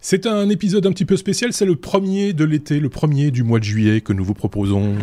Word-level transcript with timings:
C'est 0.00 0.26
un 0.26 0.48
épisode 0.48 0.86
un 0.86 0.92
petit 0.92 1.04
peu 1.04 1.16
spécial, 1.16 1.52
c'est 1.52 1.64
le 1.64 1.74
premier 1.74 2.32
de 2.32 2.44
l'été, 2.44 2.78
le 2.78 2.88
premier 2.88 3.32
du 3.32 3.42
mois 3.42 3.58
de 3.58 3.64
juillet 3.64 4.00
que 4.00 4.12
nous 4.12 4.24
vous 4.24 4.34
proposons. 4.34 4.94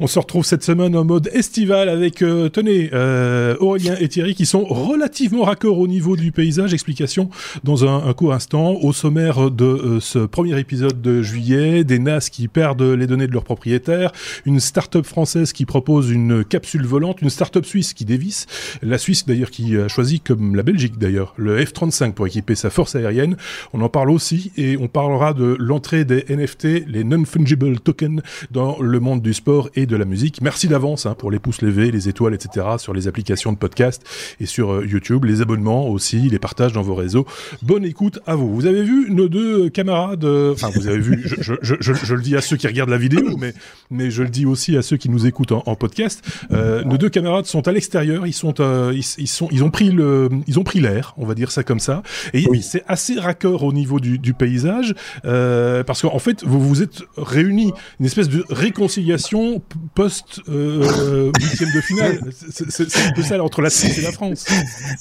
On 0.00 0.06
se 0.06 0.20
retrouve 0.20 0.44
cette 0.44 0.62
semaine 0.62 0.94
en 0.94 1.04
mode 1.04 1.28
estival 1.32 1.88
avec, 1.88 2.22
euh, 2.22 2.48
tenez, 2.48 2.88
euh, 2.92 3.56
Aurélien 3.58 3.96
et 3.98 4.06
Thierry 4.06 4.36
qui 4.36 4.46
sont 4.46 4.64
relativement 4.64 5.42
raccords 5.42 5.80
au 5.80 5.88
niveau 5.88 6.14
du 6.14 6.30
paysage. 6.30 6.72
Explication 6.72 7.30
dans 7.64 7.84
un, 7.84 8.12
court 8.12 8.32
instant. 8.32 8.74
Au 8.80 8.92
sommaire 8.92 9.50
de 9.50 9.64
euh, 9.64 10.00
ce 10.00 10.20
premier 10.20 10.56
épisode 10.60 11.02
de 11.02 11.20
juillet, 11.22 11.82
des 11.82 11.98
NAS 11.98 12.28
qui 12.30 12.46
perdent 12.46 12.82
les 12.82 13.08
données 13.08 13.26
de 13.26 13.32
leurs 13.32 13.42
propriétaires, 13.42 14.12
une 14.46 14.60
start-up 14.60 15.04
française 15.04 15.52
qui 15.52 15.64
propose 15.66 16.10
une 16.12 16.44
capsule 16.44 16.86
volante, 16.86 17.20
une 17.20 17.30
start-up 17.30 17.66
suisse 17.66 17.92
qui 17.92 18.04
dévisse, 18.04 18.46
la 18.82 18.98
Suisse 18.98 19.26
d'ailleurs 19.26 19.50
qui 19.50 19.76
a 19.76 19.88
choisi 19.88 20.20
comme 20.20 20.54
la 20.54 20.62
Belgique 20.62 20.96
d'ailleurs 20.98 21.34
le 21.36 21.60
F-35 21.60 22.12
pour 22.12 22.28
équiper 22.28 22.54
sa 22.54 22.70
force 22.70 22.94
aérienne. 22.94 23.36
On 23.72 23.80
en 23.80 23.88
parle 23.88 24.12
aussi 24.12 24.52
et 24.56 24.76
on 24.76 24.86
parlera 24.86 25.34
de 25.34 25.56
l'entrée 25.58 26.04
des 26.04 26.24
NFT, 26.28 26.86
les 26.86 27.02
non-fungible 27.02 27.80
tokens 27.80 28.22
dans 28.52 28.80
le 28.80 29.00
monde 29.00 29.22
du 29.22 29.34
sport 29.34 29.70
et 29.74 29.87
de 29.88 29.96
la 29.96 30.04
musique. 30.04 30.40
Merci 30.40 30.68
d'avance 30.68 31.06
hein, 31.06 31.14
pour 31.18 31.30
les 31.30 31.38
pouces 31.38 31.62
levés, 31.62 31.90
les 31.90 32.08
étoiles, 32.08 32.34
etc. 32.34 32.66
sur 32.78 32.94
les 32.94 33.08
applications 33.08 33.52
de 33.52 33.58
podcast 33.58 34.02
et 34.40 34.46
sur 34.46 34.72
euh, 34.72 34.86
YouTube, 34.86 35.24
les 35.24 35.40
abonnements 35.40 35.88
aussi, 35.88 36.20
les 36.28 36.38
partages 36.38 36.72
dans 36.72 36.82
vos 36.82 36.94
réseaux. 36.94 37.26
Bonne 37.62 37.84
écoute 37.84 38.20
à 38.26 38.36
vous. 38.36 38.54
Vous 38.54 38.66
avez 38.66 38.82
vu 38.82 39.10
nos 39.10 39.28
deux 39.28 39.68
camarades, 39.70 40.24
euh, 40.24 40.52
enfin 40.52 40.70
vous 40.74 40.86
avez 40.86 40.98
vu, 40.98 41.22
je, 41.24 41.54
je, 41.60 41.74
je, 41.80 41.92
je, 41.92 42.14
le 42.14 42.22
dis 42.22 42.36
à 42.36 42.40
ceux 42.40 42.56
qui 42.56 42.66
regardent 42.66 42.90
la 42.90 42.98
vidéo, 42.98 43.36
mais, 43.36 43.54
mais 43.90 44.10
je 44.10 44.22
le 44.22 44.28
dis 44.28 44.46
aussi 44.46 44.76
à 44.76 44.82
ceux 44.82 44.96
qui 44.96 45.08
nous 45.08 45.26
écoutent 45.26 45.52
en, 45.52 45.74
podcast. 45.74 46.24
Euh, 46.50 46.82
nos 46.84 46.98
deux 46.98 47.08
camarades 47.08 47.46
sont 47.46 47.68
à 47.68 47.72
l'extérieur, 47.72 48.26
ils 48.26 48.32
sont, 48.32 48.60
euh, 48.60 48.92
ils, 48.94 49.04
ils, 49.18 49.28
sont, 49.28 49.48
ils 49.50 49.64
ont 49.64 49.70
pris 49.70 49.90
le, 49.90 50.28
ils 50.46 50.58
ont 50.58 50.64
pris 50.64 50.80
l'air, 50.80 51.14
on 51.16 51.26
va 51.26 51.34
dire 51.34 51.50
ça 51.50 51.62
comme 51.62 51.80
ça. 51.80 52.02
Et 52.34 52.46
oui. 52.48 52.62
c'est 52.62 52.84
assez 52.88 53.18
raccord 53.18 53.62
au 53.62 53.72
niveau 53.72 54.00
du, 54.00 54.18
du 54.18 54.34
paysage, 54.34 54.94
parce 55.22 56.02
qu'en 56.02 56.18
fait 56.18 56.44
vous 56.44 56.60
vous 56.60 56.82
êtes 56.82 57.02
réunis, 57.16 57.72
une 58.00 58.06
espèce 58.06 58.28
de 58.28 58.44
réconciliation 58.50 59.62
post 59.94 60.40
euh, 60.48 61.30
huitième 61.40 61.72
de 61.72 61.80
finale. 61.80 62.20
C'est 62.50 63.06
un 63.06 63.12
peu 63.12 63.22
ça 63.22 63.42
entre 63.42 63.62
la 63.62 63.70
Suisse 63.70 63.98
et 63.98 64.02
la 64.02 64.12
France. 64.12 64.46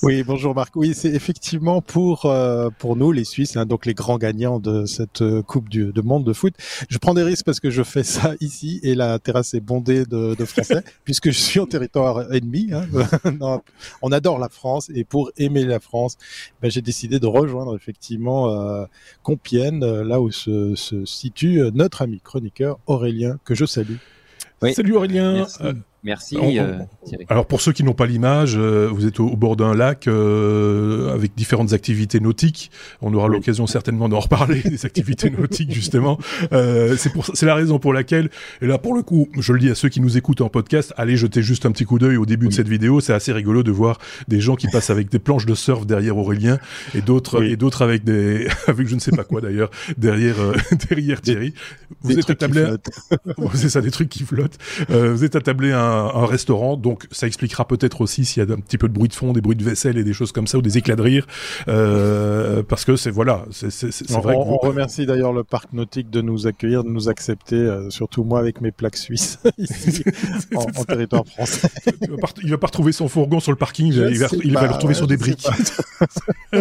Oui, 0.03 0.23
bonjour 0.23 0.55
Marc. 0.55 0.75
Oui, 0.75 0.93
c'est 0.93 1.09
effectivement 1.09 1.81
pour 1.81 2.25
euh, 2.25 2.69
pour 2.77 2.95
nous 2.95 3.11
les 3.11 3.23
Suisses, 3.23 3.57
hein, 3.57 3.65
donc 3.65 3.85
les 3.85 3.93
grands 3.93 4.17
gagnants 4.17 4.59
de 4.59 4.85
cette 4.85 5.21
euh, 5.21 5.41
Coupe 5.41 5.69
du 5.69 5.91
de 5.91 6.01
monde 6.01 6.23
de 6.23 6.33
foot. 6.33 6.53
Je 6.89 6.97
prends 6.97 7.13
des 7.13 7.23
risques 7.23 7.45
parce 7.45 7.59
que 7.59 7.69
je 7.69 7.83
fais 7.83 8.03
ça 8.03 8.33
ici 8.41 8.79
et 8.83 8.95
la 8.95 9.19
terrasse 9.19 9.53
est 9.53 9.59
bondée 9.59 10.05
de, 10.05 10.35
Français 10.45 10.83
puisque 11.03 11.31
je 11.31 11.39
suis 11.39 11.59
en 11.59 11.65
territoire 11.65 12.33
ennemi. 12.33 12.69
Hein. 12.71 12.87
on 14.01 14.11
adore 14.11 14.39
la 14.39 14.49
France 14.49 14.89
et 14.93 15.03
pour 15.03 15.31
aimer 15.37 15.65
la 15.65 15.79
France, 15.79 16.17
ben, 16.61 16.69
j'ai 16.69 16.81
décidé 16.81 17.19
de 17.19 17.27
rejoindre 17.27 17.75
effectivement 17.75 18.49
euh, 18.49 18.85
Compiègne, 19.23 19.83
là 19.83 20.21
où 20.21 20.31
se 20.31 20.75
situe 21.05 21.61
notre 21.73 22.01
ami 22.01 22.19
chroniqueur 22.21 22.79
Aurélien 22.87 23.37
que 23.43 23.55
je 23.55 23.65
salue. 23.65 23.97
Oui. 24.61 24.73
Salut 24.73 24.95
Aurélien. 24.95 25.33
Merci. 25.33 25.59
Merci. 26.03 26.37
Euh, 26.39 26.77
alors 27.27 27.47
pour 27.47 27.59
ceux 27.59 27.73
qui 27.73 27.83
n'ont 27.83 27.93
pas 27.93 28.05
l'image, 28.05 28.55
euh, 28.55 28.87
vous 28.91 29.07
êtes 29.07 29.19
au, 29.19 29.35
bord 29.35 29.55
d'un 29.55 29.73
lac 29.73 30.07
euh, 30.07 31.13
avec 31.13 31.33
différentes 31.35 31.73
activités 31.73 32.19
nautiques. 32.19 32.71
On 33.01 33.13
aura 33.13 33.27
l'occasion 33.27 33.65
certainement 33.65 34.07
d'en 34.07 34.19
reparler 34.19 34.61
des 34.61 34.85
activités 34.85 35.29
nautiques 35.37 35.73
justement. 35.73 36.19
c'est 36.51 37.11
pour 37.11 37.25
c'est 37.33 37.45
la 37.45 37.55
raison 37.55 37.79
pour 37.79 37.93
laquelle 37.93 38.29
et 38.61 38.67
là 38.67 38.77
pour 38.77 38.93
le 38.93 39.01
coup, 39.01 39.27
je 39.37 39.51
le 39.53 39.59
dis 39.59 39.69
à 39.69 39.75
ceux 39.75 39.89
qui 39.89 39.99
nous 39.99 40.17
écoutent 40.17 40.41
en 40.41 40.49
podcast, 40.49 40.93
allez 40.97 41.17
jeter 41.17 41.41
juste 41.41 41.65
un 41.65 41.71
petit 41.71 41.85
coup 41.85 41.97
d'œil 41.97 42.17
au 42.17 42.25
début 42.25 42.47
de 42.47 42.53
cette 42.53 42.69
vidéo. 42.69 42.99
C'est 42.99 43.13
assez 43.13 43.33
rigolo 43.33 43.63
de 43.63 43.71
voir 43.71 43.97
des 44.27 44.39
gens 44.39 44.55
qui 44.55 44.67
passent 44.67 44.91
avec 44.91 45.09
des 45.09 45.19
planches 45.19 45.47
de 45.47 45.55
surf 45.55 45.87
derrière 45.87 46.17
Aurélien 46.17 46.59
et 46.93 47.01
d'autres 47.01 47.43
et 47.43 47.55
d'autres 47.55 47.81
avec 47.81 48.03
des 48.03 48.47
avec 48.67 48.87
je 48.87 48.95
ne 48.95 48.99
sais 48.99 49.11
pas 49.11 49.23
quoi 49.23 49.41
d'ailleurs 49.41 49.71
derrière 49.97 50.35
derrière 50.89 51.21
Thierry. 51.21 51.55
Vous 52.01 52.13
des 52.13 52.19
êtes 52.19 52.29
attablé, 52.29 52.65
c'est 53.55 53.69
ça 53.69 53.81
des 53.81 53.91
trucs 53.91 54.09
qui 54.09 54.23
flottent. 54.23 54.57
vous 54.89 55.25
êtes 55.25 55.35
attablé 55.35 55.71
un 55.71 55.86
un, 55.87 56.25
restaurant, 56.25 56.77
donc 56.77 57.07
ça 57.11 57.27
expliquera 57.27 57.65
peut-être 57.67 58.01
aussi 58.01 58.25
s'il 58.25 58.43
y 58.43 58.49
a 58.49 58.53
un 58.53 58.59
petit 58.59 58.77
peu 58.77 58.87
de 58.87 58.93
bruit 58.93 59.09
de 59.09 59.13
fond, 59.13 59.33
des 59.33 59.41
bruits 59.41 59.55
de 59.55 59.63
vaisselle 59.63 59.97
et 59.97 60.03
des 60.03 60.13
choses 60.13 60.31
comme 60.31 60.47
ça, 60.47 60.57
ou 60.57 60.61
des 60.61 60.77
éclats 60.77 60.95
de 60.95 61.01
rire, 61.01 61.25
euh, 61.67 62.63
parce 62.63 62.85
que 62.85 62.95
c'est 62.95 63.11
voilà, 63.11 63.45
c'est 63.51 63.67
vrai. 64.09 64.35
On, 64.35 64.55
on 64.55 64.57
remercie 64.57 65.05
d'ailleurs 65.05 65.33
le 65.33 65.43
parc 65.43 65.73
nautique 65.73 66.09
de 66.09 66.21
nous 66.21 66.47
accueillir, 66.47 66.83
de 66.83 66.89
nous 66.89 67.09
accepter, 67.09 67.55
euh, 67.55 67.89
surtout 67.89 68.23
moi 68.23 68.39
avec 68.39 68.61
mes 68.61 68.71
plaques 68.71 68.97
suisses 68.97 69.39
ici 69.57 70.03
en, 70.55 70.61
en, 70.61 70.83
territoire 70.83 71.25
français. 71.25 71.69
il, 72.01 72.09
va 72.09 72.17
pas, 72.17 72.27
il 72.43 72.49
va 72.49 72.57
pas 72.57 72.67
retrouver 72.67 72.91
son 72.91 73.07
fourgon 73.07 73.39
sur 73.39 73.51
le 73.51 73.57
parking, 73.57 73.93
il, 73.93 74.19
va, 74.19 74.27
il 74.43 74.53
va, 74.53 74.67
le 74.67 74.73
retrouver 74.73 74.93
sur 74.93 75.07
des 75.07 75.17
briques. 75.17 75.47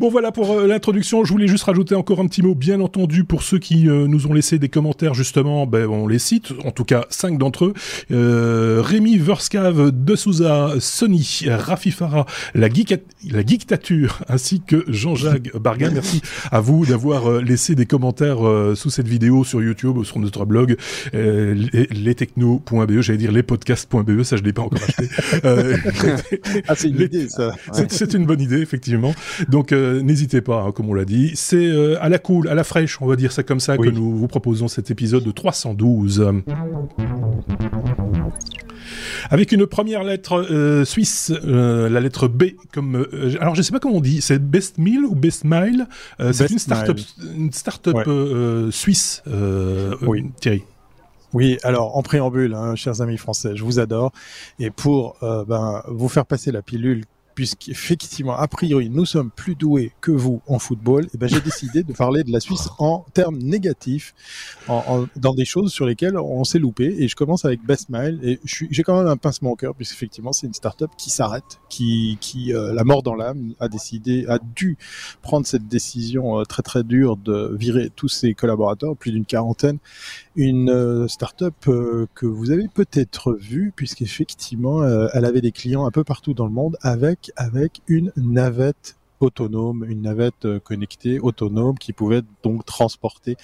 bon 0.00 0.10
voilà 0.10 0.32
pour 0.32 0.52
euh, 0.52 0.66
l'introduction. 0.66 1.24
Je 1.24 1.32
voulais 1.32 1.48
juste 1.48 1.64
rajouter 1.64 1.94
encore 1.94 2.20
un 2.20 2.26
petit 2.26 2.42
mot, 2.42 2.54
bien 2.54 2.80
entendu, 2.80 3.24
pour 3.24 3.42
ceux 3.42 3.58
qui 3.58 3.84
nous 3.84 4.26
ont 4.26 4.32
laissé 4.32 4.58
des 4.58 4.68
commentaires 4.68 5.14
justement, 5.14 5.66
ben 5.66 5.86
on 5.88 6.06
les 6.06 6.18
cite, 6.18 6.52
en 6.64 6.70
tout 6.70 6.84
cas 6.84 7.06
cinq 7.10 7.38
d'entre 7.38 7.66
eux. 7.66 7.74
Euh, 8.10 8.82
Rémi 8.82 9.18
Verskav, 9.18 9.90
De 9.92 10.16
Souza, 10.16 10.74
Sony, 10.78 11.46
Rafi 11.48 11.90
Farah, 11.90 12.26
la, 12.54 12.68
geek 12.68 12.94
la 13.30 13.44
Geektature, 13.44 14.22
ainsi 14.28 14.60
que 14.60 14.84
Jean-Jacques 14.88 15.56
Bargain. 15.60 15.90
Merci 15.92 16.22
à 16.50 16.60
vous 16.60 16.86
d'avoir 16.86 17.30
euh, 17.30 17.42
laissé 17.42 17.74
des 17.74 17.86
commentaires 17.86 18.46
euh, 18.46 18.74
sous 18.74 18.90
cette 18.90 19.08
vidéo 19.08 19.44
sur 19.44 19.62
YouTube 19.62 19.96
ou 19.96 20.04
sur 20.04 20.18
notre 20.18 20.44
blog, 20.44 20.76
euh, 21.14 21.54
lestechno.be, 21.90 23.00
j'allais 23.00 23.18
dire 23.18 23.32
lespodcast.be, 23.32 24.22
ça 24.22 24.36
je 24.36 24.42
l'ai 24.42 24.52
pas 24.52 24.62
encore 24.62 24.82
acheté. 24.82 25.08
Euh, 25.44 25.76
ah, 26.68 26.74
c'est 26.74 26.88
une 26.88 27.00
idée, 27.00 27.28
ça. 27.28 27.52
C'est 27.88 28.14
une 28.14 28.26
bonne 28.26 28.40
idée, 28.40 28.60
effectivement. 28.60 29.14
Donc, 29.48 29.72
n'hésitez 29.72 30.40
pas, 30.40 30.62
hein, 30.62 30.72
comme 30.72 30.88
on 30.88 30.94
l'a 30.94 31.04
dit. 31.04 31.32
C'est 31.34 31.96
à 31.96 32.08
la 32.08 32.18
cool, 32.18 32.48
à 32.48 32.54
la 32.54 32.64
fraîche, 32.64 33.00
on 33.00 33.06
va 33.06 33.16
dire 33.16 33.32
ça 33.32 33.42
comme 33.42 33.60
ça, 33.60 33.76
oui. 33.78 33.88
que 33.88 33.92
nous 33.92 34.16
vous 34.16 34.28
proposons 34.28 34.68
cet 34.68 34.90
épisode 34.90 35.24
de 35.24 35.30
312. 35.30 36.24
Avec 39.30 39.52
une 39.52 39.64
première 39.66 40.02
lettre 40.02 40.44
euh, 40.50 40.84
suisse, 40.84 41.32
euh, 41.44 41.88
la 41.88 42.00
lettre 42.00 42.26
B, 42.26 42.44
comme 42.72 42.96
euh, 42.96 43.36
alors 43.40 43.54
je 43.54 43.62
sais 43.62 43.70
pas 43.70 43.78
comment 43.78 43.96
on 43.96 44.00
dit, 44.00 44.20
c'est 44.20 44.40
Best 44.40 44.76
Meal 44.76 45.04
ou 45.04 45.14
Best 45.14 45.44
Mile. 45.44 45.86
c'est 46.32 46.50
une 46.50 46.58
start-up, 46.58 46.98
une 47.36 48.66
ouais. 48.66 48.72
suisse. 48.72 49.22
oui. 50.02 50.30
Thierry. 50.40 50.64
Oui, 51.32 51.58
alors 51.62 51.96
en 51.96 52.02
préambule, 52.02 52.54
hein, 52.54 52.74
chers 52.74 53.02
amis 53.02 53.16
français, 53.16 53.54
je 53.54 53.62
vous 53.62 53.78
adore. 53.78 54.10
Et 54.58 54.70
pour 54.70 55.16
ben, 55.20 55.82
vous 55.86 56.08
faire 56.08 56.26
passer 56.26 56.50
la 56.50 56.60
pilule 56.60 57.04
puisqu'effectivement, 57.40 58.36
a 58.36 58.46
priori, 58.48 58.90
nous 58.90 59.06
sommes 59.06 59.30
plus 59.30 59.54
doués 59.54 59.92
que 60.02 60.10
vous 60.10 60.42
en 60.46 60.58
football, 60.58 61.04
et 61.04 61.10
eh 61.14 61.16
ben, 61.16 61.26
j'ai 61.26 61.40
décidé 61.40 61.82
de 61.82 61.94
parler 61.94 62.22
de 62.22 62.30
la 62.30 62.38
Suisse 62.38 62.68
en 62.78 63.06
termes 63.14 63.38
négatifs, 63.38 64.14
en, 64.68 64.84
en, 64.86 65.06
dans 65.16 65.32
des 65.32 65.46
choses 65.46 65.72
sur 65.72 65.86
lesquelles 65.86 66.18
on 66.18 66.44
s'est 66.44 66.58
loupé. 66.58 66.94
Et 66.98 67.08
je 67.08 67.16
commence 67.16 67.46
avec 67.46 67.64
Best 67.64 67.88
Mile, 67.88 68.20
et 68.22 68.40
j'ai 68.44 68.82
quand 68.82 68.94
même 68.98 69.06
un 69.06 69.16
pincement 69.16 69.52
au 69.52 69.56
cœur, 69.56 69.74
puisqu'effectivement, 69.74 70.34
c'est 70.34 70.48
une 70.48 70.52
start-up 70.52 70.90
qui 70.98 71.08
s'arrête, 71.08 71.60
qui, 71.70 72.18
qui 72.20 72.52
euh, 72.52 72.74
la 72.74 72.84
mort 72.84 73.02
dans 73.02 73.14
l'âme, 73.14 73.54
a 73.58 73.68
décidé, 73.68 74.26
a 74.28 74.38
dû 74.38 74.76
prendre 75.22 75.46
cette 75.46 75.66
décision 75.66 76.40
euh, 76.40 76.42
très 76.42 76.62
très 76.62 76.84
dure 76.84 77.16
de 77.16 77.56
virer 77.58 77.88
tous 77.96 78.08
ses 78.08 78.34
collaborateurs, 78.34 78.98
plus 78.98 79.12
d'une 79.12 79.24
quarantaine, 79.24 79.78
une 80.36 80.70
euh, 80.70 81.08
start-up 81.08 81.54
euh, 81.68 82.06
que 82.14 82.26
vous 82.26 82.50
avez 82.50 82.68
peut-être 82.68 83.32
vue, 83.34 83.72
puisqu'effectivement, 83.74 84.82
euh, 84.82 85.08
elle 85.12 85.24
avait 85.24 85.40
des 85.40 85.52
clients 85.52 85.86
un 85.86 85.90
peu 85.90 86.04
partout 86.04 86.34
dans 86.34 86.46
le 86.46 86.52
monde 86.52 86.76
avec, 86.82 87.32
avec 87.36 87.80
une 87.88 88.12
navette 88.16 88.96
autonome, 89.20 89.84
une 89.88 90.02
navette 90.02 90.46
euh, 90.46 90.58
connectée 90.58 91.20
autonome 91.20 91.78
qui 91.78 91.92
pouvait 91.92 92.22
donc 92.42 92.64
transporter 92.64 93.36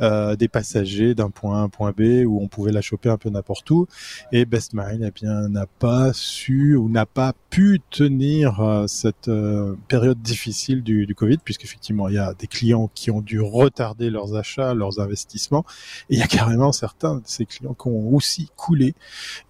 euh, 0.00 0.36
des 0.36 0.48
passagers 0.48 1.14
d'un 1.14 1.30
point 1.30 1.58
A 1.58 1.60
à 1.60 1.62
un 1.62 1.68
point 1.68 1.92
B 1.92 2.24
où 2.26 2.40
on 2.40 2.48
pouvait 2.48 2.72
la 2.72 2.82
choper 2.82 3.08
un 3.08 3.16
peu 3.16 3.30
n'importe 3.30 3.70
où. 3.70 3.86
Et 4.32 4.44
BestMile 4.44 5.04
eh 5.04 5.10
bien 5.10 5.48
n'a 5.48 5.66
pas 5.66 6.12
su 6.12 6.76
ou 6.76 6.88
n'a 6.88 7.06
pas 7.06 7.32
pu 7.50 7.80
tenir 7.90 8.60
euh, 8.60 8.86
cette 8.86 9.28
euh, 9.28 9.76
période 9.88 10.20
difficile 10.20 10.82
du, 10.82 11.06
du 11.06 11.14
Covid 11.14 11.38
puisqu'effectivement 11.38 12.08
il 12.08 12.16
y 12.16 12.18
a 12.18 12.34
des 12.34 12.46
clients 12.46 12.90
qui 12.94 13.10
ont 13.10 13.20
dû 13.20 13.40
retarder 13.40 14.10
leurs 14.10 14.34
achats, 14.36 14.74
leurs 14.74 15.00
investissements 15.00 15.64
et 16.10 16.14
il 16.14 16.18
y 16.18 16.22
a 16.22 16.26
carrément 16.26 16.72
certains 16.72 17.16
de 17.16 17.22
ces 17.24 17.46
clients 17.46 17.74
qui 17.74 17.88
ont 17.88 18.14
aussi 18.14 18.50
coulé. 18.56 18.94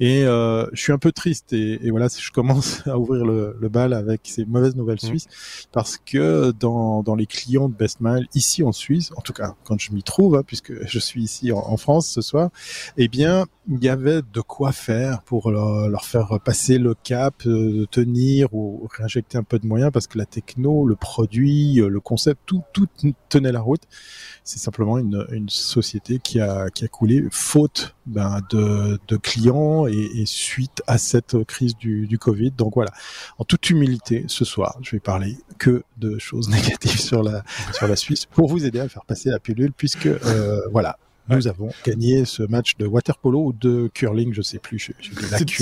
Et 0.00 0.25
euh, 0.25 0.66
je 0.72 0.81
suis 0.81 0.93
un 0.93 0.98
peu 0.98 1.12
triste 1.12 1.52
et, 1.52 1.84
et 1.87 1.90
voilà 1.90 2.08
je 2.16 2.31
commence 2.31 2.82
à 2.87 2.98
ouvrir 2.98 3.25
le, 3.25 3.56
le 3.58 3.69
bal 3.69 3.93
avec 3.93 4.20
ces 4.25 4.44
mauvaises 4.44 4.76
nouvelles 4.76 4.98
mmh. 5.02 5.06
suisses 5.06 5.28
parce 5.72 5.99
que 5.99 6.52
dans, 6.52 7.02
dans 7.02 7.14
les 7.14 7.26
clients 7.26 7.69
de 7.69 7.75
Best 7.75 8.00
Mile 8.00 8.26
ici 8.34 8.62
en 8.62 8.72
Suisse, 8.72 9.12
en 9.16 9.20
tout 9.20 9.32
cas 9.32 9.55
quand 9.64 9.78
je 9.78 9.93
m'y 9.93 10.02
trouve, 10.02 10.37
hein, 10.37 10.43
puisque 10.46 10.72
je 10.87 10.99
suis 10.99 11.22
ici 11.22 11.52
en, 11.52 11.76
France 11.76 12.06
ce 12.08 12.20
soir, 12.20 12.50
eh 12.96 13.08
bien 13.08 13.46
il 13.69 13.82
y 13.82 13.88
avait 13.88 14.20
de 14.20 14.40
quoi 14.40 14.72
faire 14.72 15.22
pour 15.22 15.50
leur, 15.50 16.05
faire 16.05 16.38
passer 16.44 16.78
le 16.78 16.94
cap, 16.94 17.34
euh, 17.46 17.87
tenir 17.90 18.52
ou 18.52 18.87
réinjecter 18.93 19.38
un 19.38 19.43
peu 19.43 19.58
de 19.58 19.66
moyens 19.66 19.90
parce 19.93 20.06
que 20.06 20.19
la 20.19 20.26
techno, 20.26 20.87
le 20.87 20.96
produit, 20.96 21.81
euh, 21.81 21.88
le 21.88 22.00
concept, 22.00 22.40
tout, 22.46 22.62
tout 22.72 22.88
tenait 23.28 23.52
la 23.52 23.61
route. 23.61 23.82
C'est 24.44 24.58
simplement 24.58 24.99
une, 24.99 25.26
une 25.31 25.49
société 25.49 26.19
qui 26.19 26.40
a, 26.40 26.69
qui 26.70 26.84
a 26.84 26.88
coulé 26.88 27.25
faute 27.31 27.94
ben, 28.05 28.40
de, 28.50 28.99
de 29.08 29.16
clients 29.16 29.87
et, 29.87 30.10
et, 30.14 30.26
suite 30.26 30.82
à 30.87 30.99
cette 30.99 31.43
crise 31.44 31.75
du, 31.76 32.06
du 32.06 32.19
Covid. 32.19 32.50
Donc 32.50 32.75
voilà, 32.75 32.90
en 33.38 33.44
toute 33.44 33.70
humilité, 33.70 34.25
ce 34.28 34.44
soir, 34.44 34.76
je 34.82 34.90
vais 34.90 35.00
parler 35.00 35.38
que 35.58 35.82
de 35.96 36.19
choses 36.19 36.49
négatives 36.50 37.00
sur 37.00 37.22
la, 37.22 37.43
sur 37.72 37.88
la 37.88 37.96
Suisse 37.96 38.26
pour 38.26 38.49
vous 38.49 38.67
aider 38.67 38.81
à 38.81 38.88
faire 38.88 39.05
passer 39.06 39.31
la 39.31 39.38
pilule 39.38 39.72
puisque 39.72 40.06
euh, 40.06 40.60
voilà, 40.70 40.99
nous 41.28 41.48
avons 41.48 41.70
gagné 41.86 42.24
ce 42.24 42.42
match 42.42 42.76
de 42.78 42.86
water 42.86 43.16
polo 43.18 43.46
ou 43.46 43.52
de 43.52 43.88
curling, 43.92 44.32
je 44.34 44.42
sais 44.42 44.58
plus. 44.58 44.92
C'est 45.00 45.44
du, 45.44 45.54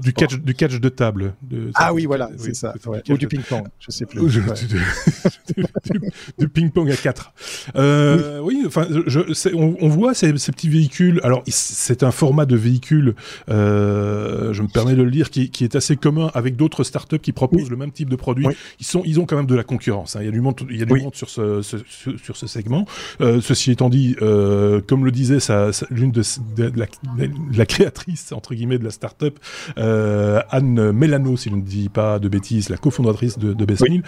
du, 0.00 0.12
catch, 0.12 0.38
du 0.38 0.54
catch 0.54 0.80
de 0.80 0.88
table. 0.88 1.34
De, 1.42 1.70
ah 1.74 1.94
oui, 1.94 2.06
voilà, 2.06 2.30
c'est 2.36 2.54
ça. 2.54 2.74
Ou 3.08 3.16
du 3.16 3.28
ping-pong, 3.28 3.66
je 3.78 3.90
sais 3.90 4.06
plus. 4.06 4.20
du, 6.38 6.48
ping-pong 6.48 6.90
à 6.90 6.96
4. 6.96 7.32
Euh, 7.76 8.40
oui. 8.40 8.64
enfin, 8.66 8.86
je, 9.06 9.20
on, 9.54 9.76
on, 9.80 9.88
voit 9.88 10.14
ces, 10.14 10.36
ces, 10.38 10.52
petits 10.52 10.68
véhicules. 10.68 11.20
Alors, 11.22 11.42
c'est 11.46 12.02
un 12.02 12.10
format 12.10 12.46
de 12.46 12.56
véhicule, 12.56 13.14
euh, 13.48 14.52
je 14.52 14.62
me 14.62 14.68
permets 14.68 14.94
de 14.94 15.02
le 15.02 15.10
dire, 15.10 15.30
qui, 15.30 15.50
qui 15.50 15.64
est 15.64 15.76
assez 15.76 15.96
commun 15.96 16.30
avec 16.34 16.56
d'autres 16.56 16.84
startups 16.84 17.18
qui 17.18 17.32
proposent 17.32 17.70
le 17.70 17.76
même 17.76 17.92
type 17.92 18.08
de 18.08 18.16
produit. 18.16 18.46
Ils, 18.80 18.86
sont, 18.86 19.02
ils 19.04 19.20
ont 19.20 19.26
quand 19.26 19.36
même 19.36 19.46
de 19.46 19.54
la 19.54 19.64
concurrence. 19.64 20.16
Hein. 20.16 20.20
Il 20.22 20.26
y 20.26 20.28
a 20.28 20.32
du 20.32 20.40
monde, 20.40 20.60
il 20.70 20.78
y 20.78 20.82
a 20.82 20.86
du 20.86 20.94
monde 20.94 21.14
sur, 21.14 21.28
ce, 21.28 21.62
ce, 21.62 21.76
sur 22.16 22.36
ce 22.36 22.46
segment. 22.46 22.86
Euh, 23.20 23.40
ceci 23.40 23.70
étant 23.70 23.88
dit, 23.88 24.16
euh, 24.22 24.80
comme 24.88 25.04
le 25.04 25.10
disait 25.10 25.38
l'une 25.90 26.10
de, 26.10 26.22
la, 26.74 26.86
la, 27.52 27.66
créatrice 27.66 28.32
entre 28.32 28.54
guillemets 28.54 28.78
de 28.78 28.84
la 28.84 28.90
start-up, 28.90 29.38
euh, 29.76 30.40
Anne 30.50 30.92
Melano, 30.92 31.36
si 31.36 31.50
je 31.50 31.54
ne 31.54 31.60
dis 31.60 31.88
pas 31.88 32.18
de 32.18 32.28
bêtises, 32.28 32.70
la 32.70 32.78
cofondatrice 32.78 33.38
de, 33.38 33.52
de 33.52 33.64
Bestmill, 33.64 34.02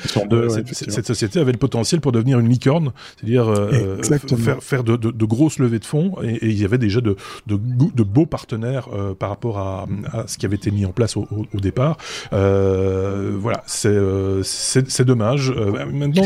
cette, 0.72 1.06
société 1.06 1.38
avait 1.38 1.52
le 1.52 1.58
potentiel 1.58 2.00
pour 2.00 2.12
devenir 2.12 2.38
une 2.38 2.48
licorne, 2.48 2.92
c'est-à-dire 3.16 3.48
euh, 3.48 4.02
faire, 4.02 4.62
faire 4.62 4.84
de, 4.84 4.96
de, 4.96 5.24
grosses 5.24 5.58
levées 5.58 5.78
de 5.78 5.84
fonds, 5.84 6.14
et, 6.22 6.38
il 6.42 6.58
y 6.58 6.64
avait 6.64 6.78
déjà 6.78 7.00
de, 7.00 7.16
de, 7.46 8.02
beaux 8.02 8.26
partenaires 8.26 8.88
euh, 8.92 9.14
par 9.14 9.28
rapport 9.28 9.58
à, 9.58 9.86
à, 10.12 10.26
ce 10.26 10.38
qui 10.38 10.46
avait 10.46 10.56
été 10.56 10.70
mis 10.70 10.86
en 10.86 10.92
place 10.92 11.16
au, 11.16 11.28
au, 11.30 11.60
départ. 11.60 11.98
Euh, 12.32 13.36
voilà, 13.38 13.62
c'est 13.66 15.04
dommage. 15.04 15.52
maintenant, 15.92 16.24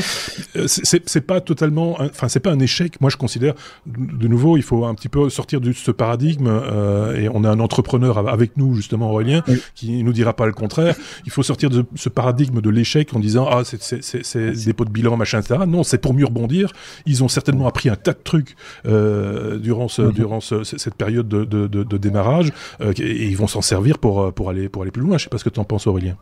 c'est 0.66 1.26
pas 1.26 1.40
totalement, 1.40 1.96
enfin 2.00 2.28
c'est 2.28 2.40
pas 2.40 2.52
un 2.52 2.60
échec. 2.60 3.00
Moi, 3.00 3.10
je 3.10 3.16
considère 3.16 3.54
de 3.86 4.28
nouveau 4.28 4.43
il 4.56 4.62
faut 4.62 4.84
un 4.84 4.94
petit 4.94 5.08
peu 5.08 5.28
sortir 5.30 5.60
de 5.60 5.72
ce 5.72 5.90
paradigme. 5.90 6.46
Euh, 6.48 7.16
et 7.16 7.28
on 7.28 7.44
a 7.44 7.50
un 7.50 7.60
entrepreneur 7.60 8.28
avec 8.28 8.56
nous, 8.56 8.74
justement, 8.74 9.10
Aurélien, 9.10 9.42
qui 9.74 10.02
nous 10.02 10.12
dira 10.12 10.34
pas 10.34 10.46
le 10.46 10.52
contraire. 10.52 10.96
Il 11.26 11.32
faut 11.32 11.42
sortir 11.42 11.70
de 11.70 11.84
ce 11.94 12.08
paradigme 12.08 12.60
de 12.60 12.70
l'échec 12.70 13.14
en 13.14 13.18
disant 13.18 13.48
ah 13.50 13.62
c'est 13.64 14.64
des 14.66 14.72
pots 14.72 14.84
de 14.84 14.90
bilan 14.90 15.16
machin 15.16 15.40
etc. 15.40 15.60
Non, 15.66 15.82
c'est 15.82 15.98
pour 15.98 16.14
mieux 16.14 16.26
rebondir. 16.26 16.72
Ils 17.06 17.24
ont 17.24 17.28
certainement 17.28 17.66
appris 17.66 17.88
un 17.88 17.96
tas 17.96 18.12
de 18.12 18.22
trucs 18.22 18.56
euh, 18.86 19.58
durant 19.58 19.88
ce, 19.88 20.02
mhm. 20.02 20.12
durant 20.12 20.40
cette 20.40 20.94
période 20.94 21.28
de, 21.28 21.44
de, 21.44 21.66
de, 21.66 21.96
démarrage 21.96 22.52
euh, 22.80 22.92
et 22.98 23.26
ils 23.26 23.36
vont 23.36 23.46
s'en 23.46 23.62
servir 23.62 23.98
pour 23.98 24.32
pour 24.32 24.50
aller 24.50 24.68
pour 24.68 24.82
aller 24.82 24.90
plus 24.90 25.02
loin. 25.02 25.18
Je 25.18 25.24
sais 25.24 25.30
pas 25.30 25.38
ce 25.38 25.44
que 25.44 25.50
tu 25.50 25.60
en 25.60 25.64
penses, 25.64 25.86
Aurélien. 25.86 26.16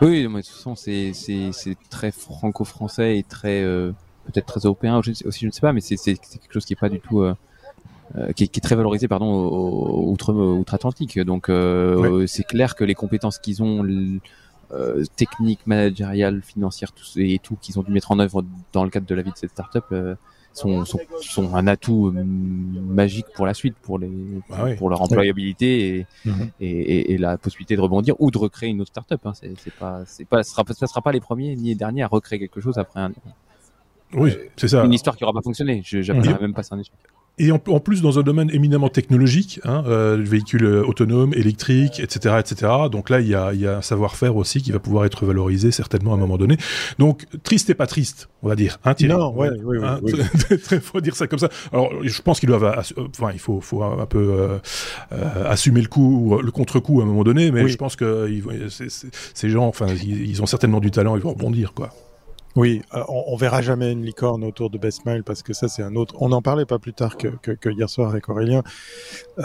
Oui, 0.00 0.22
de 0.22 0.28
toute 0.28 0.46
façon, 0.46 0.74
c'est 0.74 1.12
très 1.90 2.10
franco-français 2.10 3.18
et 3.18 3.22
très 3.22 3.64
peut-être 4.24 4.46
très 4.46 4.60
européen 4.60 4.98
aussi, 4.98 5.14
je 5.40 5.46
ne 5.46 5.50
sais 5.50 5.60
pas, 5.60 5.72
mais 5.72 5.80
c'est 5.80 5.96
quelque 5.96 6.52
chose 6.52 6.64
qui 6.64 6.72
est 6.72 6.76
pas 6.76 6.88
du 6.88 7.00
tout 7.00 7.22
euh, 7.22 7.34
euh, 8.16 8.32
qui, 8.32 8.44
est, 8.44 8.48
qui, 8.48 8.58
est, 8.58 8.62
très 8.62 8.74
valorisé 8.74 9.08
pardon 9.08 9.48
outre 10.10 10.34
outre-Atlantique. 10.34 11.18
Donc 11.20 11.48
euh, 11.48 12.26
c'est 12.26 12.44
clair 12.44 12.74
que 12.74 12.84
les 12.84 12.94
compétences 12.94 13.38
qu'ils 13.38 13.62
ont 13.62 13.84
euh, 14.72 15.04
techniques, 15.16 15.66
managériales, 15.66 16.42
financières 16.42 16.92
tout, 16.92 17.04
et 17.16 17.38
tout 17.38 17.56
qu'ils 17.60 17.78
ont 17.78 17.82
dû 17.82 17.92
mettre 17.92 18.10
en 18.10 18.18
œuvre 18.18 18.44
dans 18.72 18.84
le 18.84 18.90
cadre 18.90 19.06
de 19.06 19.14
la 19.14 19.20
vie 19.22 19.30
de 19.30 19.36
cette 19.36 19.50
startup 19.50 19.84
euh, 19.92 20.14
sont, 20.54 20.84
sont, 20.84 20.98
sont, 21.20 21.54
un 21.54 21.66
atout 21.66 22.10
magique 22.14 23.26
pour 23.34 23.46
la 23.46 23.54
suite, 23.54 23.74
pour 23.82 23.98
les 23.98 24.10
ah 24.50 24.66
pour 24.78 24.90
leur 24.90 25.00
employabilité 25.00 26.06
mhm. 26.24 26.50
et, 26.60 26.70
et, 26.70 27.12
et, 27.12 27.18
la 27.18 27.38
possibilité 27.38 27.76
de 27.76 27.80
rebondir 27.80 28.14
ou 28.18 28.30
de 28.30 28.38
recréer 28.38 28.70
une 28.70 28.80
autre 28.80 28.90
startup. 28.90 29.20
Hein. 29.26 29.32
C'est 29.34 29.74
pas 29.78 30.02
c'est 30.06 30.24
pas 30.26 30.42
ça 30.42 30.52
sera, 30.52 30.64
ça 30.74 30.86
sera 30.86 31.00
pas 31.00 31.12
les 31.12 31.20
premiers 31.20 31.54
ni 31.56 31.68
les 31.68 31.74
derniers 31.74 32.02
à 32.02 32.06
recréer 32.06 32.38
quelque 32.38 32.60
chose 32.60 32.78
après 32.78 33.00
un, 33.00 33.12
oui, 34.14 34.32
c'est 34.56 34.68
ça. 34.68 34.84
Une 34.84 34.92
histoire 34.92 35.16
qui 35.16 35.24
n'aura 35.24 35.32
pas 35.32 35.42
fonctionné. 35.42 35.82
Je 35.84 35.98
n'appellerais 36.12 36.40
même 36.40 36.54
pas 36.54 36.62
ça 36.62 36.74
un 36.74 36.78
échec. 36.78 36.92
Et 37.38 37.50
en, 37.50 37.58
plus 37.58 38.02
dans 38.02 38.18
un 38.18 38.22
domaine 38.22 38.50
éminemment 38.52 38.90
technologique, 38.90 39.58
hein, 39.64 39.82
euh, 39.86 40.18
véhicules 40.20 40.66
autonomes, 40.66 41.32
électriques, 41.32 41.98
etc., 41.98 42.36
etc. 42.38 42.70
Donc 42.90 43.08
là, 43.08 43.20
il 43.20 43.26
y 43.28 43.34
a, 43.34 43.54
y 43.54 43.66
a 43.66 43.78
un 43.78 43.82
savoir-faire 43.82 44.36
aussi 44.36 44.60
qui 44.60 44.70
va 44.70 44.78
pouvoir 44.78 45.06
être 45.06 45.24
valorisé 45.24 45.70
certainement 45.70 46.12
à 46.12 46.16
un 46.16 46.18
moment 46.18 46.36
donné. 46.36 46.58
Donc 46.98 47.24
triste 47.42 47.70
et 47.70 47.74
pas 47.74 47.86
triste, 47.86 48.28
on 48.42 48.48
va 48.48 48.54
dire. 48.54 48.78
Hein, 48.84 48.94
non, 49.04 49.34
ouais, 49.34 49.48
oui, 49.64 49.78
oui, 49.78 49.78
hein, 49.82 49.98
oui. 50.02 50.12
faut 50.82 51.00
dire 51.00 51.16
ça 51.16 51.26
comme 51.26 51.38
ça. 51.38 51.48
Alors, 51.72 51.90
je 52.02 52.20
pense 52.20 52.38
qu'ils 52.38 52.50
doivent, 52.50 52.84
enfin, 53.08 53.30
il 53.32 53.40
faut, 53.40 53.62
faut 53.62 53.82
un 53.82 54.06
peu 54.06 54.18
euh, 54.18 54.58
euh, 55.12 55.50
assumer 55.50 55.80
le 55.80 55.88
coup, 55.88 56.38
le 56.38 56.50
contre-coup 56.50 57.00
à 57.00 57.04
un 57.04 57.06
moment 57.06 57.24
donné. 57.24 57.50
Mais 57.50 57.66
je 57.66 57.76
pense 57.78 57.96
que 57.96 58.28
ces 59.32 59.48
gens, 59.48 59.66
enfin, 59.66 59.86
ils, 59.86 60.28
ils, 60.28 60.42
ont 60.42 60.46
certainement 60.46 60.80
du 60.80 60.90
talent, 60.90 61.16
ils 61.16 61.22
vont 61.22 61.32
rebondir, 61.32 61.72
quoi. 61.72 61.94
Oui, 62.54 62.82
euh, 62.94 63.02
on, 63.08 63.24
on, 63.28 63.36
verra 63.36 63.62
jamais 63.62 63.90
une 63.92 64.04
licorne 64.04 64.44
autour 64.44 64.68
de 64.68 64.76
Best 64.76 65.06
Mile 65.06 65.22
parce 65.24 65.42
que 65.42 65.52
ça 65.54 65.68
c'est 65.68 65.82
un 65.82 65.96
autre. 65.96 66.14
On 66.20 66.32
en 66.32 66.42
parlait 66.42 66.66
pas 66.66 66.78
plus 66.78 66.92
tard 66.92 67.16
que, 67.16 67.28
que, 67.28 67.52
que 67.52 67.70
hier 67.70 67.88
soir 67.88 68.10
avec 68.10 68.28
Aurélien. 68.28 68.62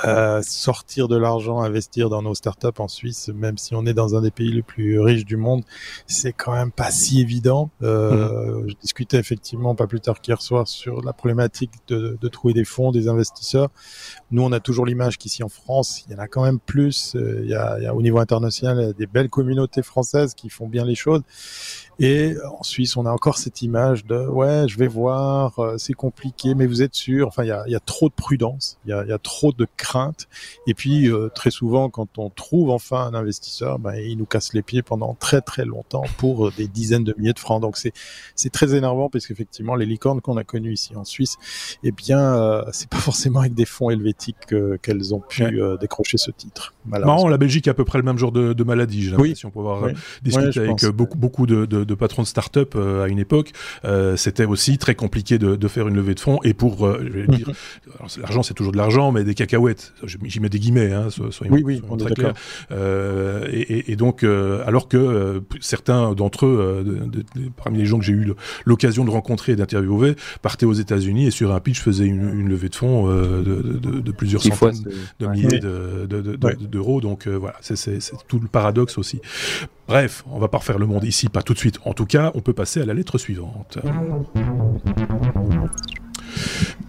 Euh, 0.06 0.42
sortir 0.42 1.08
de 1.08 1.16
l'argent, 1.16 1.62
investir 1.62 2.10
dans 2.10 2.22
nos 2.22 2.36
startups 2.36 2.80
en 2.80 2.90
Suisse, 2.90 3.30
même 3.34 3.58
si 3.58 3.76
on 3.76 3.86
est 3.86 3.94
dans 3.94 4.16
un 4.16 4.22
des 4.22 4.32
pays 4.32 4.52
les 4.52 4.62
plus 4.62 5.00
riches 5.00 5.26
du 5.26 5.38
monde, 5.38 5.64
c'est 6.06 6.34
quand 6.34 6.52
même 6.52 6.72
pas 6.72 6.92
si 6.92 7.22
évident. 7.22 7.70
Euh, 7.82 8.62
mhm. 8.62 8.70
Je 8.70 8.76
discutais 8.82 9.18
effectivement 9.18 9.76
pas 9.76 9.88
plus 9.88 10.02
tard 10.02 10.20
qu'hier 10.20 10.42
soir 10.42 10.68
sur 10.68 11.02
la 11.02 11.14
problématique 11.14 11.72
de, 11.88 12.18
de, 12.20 12.28
trouver 12.28 12.54
des 12.54 12.66
fonds, 12.66 12.92
des 12.92 13.08
investisseurs. 13.08 13.70
Nous, 14.32 14.42
on 14.42 14.52
a 14.52 14.60
toujours 14.60 14.86
l'image 14.86 15.18
qu'ici 15.18 15.44
en 15.44 15.50
France, 15.50 16.04
il 16.08 16.14
y 16.14 16.16
en 16.16 16.20
a 16.20 16.28
quand 16.28 16.44
même 16.44 16.60
plus. 16.60 17.16
Euh, 17.16 17.40
il 17.44 17.50
y 17.50 17.56
a, 17.56 17.78
il 17.80 17.84
y 17.84 17.88
a 17.88 17.96
au 17.96 18.02
niveau 18.02 18.20
international 18.20 18.78
il 18.80 18.88
y 18.88 18.90
a 18.90 18.94
des 18.94 19.08
belles 19.08 19.30
communautés 19.30 19.82
françaises 19.82 20.34
qui 20.34 20.50
font 20.50 20.68
bien 20.68 20.84
les 20.84 20.96
choses. 20.96 21.22
Et 22.00 22.36
en 22.60 22.62
Suisse, 22.62 22.96
on 22.96 23.06
a 23.08 23.12
encore 23.12 23.38
cette 23.38 23.64
image 23.64 24.06
de 24.06 24.28
ouais, 24.28 24.68
je 24.68 24.78
vais 24.78 24.88
voir, 24.88 25.58
euh, 25.58 25.78
c'est 25.80 25.94
compliqué, 25.94 26.54
mais 26.54 26.68
vous 26.68 26.84
êtes 26.84 26.94
sûr. 26.94 27.28
Enfin, 27.28 27.44
il 27.44 27.48
y 27.48 27.52
a, 27.52 27.68
y 27.68 27.76
a, 27.76 27.80
trop 27.80 28.08
de 28.10 28.14
prudence, 28.14 28.78
il 28.86 28.90
y 28.90 28.94
a, 28.94 29.04
y 29.06 29.12
a, 29.12 29.18
trop 29.18 29.52
de 29.52 29.68
crainte. 29.78 30.28
Et 30.68 30.76
puis 30.76 31.10
euh, 31.10 31.30
très 31.34 31.50
souvent, 31.50 31.90
quand 31.90 32.20
on 32.20 32.30
trouve 32.30 32.70
enfin 32.70 33.08
un 33.08 33.16
investisseur, 33.16 33.80
ben, 33.80 33.96
il 33.96 34.18
nous 34.18 34.26
casse 34.26 34.54
les 34.54 34.62
pieds 34.62 34.84
pendant 34.84 35.16
très 35.16 35.42
très 35.42 35.66
longtemps 35.66 36.04
pour 36.18 36.52
des 36.52 36.68
dizaines 36.68 37.04
de 37.04 37.16
milliers 37.18 37.34
de 37.34 37.40
francs. 37.40 37.62
Donc 37.62 37.78
c'est 37.78 37.94
c'est 38.36 38.52
très 38.52 38.76
énervant 38.76 39.10
parce 39.10 39.26
qu'effectivement, 39.26 39.74
les 39.74 39.88
licornes 39.88 40.22
qu'on 40.22 40.38
a 40.38 40.44
connues 40.44 40.74
ici 40.74 40.96
en 40.96 41.04
Suisse, 41.04 41.38
eh 41.84 41.92
bien, 41.92 42.20
euh, 42.20 42.64
c'est 42.74 42.90
pas 42.90 42.98
forcément 42.98 43.40
avec 43.40 43.56
des 43.56 43.66
fonds 43.66 43.90
helvétiques 43.90 44.54
qu'elles 44.84 45.16
ont 45.16 45.22
pu 45.22 45.60
décrocher 45.80 46.18
ce 46.18 46.30
titre. 46.30 46.74
Marrant, 46.86 47.28
la 47.28 47.38
Belgique 47.38 47.68
a 47.68 47.72
à 47.72 47.74
peu 47.74 47.86
près 47.86 47.98
le 47.98 48.04
même 48.04 48.18
genre 48.18 48.32
de, 48.32 48.54
de 48.54 48.64
maladie. 48.64 49.02
J'ai 49.02 49.12
l'impression 49.12 49.50
oui. 49.50 49.54
pour 49.54 49.72
avoir 49.72 49.92
discuté 50.22 50.60
avec 50.60 50.86
beaucoup 50.86 51.18
beaucoup 51.18 51.46
de, 51.46 51.66
de 51.66 51.87
de 51.88 51.96
patron 51.96 52.22
de 52.22 52.28
start-up 52.28 52.74
euh, 52.76 53.04
à 53.04 53.08
une 53.08 53.20
époque, 53.20 53.52
euh, 53.86 54.16
c'était 54.16 54.46
aussi 54.46 54.78
très 54.78 54.96
compliqué 54.96 55.38
de, 55.38 55.56
de, 55.56 55.68
faire 55.68 55.88
une 55.88 55.96
levée 55.96 56.14
de 56.14 56.20
fonds. 56.20 56.40
Et 56.44 56.54
pour, 56.54 56.86
euh, 56.86 57.02
je 57.04 57.10
vais 57.10 57.28
dire, 57.28 57.50
l'argent 58.22 58.44
c'est 58.44 58.54
toujours 58.54 58.74
de 58.74 58.78
l'argent, 58.78 59.12
mais 59.12 59.24
des 59.24 59.34
cacahuètes, 59.34 59.94
j'y 60.04 60.40
mets 60.40 60.50
des 60.50 60.60
guillemets, 60.60 60.92
hein, 60.92 61.08
soyons, 61.10 61.54
oui, 61.54 61.64
oui, 61.64 61.82
on 61.90 61.98
très 61.98 62.14
clairs. 62.14 62.34
Euh, 62.72 63.48
et, 63.52 63.92
et, 63.92 63.96
donc, 63.96 64.24
alors 64.24 64.88
que 64.88 65.42
certains 65.62 66.14
d'entre 66.14 66.46
eux, 66.46 66.84
de, 66.86 67.22
de, 67.22 67.50
parmi 67.64 67.80
les 67.80 67.86
gens 67.86 67.98
que 67.98 68.06
j'ai 68.06 68.14
eu 68.14 68.34
l'occasion 68.66 69.06
de 69.06 69.10
rencontrer 69.10 69.54
et 69.54 69.56
d'interviewer, 69.56 70.16
partaient 70.42 70.66
aux 70.66 70.74
États-Unis 70.74 71.28
et 71.28 71.32
sur 71.32 71.54
un 71.54 71.60
pitch 71.60 71.82
faisaient 71.82 72.06
une, 72.06 72.40
une 72.40 72.50
levée 72.50 72.70
de 72.70 72.76
fonds 72.76 73.08
de, 73.08 74.12
plusieurs 74.12 74.42
centaines 74.42 74.84
de 75.20 75.28
milliers 75.28 75.60
d'euros. 75.60 77.02
Donc 77.02 77.28
voilà, 77.28 77.56
c'est 77.62 78.00
tout 78.28 78.40
le 78.40 78.48
paradoxe 78.48 78.98
aussi. 78.98 79.22
Bref, 79.88 80.26
on 80.30 80.38
va 80.38 80.50
pas 80.50 80.58
refaire 80.58 80.80
le 80.80 80.86
monde 80.86 81.06
ici, 81.06 81.30
pas 81.30 81.42
tout 81.42 81.54
de 81.54 81.60
suite. 81.60 81.80
En 81.86 81.94
tout 81.94 82.06
cas, 82.06 82.32
on 82.36 82.42
peut 82.42 82.54
passer 82.54 82.82
à 82.82 82.86
la 82.86 82.94
lettre 82.94 83.18
suivante. 83.18 83.78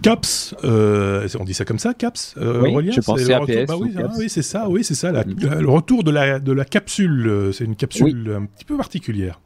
CAPS, 0.01 0.55
euh, 0.63 1.27
on 1.39 1.43
dit 1.45 1.53
ça 1.53 1.65
comme 1.65 1.79
ça, 1.79 1.93
CAPS 1.93 2.35
euh, 2.37 2.69
Oui, 2.73 2.91
je 2.91 3.01
pensais 3.01 3.33
à 3.33 3.39
bah 3.39 3.75
oui, 3.79 3.93
ah 3.97 4.07
oui 4.17 4.29
c'est 4.29 4.41
ça, 4.41 4.69
oui, 4.69 4.83
c'est 4.83 4.95
ça, 4.95 5.11
la, 5.11 5.23
mm. 5.23 5.59
le 5.59 5.69
retour 5.69 6.03
de 6.03 6.11
la, 6.11 6.39
de 6.39 6.51
la 6.51 6.65
capsule. 6.65 7.27
Euh, 7.27 7.51
c'est 7.51 7.65
une 7.65 7.75
capsule 7.75 8.37
un 8.37 8.45
petit 8.45 8.65
peu 8.65 8.77
particulière. 8.77 9.39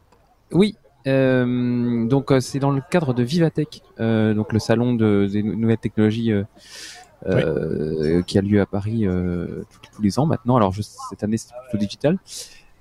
Oui, 0.52 0.76
euh, 1.06 2.06
donc 2.06 2.32
c'est 2.40 2.58
dans 2.58 2.70
le 2.70 2.82
cadre 2.88 3.14
de 3.14 3.22
Vivatech, 3.22 3.82
donc 3.98 4.52
le 4.52 4.58
salon 4.58 4.94
de, 4.94 5.28
des 5.30 5.42
nouvelles 5.42 5.78
technologies 5.78 6.32
oui. 7.26 8.24
qui 8.26 8.38
a 8.38 8.42
lieu 8.42 8.60
à 8.60 8.66
Paris 8.66 9.06
tous, 9.06 9.90
tous, 9.96 10.02
les 10.02 10.18
ans 10.18 10.26
maintenant. 10.26 10.56
Alors 10.56 10.72
je, 10.72 10.82
cette 10.82 11.22
année 11.22 11.36
c'est 11.36 11.50
plutôt 11.68 11.78
digital. 11.78 12.18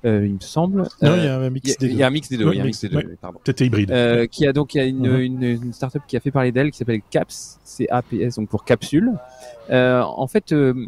Euh, 0.05 0.25
il 0.25 0.33
me 0.33 0.39
semble. 0.41 0.83
Non, 1.01 1.15
il 1.15 1.23
y 1.23 1.27
a 1.27 1.39
un 1.39 1.49
mix 1.49 1.77
des 1.77 1.87
deux. 1.87 1.93
Il 1.93 1.97
y 1.97 2.03
a 2.03 2.07
un 2.07 2.09
mix 2.09 2.29
des 2.29 2.37
deux. 2.37 2.51
il 2.51 2.57
y 2.57 2.59
a 2.59 2.63
un 2.63 2.65
mix 2.65 2.81
des 2.81 2.89
deux. 2.89 3.15
Pardon. 3.21 3.39
Peut-être 3.43 3.61
hybride. 3.61 3.91
Euh, 3.91 4.27
qui 4.27 4.45
a 4.45 4.51
donc 4.51 4.73
il 4.73 4.77
y 4.77 4.81
a 4.81 4.85
une, 4.85 5.07
mm-hmm. 5.07 5.21
une, 5.21 5.43
une 5.43 5.73
startup 5.73 6.01
qui 6.07 6.17
a 6.17 6.19
fait 6.19 6.31
parler 6.31 6.51
d'elle 6.51 6.71
qui 6.71 6.77
s'appelle 6.77 7.01
Caps, 7.09 7.59
C 7.63 7.87
A 7.89 8.01
P 8.01 8.21
S 8.21 8.35
donc 8.35 8.49
pour 8.49 8.65
capsule. 8.65 9.13
Euh, 9.69 10.01
en 10.01 10.27
fait, 10.27 10.51
euh, 10.51 10.87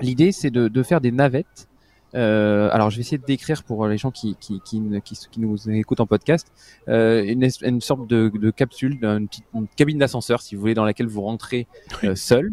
l'idée 0.00 0.32
c'est 0.32 0.50
de, 0.50 0.66
de, 0.66 0.82
faire 0.82 1.00
des 1.00 1.12
navettes. 1.12 1.68
Euh, 2.14 2.68
alors 2.72 2.90
je 2.90 2.96
vais 2.96 3.02
essayer 3.02 3.18
de 3.18 3.24
décrire 3.24 3.62
pour 3.62 3.86
les 3.86 3.98
gens 3.98 4.10
qui, 4.10 4.36
qui, 4.40 4.60
qui, 4.64 4.80
qui, 5.04 5.18
qui 5.30 5.40
nous 5.40 5.68
écoutent 5.70 6.00
en 6.00 6.06
podcast 6.06 6.50
euh, 6.88 7.22
une, 7.22 7.46
une, 7.62 7.80
sorte 7.80 8.08
de, 8.08 8.32
de 8.34 8.50
capsule, 8.50 8.98
une, 9.02 9.28
petite, 9.28 9.44
une 9.54 9.66
cabine 9.76 9.98
d'ascenseur 9.98 10.40
si 10.40 10.54
vous 10.54 10.62
voulez, 10.62 10.74
dans 10.74 10.84
laquelle 10.84 11.08
vous 11.08 11.20
rentrez 11.22 11.66
euh, 12.04 12.14
seul 12.14 12.52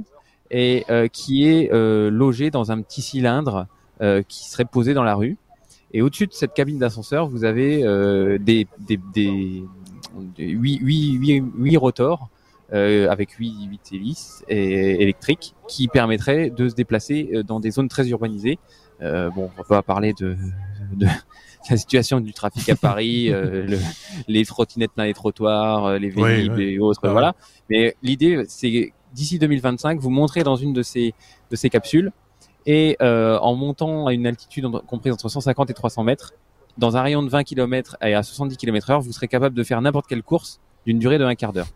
et 0.51 0.85
euh, 0.89 1.07
qui 1.07 1.47
est 1.47 1.71
euh, 1.71 2.09
logée 2.11 2.51
dans 2.51 2.71
un 2.71 2.81
petit 2.81 3.01
cylindre 3.01 3.67
qui 4.27 4.49
serait 4.49 4.65
posé 4.65 4.93
dans 4.93 5.03
la 5.03 5.15
rue. 5.15 5.37
Et 5.93 6.01
au-dessus 6.01 6.27
de 6.27 6.33
cette 6.33 6.53
cabine 6.53 6.79
d'ascenseur, 6.79 7.27
vous 7.27 7.43
avez 7.43 7.83
des, 8.39 8.67
des, 8.79 8.99
des, 9.13 9.63
des 10.35 10.49
8, 10.49 10.79
8, 10.81 11.13
8, 11.13 11.43
8 11.55 11.77
rotors 11.77 12.29
euh, 12.73 13.09
avec 13.09 13.31
8, 13.31 13.67
8 13.69 13.91
hélices 13.93 14.43
et, 14.47 15.01
électriques 15.01 15.53
qui 15.67 15.87
permettraient 15.87 16.49
de 16.49 16.69
se 16.69 16.75
déplacer 16.75 17.29
euh, 17.33 17.43
dans 17.43 17.59
des 17.59 17.71
zones 17.71 17.87
très 17.87 18.07
urbanisées. 18.09 18.57
Euh, 19.01 19.29
bon, 19.29 19.51
on 19.57 19.63
va 19.63 19.81
parler 19.81 20.13
de, 20.13 20.35
de 20.95 21.05
la 21.69 21.77
situation 21.77 22.19
du 22.19 22.33
trafic 22.33 22.69
à 22.69 22.75
Paris, 22.75 23.31
euh, 23.31 23.65
le, 23.67 23.77
les 24.27 24.45
trottinettes 24.45 24.91
plein 24.91 25.05
les 25.05 25.13
trottoirs, 25.13 25.85
euh, 25.85 25.97
les 25.99 26.09
véhicules 26.09 26.59
et 26.61 26.79
autres, 26.79 27.01
ah, 27.03 27.11
voilà. 27.11 27.35
Mais 27.69 27.95
l'idée, 28.01 28.43
c'est 28.47 28.93
d'ici 29.13 29.37
2025, 29.37 29.99
vous 29.99 30.09
montrez 30.09 30.43
dans 30.43 30.55
une 30.55 30.73
de 30.73 30.81
ces 30.81 31.13
de 31.51 31.55
ces 31.55 31.69
capsules 31.69 32.11
et 32.65 32.97
euh, 33.01 33.37
en 33.39 33.55
montant 33.55 34.07
à 34.07 34.13
une 34.13 34.25
altitude 34.27 34.67
comprise 34.87 35.13
entre 35.13 35.29
150 35.29 35.69
et 35.69 35.73
300 35.73 36.03
mètres, 36.03 36.33
dans 36.77 36.97
un 36.97 37.01
rayon 37.01 37.23
de 37.23 37.29
20 37.29 37.43
km 37.43 37.97
et 38.01 38.13
à 38.13 38.23
70 38.23 38.57
km 38.57 38.89
heure, 38.89 39.01
vous 39.01 39.11
serez 39.11 39.27
capable 39.27 39.55
de 39.55 39.63
faire 39.63 39.81
n'importe 39.81 40.07
quelle 40.07 40.23
course 40.23 40.59
d'une 40.85 40.99
durée 40.99 41.17
de 41.17 41.23
un 41.23 41.35
quart 41.35 41.53
d'heure. 41.53 41.67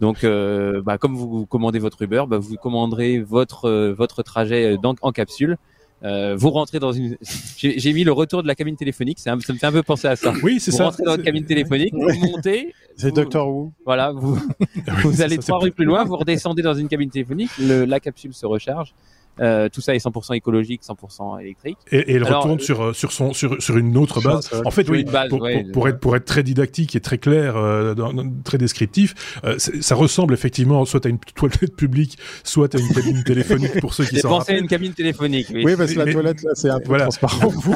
Donc, 0.00 0.24
euh, 0.24 0.82
bah, 0.82 0.98
comme 0.98 1.14
vous 1.14 1.46
commandez 1.46 1.78
votre 1.78 2.02
Uber, 2.02 2.24
bah, 2.26 2.38
vous 2.38 2.56
commanderez 2.56 3.20
votre 3.20 3.66
euh, 3.66 3.92
votre 3.92 4.22
trajet 4.22 4.76
dans, 4.82 4.94
en 5.00 5.12
capsule. 5.12 5.58
Euh, 6.04 6.34
vous 6.36 6.50
rentrez 6.50 6.80
dans 6.80 6.90
une. 6.90 7.16
J'ai 7.56 7.92
mis 7.92 8.02
le 8.02 8.10
retour 8.10 8.42
de 8.42 8.48
la 8.48 8.56
cabine 8.56 8.74
téléphonique. 8.74 9.18
Un... 9.26 9.38
ça 9.38 9.52
me 9.52 9.58
fait 9.58 9.66
un 9.66 9.72
peu 9.72 9.84
penser 9.84 10.08
à 10.08 10.16
ça. 10.16 10.32
Oui, 10.42 10.58
c'est 10.58 10.72
ça. 10.72 10.78
Vous 10.84 10.90
rentrez 10.90 11.04
dans 11.04 11.14
une 11.14 11.22
cabine 11.22 11.44
téléphonique, 11.44 11.94
vous 11.94 12.18
montez. 12.26 12.74
C'est 12.96 13.14
Doctor 13.14 13.48
Who. 13.48 13.72
Voilà, 13.86 14.12
vous 14.12 14.36
vous 15.04 15.22
allez 15.22 15.38
trois 15.38 15.58
rues 15.58 15.70
plus 15.70 15.86
loin, 15.86 16.04
vous 16.04 16.16
redescendez 16.16 16.62
dans 16.62 16.74
une 16.74 16.88
cabine 16.88 17.08
téléphonique, 17.08 17.50
le, 17.58 17.86
la 17.86 18.00
capsule 18.00 18.34
se 18.34 18.44
recharge 18.44 18.94
euh, 19.40 19.68
tout 19.68 19.80
ça 19.80 19.94
est 19.94 20.04
100% 20.04 20.36
écologique, 20.36 20.82
100% 20.82 21.40
électrique. 21.40 21.78
Et, 21.90 21.98
et 21.98 22.14
il 22.16 22.24
retourne 22.24 22.58
euh, 22.60 22.62
sur 22.62 22.94
sur 22.94 23.12
son 23.12 23.32
sur 23.32 23.60
sur 23.62 23.78
une 23.78 23.96
autre 23.96 24.20
base. 24.20 24.50
En 24.64 24.70
fait, 24.70 24.88
oui, 24.88 25.04
base, 25.04 25.28
pour, 25.28 25.40
ouais, 25.40 25.62
pour, 25.64 25.72
pour, 25.72 25.88
être 25.88 26.00
pour 26.00 26.16
être 26.16 26.24
très 26.24 26.42
didactique 26.42 26.94
et 26.96 27.00
très 27.00 27.18
clair, 27.18 27.56
euh, 27.56 27.94
dans, 27.94 28.12
très 28.44 28.58
descriptif, 28.58 29.14
euh, 29.44 29.56
ça 29.58 29.94
ressemble 29.94 30.34
effectivement 30.34 30.84
soit 30.84 31.06
à 31.06 31.08
une 31.08 31.18
toilette 31.18 31.76
publique, 31.76 32.18
soit 32.44 32.74
à 32.74 32.78
une 32.78 32.88
cabine 32.88 33.22
téléphonique 33.24 33.80
pour 33.80 33.94
ceux 33.94 34.04
qui 34.04 34.18
s'en 34.18 34.38
rappellent. 34.38 34.56
à 34.56 34.58
une 34.58 34.68
cabine 34.68 34.92
téléphonique. 34.92 35.48
Oui, 35.52 35.62
oui 35.64 35.76
parce 35.76 35.92
que 35.92 35.98
la 35.98 36.12
toilette 36.12 36.42
là 36.42 36.52
c'est 36.54 36.70
un 36.70 36.78
peu 36.78 36.88
voilà. 36.88 37.04
transparent. 37.04 37.48
Vous, 37.62 37.74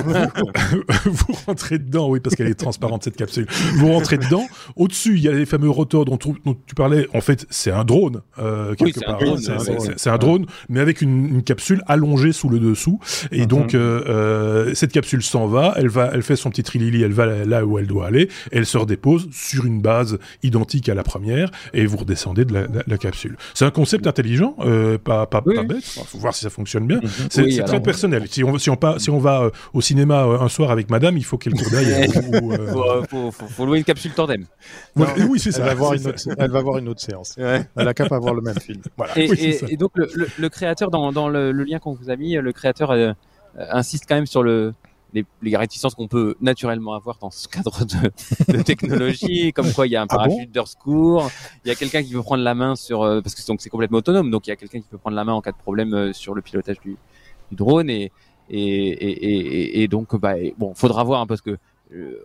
vous, 1.04 1.34
rentrez 1.46 1.78
dedans, 1.78 2.08
oui, 2.08 2.20
parce 2.20 2.34
qu'elle 2.34 2.48
est 2.48 2.54
transparente 2.54 3.04
cette 3.04 3.16
capsule. 3.16 3.46
Vous 3.76 3.92
rentrez 3.92 4.18
dedans. 4.18 4.46
Au-dessus, 4.74 5.16
il 5.16 5.22
y 5.22 5.28
a 5.28 5.32
les 5.32 5.46
fameux 5.46 5.70
rotors 5.70 6.04
dont, 6.04 6.18
dont 6.44 6.56
tu 6.66 6.74
parlais. 6.74 7.06
En 7.14 7.20
fait, 7.20 7.46
c'est 7.50 7.70
un 7.70 7.84
drone 7.84 8.22
quelque 8.36 8.82
oui, 8.84 8.92
part. 8.92 9.20
C'est 9.96 10.10
un, 10.10 10.14
un, 10.14 10.18
drone, 10.18 10.46
mais 10.68 10.80
avec 10.80 11.02
une, 11.02 11.26
une 11.26 11.42
capsule 11.46 11.82
allongée 11.86 12.32
sous 12.32 12.50
le 12.50 12.58
dessous. 12.58 13.00
Et 13.32 13.42
mhm. 13.42 13.46
donc, 13.46 13.74
euh, 13.74 14.02
euh, 14.06 14.74
cette 14.74 14.92
capsule 14.92 15.22
s'en 15.22 15.46
va, 15.46 15.74
elle 15.76 15.88
va, 15.88 16.10
elle 16.12 16.22
fait 16.22 16.36
son 16.36 16.50
petit 16.50 16.62
trilili, 16.62 17.02
elle 17.02 17.12
va 17.12 17.26
là 17.26 17.64
où 17.64 17.78
elle 17.78 17.86
doit 17.86 18.06
aller, 18.06 18.28
et 18.52 18.58
elle 18.58 18.66
se 18.66 18.76
redépose 18.76 19.28
sur 19.32 19.64
une 19.64 19.80
base 19.80 20.18
identique 20.42 20.88
à 20.88 20.94
la 20.94 21.02
première, 21.02 21.50
et 21.72 21.86
vous 21.86 21.96
redescendez 21.96 22.44
de 22.44 22.52
la, 22.52 22.66
la, 22.86 22.98
capsule. 22.98 23.36
C'est 23.54 23.64
un 23.64 23.70
concept 23.70 24.06
intelligent, 24.06 24.56
euh, 24.60 24.98
pas, 24.98 25.26
pas, 25.26 25.40
pas 25.40 25.62
bête. 25.62 25.84
Il 25.96 26.04
faut 26.04 26.18
voir 26.18 26.34
si 26.34 26.42
ça 26.42 26.50
fonctionne 26.50 26.86
bien. 26.86 26.98
Mhm. 26.98 27.10
C'est 27.30 27.42
oui, 27.42 27.60
très 27.64 27.80
personnel. 27.80 28.24
Si 28.28 28.44
on, 28.44 28.58
si 28.58 28.70
on, 28.70 28.76
pas, 28.76 28.98
si 28.98 29.10
on 29.10 29.18
va 29.18 29.42
euh, 29.42 29.50
au 29.72 29.80
cinéma 29.80 30.24
euh, 30.24 30.40
un 30.40 30.48
soir 30.48 30.70
avec 30.70 30.90
madame, 30.90 31.16
il 31.16 31.24
faut 31.24 31.38
qu'elle 31.38 31.54
court 31.54 31.70
d'œil. 31.70 31.86
faut, 33.10 33.30
faut, 33.30 33.46
faut, 33.48 33.66
louer 33.66 33.78
une 33.78 33.84
capsule 33.84 34.12
tandem. 34.12 34.44
Non, 34.96 35.06
oui, 35.28 35.38
c'est 35.38 35.52
ça. 35.52 35.62
Elle 35.62 35.68
va, 35.68 35.74
voir 35.74 35.92
une 35.94 36.06
autre, 36.06 36.28
elle 36.38 36.50
va 36.50 36.62
voir 36.62 36.78
une 36.78 36.88
autre 36.88 37.00
séance. 37.00 37.34
Ouais. 37.38 37.66
Elle 37.76 37.88
a 37.88 37.94
qu'à 37.94 38.06
pas 38.06 38.18
voir 38.18 38.34
le 38.34 38.42
même 38.42 38.58
film. 38.58 38.80
Voilà. 38.96 39.18
Et, 39.18 39.30
oui, 39.30 39.38
et, 39.40 39.72
et 39.72 39.76
donc, 39.76 39.92
le, 39.94 40.08
le, 40.14 40.26
le, 40.36 40.48
créateur, 40.48 40.90
dans, 40.90 41.12
dans 41.12 41.28
le, 41.28 41.35
le 41.52 41.64
lien 41.64 41.78
qu'on 41.78 41.94
vous 41.94 42.10
a 42.10 42.16
mis, 42.16 42.34
le 42.34 42.52
créateur 42.52 42.90
euh, 42.90 43.12
insiste 43.70 44.04
quand 44.08 44.14
même 44.14 44.26
sur 44.26 44.42
le, 44.42 44.74
les, 45.12 45.24
les 45.42 45.56
réticences 45.56 45.94
qu'on 45.94 46.08
peut 46.08 46.34
naturellement 46.40 46.94
avoir 46.94 47.18
dans 47.18 47.30
ce 47.30 47.48
cadre 47.48 47.84
de, 47.84 48.52
de 48.52 48.62
technologie, 48.62 49.52
comme 49.54 49.72
quoi 49.72 49.86
il 49.86 49.92
y 49.92 49.96
a 49.96 50.02
un 50.02 50.06
parachute 50.06 50.38
ah 50.42 50.54
bon 50.54 50.62
de 50.62 50.66
secours, 50.66 51.30
il 51.64 51.68
y 51.68 51.70
a 51.70 51.74
quelqu'un 51.74 52.02
qui 52.02 52.12
peut 52.12 52.22
prendre 52.22 52.42
la 52.42 52.54
main 52.54 52.76
sur, 52.76 53.02
euh, 53.02 53.20
parce 53.20 53.34
que 53.34 53.40
c'est 53.40 53.70
complètement 53.70 53.98
autonome, 53.98 54.30
donc 54.30 54.46
il 54.46 54.50
y 54.50 54.52
a 54.52 54.56
quelqu'un 54.56 54.80
qui 54.80 54.88
peut 54.88 54.98
prendre 54.98 55.16
la 55.16 55.24
main 55.24 55.32
en 55.32 55.40
cas 55.40 55.52
de 55.52 55.56
problème 55.56 55.94
euh, 55.94 56.12
sur 56.12 56.34
le 56.34 56.42
pilotage 56.42 56.80
du, 56.80 56.96
du 57.50 57.56
drone 57.56 57.90
et 57.90 58.12
et, 58.48 58.60
et, 58.60 59.10
et, 59.10 59.82
et 59.82 59.88
donc 59.88 60.14
bah 60.14 60.34
bon, 60.56 60.72
faudra 60.74 61.02
voir 61.02 61.20
hein, 61.20 61.26
parce 61.26 61.40
que 61.40 61.50
euh, 61.50 61.56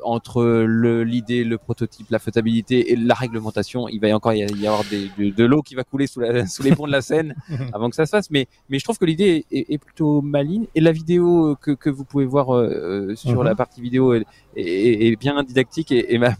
entre 0.04 0.64
l'idée, 1.04 1.44
le, 1.44 1.58
prototype, 1.58 2.08
la 2.10 2.18
faisabilité 2.20 2.92
et 2.92 2.96
la 2.96 3.14
réglementation, 3.14 3.88
il 3.88 4.00
va 4.00 4.08
y 4.08 4.14
encore 4.14 4.34
y 4.34 4.44
avoir 4.68 4.84
des, 4.86 5.10
de, 5.18 5.30
de 5.30 5.46
l'eau 5.46 5.62
qui 5.62 5.76
va 5.76 5.84
couler 5.84 6.08
sous, 6.08 6.20
la, 6.20 6.46
sous, 6.54 6.64
les 6.64 6.76
ponts 6.76 6.88
de 6.88 6.92
la 6.92 7.02
Seine 7.02 7.36
avant 7.74 7.90
que 7.90 7.96
ça 7.96 8.06
se 8.06 8.12
fasse. 8.12 8.32
Mais, 8.32 8.48
mais 8.70 8.80
je 8.80 8.84
trouve 8.84 8.98
que 8.98 9.06
l'idée 9.06 9.46
est, 9.52 9.74
est, 9.74 9.78
plutôt 9.78 10.22
maligne 10.22 10.66
et 10.74 10.82
la 10.82 10.92
vidéo 10.92 11.56
que, 11.62 11.72
que 11.72 11.90
vous 11.92 12.06
pouvez 12.06 12.26
voir 12.26 12.56
euh, 12.56 13.14
sur 13.16 13.32
mm 13.32 13.36
-hmm. 13.36 13.44
la 13.46 13.56
partie 13.56 13.82
vidéo 13.82 14.14
est, 14.14 14.26
est, 14.56 15.08
est 15.08 15.16
bien 15.16 15.44
didactique 15.44 15.92
et, 15.92 16.14
et 16.14 16.18
m'a 16.18 16.36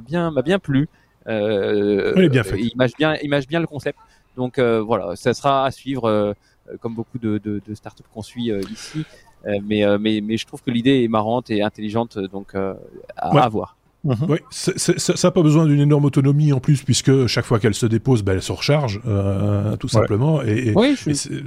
bien, 0.00 0.30
m'a 0.30 0.42
bien 0.42 0.58
plu. 0.58 0.88
Euh, 1.28 2.12
Elle 2.16 2.24
est 2.24 2.28
bien 2.28 2.42
faite. 2.42 2.60
Image 2.74 2.92
bien, 2.98 3.14
image 3.22 3.46
bien 3.46 3.60
le 3.60 3.66
concept. 3.66 3.98
Donc 4.36 4.58
euh, 4.58 4.80
voilà, 4.80 5.16
ça 5.16 5.34
sera 5.34 5.66
à 5.66 5.70
suivre 5.70 6.04
euh, 6.04 6.32
comme 6.80 6.94
beaucoup 6.94 7.18
de, 7.18 7.38
de, 7.38 7.60
de 7.66 7.74
startups 7.74 8.04
qu'on 8.12 8.22
suit 8.22 8.50
euh, 8.50 8.60
ici. 8.70 9.04
Euh, 9.46 9.58
mais, 9.64 9.84
euh, 9.84 9.98
mais, 9.98 10.20
mais 10.20 10.36
je 10.36 10.46
trouve 10.46 10.62
que 10.62 10.70
l'idée 10.70 11.02
est 11.02 11.08
marrante 11.08 11.50
et 11.50 11.62
intelligente, 11.62 12.18
donc 12.18 12.54
euh, 12.54 12.74
à, 13.16 13.34
ouais. 13.34 13.40
à 13.40 13.48
voir. 13.48 13.76
Mmh. 14.02 14.14
Oui, 14.28 14.38
c 14.50 14.72
est, 14.74 14.78
c 14.78 14.92
est, 14.92 14.98
ça 14.98 15.28
n'a 15.28 15.32
pas 15.32 15.42
besoin 15.42 15.66
d'une 15.66 15.80
énorme 15.80 16.06
autonomie 16.06 16.54
en 16.54 16.60
plus, 16.60 16.82
puisque 16.82 17.26
chaque 17.26 17.44
fois 17.44 17.60
qu'elle 17.60 17.74
se 17.74 17.84
dépose, 17.84 18.22
ben, 18.22 18.32
elle 18.32 18.42
se 18.42 18.52
recharge, 18.52 19.00
euh, 19.06 19.76
tout 19.76 19.88
ouais. 19.88 19.92
simplement. 19.92 20.42
Et, 20.42 20.68
et, 20.68 20.72
oui, 20.74 20.96
je... 20.96 21.10
et 21.10 21.44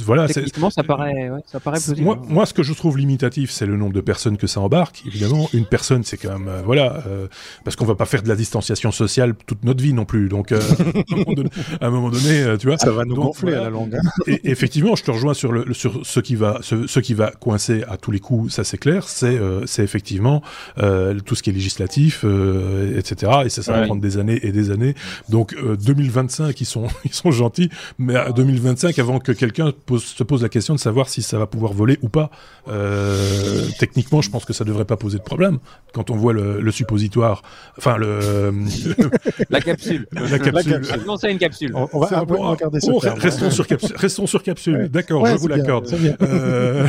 voilà, 0.00 0.28
techniquement, 0.28 0.68
ça 0.68 0.82
paraît, 0.82 1.30
ouais, 1.30 1.40
ça 1.46 1.60
paraît 1.60 1.76
possible. 1.76 2.02
Moi, 2.02 2.20
moi, 2.28 2.44
ce 2.44 2.52
que 2.52 2.62
je 2.62 2.74
trouve 2.74 2.98
limitatif, 2.98 3.50
c'est 3.50 3.64
le 3.64 3.78
nombre 3.78 3.94
de 3.94 4.02
personnes 4.02 4.36
que 4.36 4.46
ça 4.46 4.60
embarque. 4.60 5.02
Évidemment, 5.06 5.48
une 5.54 5.64
personne, 5.64 6.04
c'est 6.04 6.18
quand 6.18 6.38
même, 6.38 6.48
euh, 6.48 6.62
voilà, 6.62 7.02
euh, 7.06 7.26
parce 7.64 7.74
qu'on 7.74 7.86
va 7.86 7.94
pas 7.94 8.04
faire 8.04 8.22
de 8.22 8.28
la 8.28 8.36
distanciation 8.36 8.92
sociale 8.92 9.34
toute 9.46 9.64
notre 9.64 9.82
vie 9.82 9.94
non 9.94 10.04
plus. 10.04 10.28
Donc, 10.28 10.52
euh, 10.52 10.60
à 11.80 11.86
un 11.86 11.90
moment 11.90 12.10
donné, 12.10 12.44
tu 12.58 12.66
vois, 12.66 12.76
ça 12.76 12.90
va 12.90 13.04
nous 13.06 13.14
donc, 13.14 13.24
gonfler 13.24 13.52
voilà. 13.52 13.62
à 13.62 13.64
la 13.64 13.70
longue. 13.70 13.96
et 14.26 14.50
effectivement, 14.50 14.94
je 14.94 15.04
te 15.04 15.10
rejoins 15.10 15.34
sur 15.34 15.52
le, 15.52 15.72
sur 15.72 16.04
ce 16.04 16.20
qui 16.20 16.34
va, 16.34 16.58
ce, 16.60 16.86
ce 16.86 17.00
qui 17.00 17.14
va 17.14 17.30
coincer 17.30 17.82
à 17.88 17.96
tous 17.96 18.10
les 18.10 18.20
coups. 18.20 18.52
Ça, 18.52 18.62
c'est 18.62 18.78
clair. 18.78 19.08
C'est, 19.08 19.38
c'est 19.64 19.82
effectivement 19.82 20.42
tout 20.76 21.34
ce 21.34 21.42
qui 21.42 21.48
est 21.48 21.54
législatif 21.54 21.93
etc. 21.98 23.32
Et 23.44 23.48
ça, 23.48 23.62
ça 23.62 23.72
va 23.72 23.80
ouais. 23.80 23.86
prendre 23.86 24.00
des 24.00 24.18
années 24.18 24.40
et 24.42 24.52
des 24.52 24.70
années. 24.70 24.94
Donc 25.28 25.54
euh, 25.54 25.76
2025, 25.76 26.60
ils 26.60 26.64
sont, 26.64 26.86
ils 27.04 27.14
sont 27.14 27.30
gentils, 27.30 27.70
mais 27.98 28.16
à 28.16 28.32
2025, 28.32 28.98
avant 28.98 29.18
que 29.18 29.32
quelqu'un 29.32 29.72
se 29.98 30.22
pose 30.22 30.42
la 30.42 30.48
question 30.48 30.74
de 30.74 30.80
savoir 30.80 31.08
si 31.08 31.22
ça 31.22 31.38
va 31.38 31.46
pouvoir 31.46 31.72
voler 31.72 31.98
ou 32.02 32.08
pas, 32.08 32.30
euh, 32.68 33.66
techniquement, 33.78 34.22
je 34.22 34.30
pense 34.30 34.44
que 34.44 34.52
ça 34.52 34.64
devrait 34.64 34.84
pas 34.84 34.96
poser 34.96 35.18
de 35.18 35.22
problème. 35.22 35.58
Quand 35.92 36.10
on 36.10 36.16
voit 36.16 36.32
le, 36.32 36.60
le 36.60 36.70
suppositoire, 36.72 37.42
enfin 37.78 37.96
le 37.96 38.52
la 39.50 39.60
capsule, 39.60 40.06
la 40.12 40.38
capsule. 40.38 40.82
Non, 41.06 41.16
c'est 41.16 41.30
une 41.30 41.38
capsule. 41.38 41.72
On, 41.74 41.88
on 41.92 42.00
va 42.00 42.18
un 42.18 42.26
peu 42.26 42.36
regarder 42.36 42.80
ce 42.80 42.90
restons, 43.20 43.50
sur 43.50 43.66
capsule, 43.66 43.96
restons 43.96 44.26
sur 44.26 44.42
capsule. 44.42 44.76
Ouais. 44.76 44.88
D'accord, 44.88 45.22
ouais, 45.22 45.32
je 45.32 45.36
vous 45.36 45.48
l'accorde. 45.48 45.92
Euh... 46.22 46.86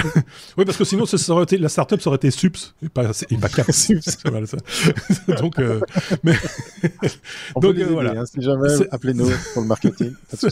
oui, 0.57 0.65
parce 0.65 0.77
que 0.77 0.83
sinon, 0.83 1.05
ça 1.05 1.33
aurait 1.33 1.43
été, 1.43 1.57
la 1.57 1.69
startup 1.69 2.01
ça 2.01 2.09
aurait 2.09 2.17
été 2.17 2.31
sups 2.31 2.73
et 2.83 2.89
pas, 2.89 3.11
et 3.29 3.37
pas 3.37 3.49
capsule. 3.49 4.01
Donc, 5.41 5.59
euh, 5.59 5.79
mais 6.23 6.33
on 7.55 7.59
donc 7.59 7.77
euh, 7.77 7.87
voilà. 7.89 8.11
Hein, 8.11 8.25
si 8.25 8.41
jamais 8.41 8.69
appelez-nous 8.91 9.29
pour 9.53 9.61
le 9.61 9.67
marketing. 9.67 10.13
ça. 10.33 10.47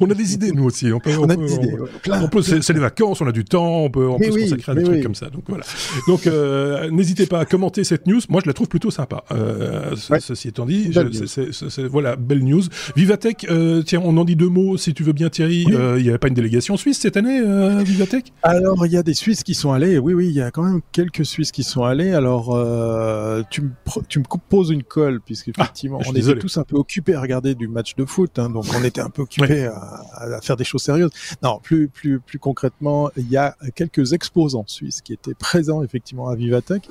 On 0.00 0.10
a 0.10 0.14
des 0.14 0.34
idées 0.34 0.52
nous 0.52 0.64
aussi. 0.64 0.92
On 0.92 1.00
peut. 1.00 1.10
On, 1.18 1.24
on 1.24 1.30
a 1.30 1.36
des 1.36 1.54
idées. 1.54 1.74
On, 2.10 2.28
peut. 2.28 2.42
C'est 2.42 2.72
les 2.72 2.80
vacances. 2.80 3.20
On 3.20 3.26
a 3.26 3.32
du 3.32 3.44
temps. 3.44 3.84
On 3.84 3.90
peut. 3.90 4.06
On 4.08 4.18
peut 4.18 4.30
oui, 4.30 4.48
se 4.48 4.54
consacrer 4.54 4.72
à 4.72 4.74
des 4.74 4.82
trucs 4.82 4.96
oui. 4.96 5.02
comme 5.02 5.14
ça. 5.14 5.30
Donc 5.30 5.44
voilà. 5.48 5.64
Donc 6.06 6.26
euh, 6.26 6.90
n'hésitez 6.90 7.26
pas 7.26 7.40
à 7.40 7.44
commenter 7.44 7.84
cette 7.84 8.06
news. 8.06 8.20
Moi, 8.28 8.40
je 8.42 8.48
la 8.48 8.52
trouve 8.52 8.68
plutôt 8.68 8.90
sympa. 8.90 9.24
Euh, 9.32 9.94
ouais. 10.10 10.20
Ceci 10.20 10.48
étant 10.48 10.66
dit, 10.66 10.92
je, 10.92 11.26
c 11.26 11.42
est, 11.42 11.52
c 11.52 11.82
est, 11.82 11.86
voilà, 11.86 12.16
belle 12.16 12.44
news. 12.44 12.62
Vivatech. 12.96 13.46
Euh, 13.50 13.82
tiens, 13.82 14.02
on 14.04 14.16
en 14.16 14.24
dit 14.24 14.36
deux 14.36 14.48
mots 14.48 14.76
si 14.76 14.94
tu 14.94 15.02
veux 15.02 15.12
bien, 15.12 15.28
Thierry. 15.28 15.64
Oui. 15.66 15.74
Euh, 15.74 15.98
il 15.98 16.02
n'y 16.02 16.08
avait 16.08 16.18
pas 16.18 16.28
une 16.28 16.34
délégation 16.34 16.76
suisse 16.76 16.98
cette 16.98 17.16
année, 17.16 17.40
Vivatech? 17.84 18.32
Alors, 18.42 18.86
il 18.86 18.92
y 18.92 18.96
a 18.96 19.02
des 19.02 19.14
Suisses 19.14 19.42
qui 19.42 19.54
sont 19.54 19.72
allés. 19.72 19.98
Oui, 19.98 20.14
oui, 20.14 20.28
il 20.28 20.34
y 20.34 20.42
a 20.42 20.50
quand 20.50 20.62
même 20.62 20.80
quelques 20.92 21.24
Suisses 21.24 21.52
qui 21.52 21.62
sont 21.62 21.84
allés. 21.84 22.12
Alors 22.12 22.54
euh, 22.54 23.13
tu, 23.50 23.62
me, 23.62 23.70
tu 24.08 24.18
me 24.18 24.24
poses 24.48 24.70
une 24.70 24.82
colle, 24.82 25.20
puisque 25.20 25.50
ah, 25.58 25.70
on 26.06 26.14
était 26.14 26.36
tous 26.36 26.56
un 26.58 26.64
peu 26.64 26.76
occupés 26.76 27.14
à 27.14 27.20
regarder 27.20 27.54
du 27.54 27.68
match 27.68 27.94
de 27.94 28.04
foot, 28.04 28.38
hein, 28.38 28.50
donc 28.50 28.66
on 28.76 28.84
était 28.84 29.00
un 29.00 29.10
peu 29.10 29.22
occupés 29.22 29.66
à, 29.66 30.02
à, 30.12 30.40
faire 30.40 30.56
des 30.56 30.64
choses 30.64 30.82
sérieuses. 30.82 31.10
Non, 31.42 31.60
plus, 31.62 31.88
plus, 31.88 32.20
plus 32.20 32.38
concrètement, 32.38 33.10
il 33.16 33.28
y 33.30 33.36
a 33.36 33.56
quelques 33.74 34.12
exposants 34.12 34.64
suisses 34.66 35.00
qui 35.00 35.12
étaient 35.12 35.34
présents 35.34 35.82
effectivement 35.82 36.28
à 36.28 36.34
Vivatech. 36.34 36.88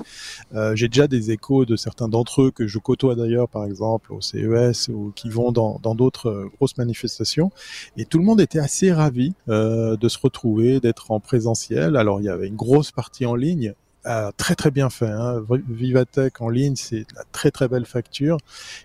Euh, 0.54 0.76
J'ai 0.76 0.88
déjà 0.88 1.08
des 1.08 1.32
échos 1.32 1.66
de 1.66 1.76
certains 1.76 2.08
d'entre 2.08 2.44
eux 2.44 2.52
que 2.52 2.68
je 2.68 2.80
côtoie 2.80 3.16
d'ailleurs, 3.16 3.50
par 3.50 3.66
exemple 3.66 4.14
au 4.14 4.22
CES 4.22 4.90
ou 4.90 5.12
qui 5.16 5.30
vont 5.30 5.52
dans 5.52 5.96
d'autres 5.96 6.30
euh, 6.30 6.52
grosses 6.58 6.78
manifestations, 6.78 7.52
et 7.98 8.06
tout 8.06 8.18
le 8.18 8.24
monde 8.24 8.42
était 8.42 8.60
assez 8.60 8.92
ravi 8.92 9.34
euh, 9.50 9.96
de 9.98 10.10
se 10.10 10.18
retrouver, 10.20 10.80
d'être 10.80 11.12
en 11.12 11.20
présentiel. 11.20 11.96
Alors 11.96 12.20
il 12.22 12.26
y 12.26 12.30
avait 12.30 12.48
une 12.48 12.56
grosse 12.56 12.92
partie 12.92 13.26
en 13.26 13.36
ligne 13.36 13.74
très 14.38 14.56
très 14.56 14.72
bien 14.72 14.90
fait. 14.90 15.10
Hein. 15.10 15.44
Vivatech 15.70 16.42
en 16.42 16.50
ligne, 16.50 16.76
c'est 16.76 17.06
la 17.16 17.24
très 17.32 17.52
très 17.52 17.68
belle 17.68 17.86
facture. 17.86 18.38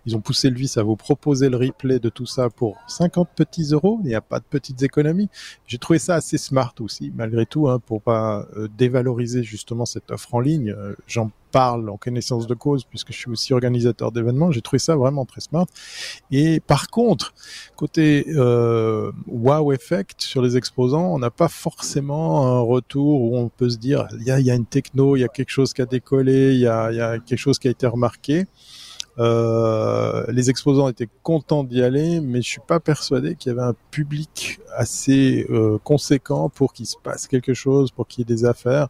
Ils 0.06 0.16
ont 0.16 0.20
poussé 0.20 0.50
le 0.50 0.56
vice 0.56 0.76
à 0.76 0.82
vous 0.82 0.96
proposer 0.96 1.48
le 1.48 1.56
replay 1.56 1.98
de 1.98 2.08
tout 2.08 2.26
ça 2.26 2.50
pour 2.50 2.76
50 2.88 3.28
petits 3.34 3.70
euros. 3.72 3.98
Il 4.02 4.08
n'y 4.08 4.14
a 4.14 4.20
pas 4.20 4.38
de 4.38 4.44
petites 4.48 4.82
économies. 4.82 5.28
J'ai 5.66 5.78
trouvé 5.78 5.98
ça 5.98 6.14
assez 6.14 6.38
smart 6.38 6.74
aussi, 6.80 7.12
malgré 7.14 7.46
tout, 7.46 7.68
hein, 7.68 7.80
pour 7.84 8.02
pas 8.02 8.46
euh, 8.56 8.68
dévaloriser 8.76 9.42
justement 9.42 9.86
cette 9.86 10.10
offre 10.10 10.34
en 10.34 10.40
ligne. 10.40 10.70
Euh, 10.70 10.94
parle 11.50 11.88
en 11.90 11.96
connaissance 11.96 12.46
de 12.46 12.54
cause 12.54 12.84
puisque 12.84 13.12
je 13.12 13.18
suis 13.18 13.30
aussi 13.30 13.52
organisateur 13.52 14.12
d'événements. 14.12 14.50
J'ai 14.50 14.62
trouvé 14.62 14.78
ça 14.78 14.96
vraiment 14.96 15.24
très 15.24 15.40
smart. 15.40 15.66
Et 16.30 16.60
par 16.60 16.88
contre, 16.88 17.34
côté 17.76 18.26
euh, 18.28 19.12
wow 19.26 19.72
effect 19.72 20.22
sur 20.22 20.42
les 20.42 20.56
exposants, 20.56 21.14
on 21.14 21.18
n'a 21.18 21.30
pas 21.30 21.48
forcément 21.48 22.46
un 22.46 22.60
retour 22.60 23.22
où 23.22 23.36
on 23.36 23.48
peut 23.48 23.70
se 23.70 23.78
dire 23.78 24.08
il 24.20 24.26
y 24.26 24.30
a, 24.30 24.40
y 24.40 24.50
a, 24.50 24.54
une 24.54 24.66
techno, 24.66 25.16
il 25.16 25.20
y 25.20 25.24
a 25.24 25.28
quelque 25.28 25.50
chose 25.50 25.72
qui 25.72 25.82
a 25.82 25.86
décollé, 25.86 26.54
il 26.54 26.60
y 26.60 26.66
a, 26.66 26.92
y 26.92 27.00
a 27.00 27.18
quelque 27.18 27.38
chose 27.38 27.58
qui 27.58 27.68
a 27.68 27.70
été 27.70 27.86
remarqué. 27.86 28.46
Euh, 29.18 30.24
les 30.28 30.48
exposants 30.48 30.88
étaient 30.88 31.08
contents 31.22 31.64
d'y 31.64 31.82
aller, 31.82 32.20
mais 32.20 32.40
je 32.40 32.48
suis 32.48 32.60
pas 32.66 32.78
persuadé 32.78 33.34
qu'il 33.34 33.50
y 33.50 33.52
avait 33.52 33.66
un 33.66 33.74
public 33.90 34.60
assez 34.76 35.46
euh, 35.50 35.78
conséquent 35.82 36.48
pour 36.48 36.72
qu'il 36.72 36.86
se 36.86 36.96
passe 37.02 37.26
quelque 37.26 37.52
chose, 37.52 37.90
pour 37.90 38.06
qu'il 38.06 38.20
y 38.20 38.22
ait 38.22 38.36
des 38.36 38.44
affaires 38.44 38.88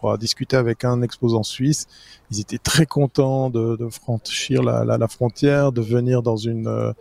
pour 0.00 0.16
discuter 0.18 0.56
avec 0.56 0.84
un 0.84 1.02
exposant 1.02 1.42
suisse. 1.42 1.86
Ils 2.30 2.40
étaient 2.40 2.58
très 2.58 2.84
contents 2.84 3.48
de, 3.48 3.76
de 3.76 3.88
franchir 3.88 4.62
la, 4.62 4.84
la, 4.84 4.98
la, 4.98 5.08
frontière, 5.08 5.72
de 5.72 5.80
venir 5.80 6.22
dans 6.22 6.36
une 6.36 6.66
euh, 6.66 6.92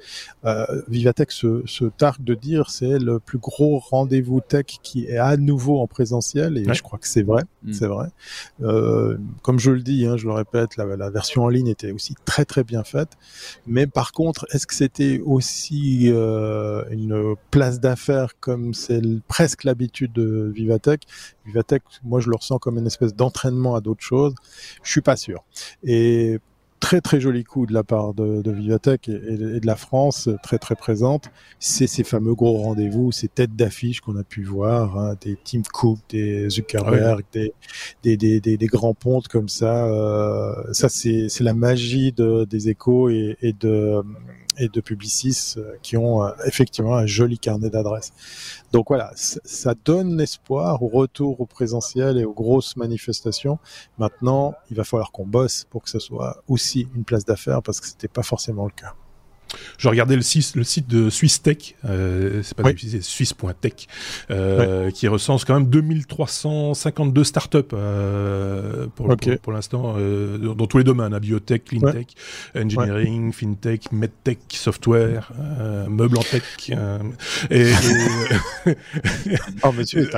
euh 0.46 0.66
Vivatech 0.88 1.32
se, 1.32 1.64
se 1.66 1.86
targue 1.86 2.24
de 2.24 2.34
dire 2.34 2.70
c'est 2.70 2.98
le 2.98 3.20
plus 3.20 3.38
gros 3.38 3.80
rendez-vous 3.80 4.40
tech 4.40 4.66
qui 4.82 5.06
est 5.06 5.18
à 5.18 5.36
nouveau 5.36 5.80
en 5.80 5.88
présentiel 5.88 6.58
et 6.58 6.74
je 6.74 6.82
crois 6.82 6.98
que 6.98 7.08
c'est 7.08 7.24
vrai, 7.24 7.44
mm. 7.64 7.74
c'est 7.74 7.88
vrai. 7.88 8.08
Euh, 8.62 9.18
comme 9.42 9.60
je 9.60 9.72
le 9.72 9.82
dis, 9.82 10.06
hein, 10.06 10.16
je 10.18 10.26
le 10.28 10.34
répète, 10.34 10.78
la, 10.78 10.86
la, 10.86 11.10
version 11.10 11.44
en 11.44 11.50
ligne 11.50 11.68
était 11.68 11.92
aussi 11.92 12.16
très 12.26 12.46
très 12.46 12.64
bien 12.64 12.84
faite, 12.84 13.10
mais 13.66 13.86
par 13.86 14.12
contre, 14.14 14.46
est-ce 14.54 14.66
que 14.66 14.76
c'était 14.76 15.22
aussi 15.26 16.10
euh, 16.10 16.84
une 16.90 17.36
place 17.52 17.80
d'affaires 17.80 18.40
comme 18.40 18.74
c'est 18.74 19.02
presque 19.28 19.66
l'habitude 19.66 20.14
de 20.14 20.52
Vivatech? 20.56 21.02
Vivatech, 21.46 21.84
moi 22.04 22.20
je 22.20 22.30
le 22.30 22.36
ressens 22.36 22.60
comme 22.60 22.78
une 22.78 22.87
espèce 22.88 23.14
d'entraînement 23.14 23.76
à 23.76 23.82
d'autres 23.82 24.04
choses. 24.04 24.34
Je 24.84 24.92
suis 24.92 25.02
pas 25.02 25.16
sûr. 25.16 25.44
Et 25.84 26.40
très 26.80 27.02
très 27.02 27.20
joli 27.20 27.44
coup 27.44 27.66
de 27.66 27.74
la 27.74 27.84
part 27.84 28.14
de, 28.14 28.42
de 28.42 28.52
Vivatech 28.52 29.10
et, 29.10 29.14
et, 29.14 29.60
de 29.60 29.66
la 29.66 29.76
France, 29.76 30.30
très 30.44 30.58
très 30.58 30.76
présente. 30.76 31.30
C'est 31.60 31.88
ces 31.88 32.04
fameux 32.04 32.36
gros 32.36 32.58
rendez-vous, 32.58 33.12
ces 33.12 33.28
têtes 33.28 33.56
d'affiche 33.56 34.02
qu'on 34.02 34.16
a 34.18 34.24
pu 34.24 34.44
voir, 34.44 34.98
hein, 34.98 35.16
des 35.22 35.38
Tim 35.44 35.62
Cook, 35.72 36.00
des 36.10 36.50
Zuckerberg, 36.50 37.24
des, 37.34 37.54
des, 38.04 38.18
des, 38.18 38.40
des, 38.40 38.58
des, 38.58 38.68
grands 38.68 38.94
pontes 38.94 39.28
comme 39.28 39.50
ça. 39.50 39.88
Euh, 39.88 40.54
ça 40.74 40.90
c'est 40.90 41.28
la 41.42 41.54
magie 41.54 42.12
de, 42.12 42.46
des 42.46 42.70
échos 42.70 43.10
et, 43.10 43.38
et 43.42 43.54
de 43.54 44.02
et 44.58 44.70
de 44.70 44.82
Publicis 44.82 45.56
euh, 45.58 45.74
qui 45.82 45.98
ont 45.98 46.24
euh, 46.24 46.32
effectivement 46.46 46.96
un 46.96 47.06
joli 47.06 47.40
carnet 47.40 47.70
d'adresses. 47.70 48.12
Donc 48.72 48.88
voilà, 48.90 49.12
ça 49.16 49.74
donne 49.86 50.20
espoir 50.20 50.84
au 50.84 50.88
retour 50.88 51.40
au 51.42 51.46
présentiel 51.46 52.18
et 52.18 52.26
aux 52.26 52.34
grosses 52.34 52.76
manifestations. 52.76 53.60
Maintenant, 53.98 54.56
il 54.70 54.78
va 54.78 54.84
falloir 54.84 55.12
qu'on 55.12 55.26
bosse 55.26 55.66
pour 55.70 55.84
que 55.84 55.90
ce 55.90 56.00
soit 56.00 56.44
aussi 56.48 56.88
une 56.96 57.04
place 57.04 57.26
d'affaires 57.26 57.62
parce 57.62 57.80
que 57.80 57.88
c'était 57.88 58.08
pas 58.08 58.24
forcément 58.24 58.66
le 58.66 58.72
cas. 58.72 58.94
Je 59.78 59.88
regardais 59.88 60.16
le 60.16 60.22
site, 60.22 60.56
le 60.56 60.64
site 60.64 60.88
de 60.88 61.10
Swiss 61.10 61.42
Tech, 61.42 61.76
euh, 61.86 62.42
c'est 62.44 62.56
pas 62.56 62.64
oui. 62.64 62.76
c'est 62.78 63.02
Swiss.tech, 63.02 63.74
euh, 64.32 64.92
qui 64.92 65.08
recense 65.08 65.46
quand 65.46 65.54
même 65.54 65.70
2352 65.70 67.24
startups 67.24 67.58
euh, 67.74 68.88
pour, 68.96 69.10
okay. 69.10 69.32
pour, 69.34 69.42
pour 69.42 69.54
l'instant 69.54 69.96
euh, 69.98 70.38
dans, 70.38 70.56
dans, 70.56 70.68
tous 70.68 70.78
les 70.78 70.84
domaines, 70.84 71.14
hein, 71.14 71.20
biotech, 71.20 71.66
cleantech, 71.66 72.16
ouais. 72.56 72.64
engineering, 72.64 73.28
ouais. 73.28 73.32
fintech, 73.34 73.92
medtech, 73.92 74.40
software, 74.50 75.32
euh, 75.40 75.88
meubles 75.88 76.18
en 76.18 76.24
tech. 76.24 76.44
Euh, 76.72 77.00
et, 77.50 77.72
et 78.66 79.36
oh 79.64 79.72
monsieur 79.72 80.10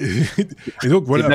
et, 0.00 0.86
et, 0.86 0.88
donc 0.88 1.04
voilà. 1.04 1.28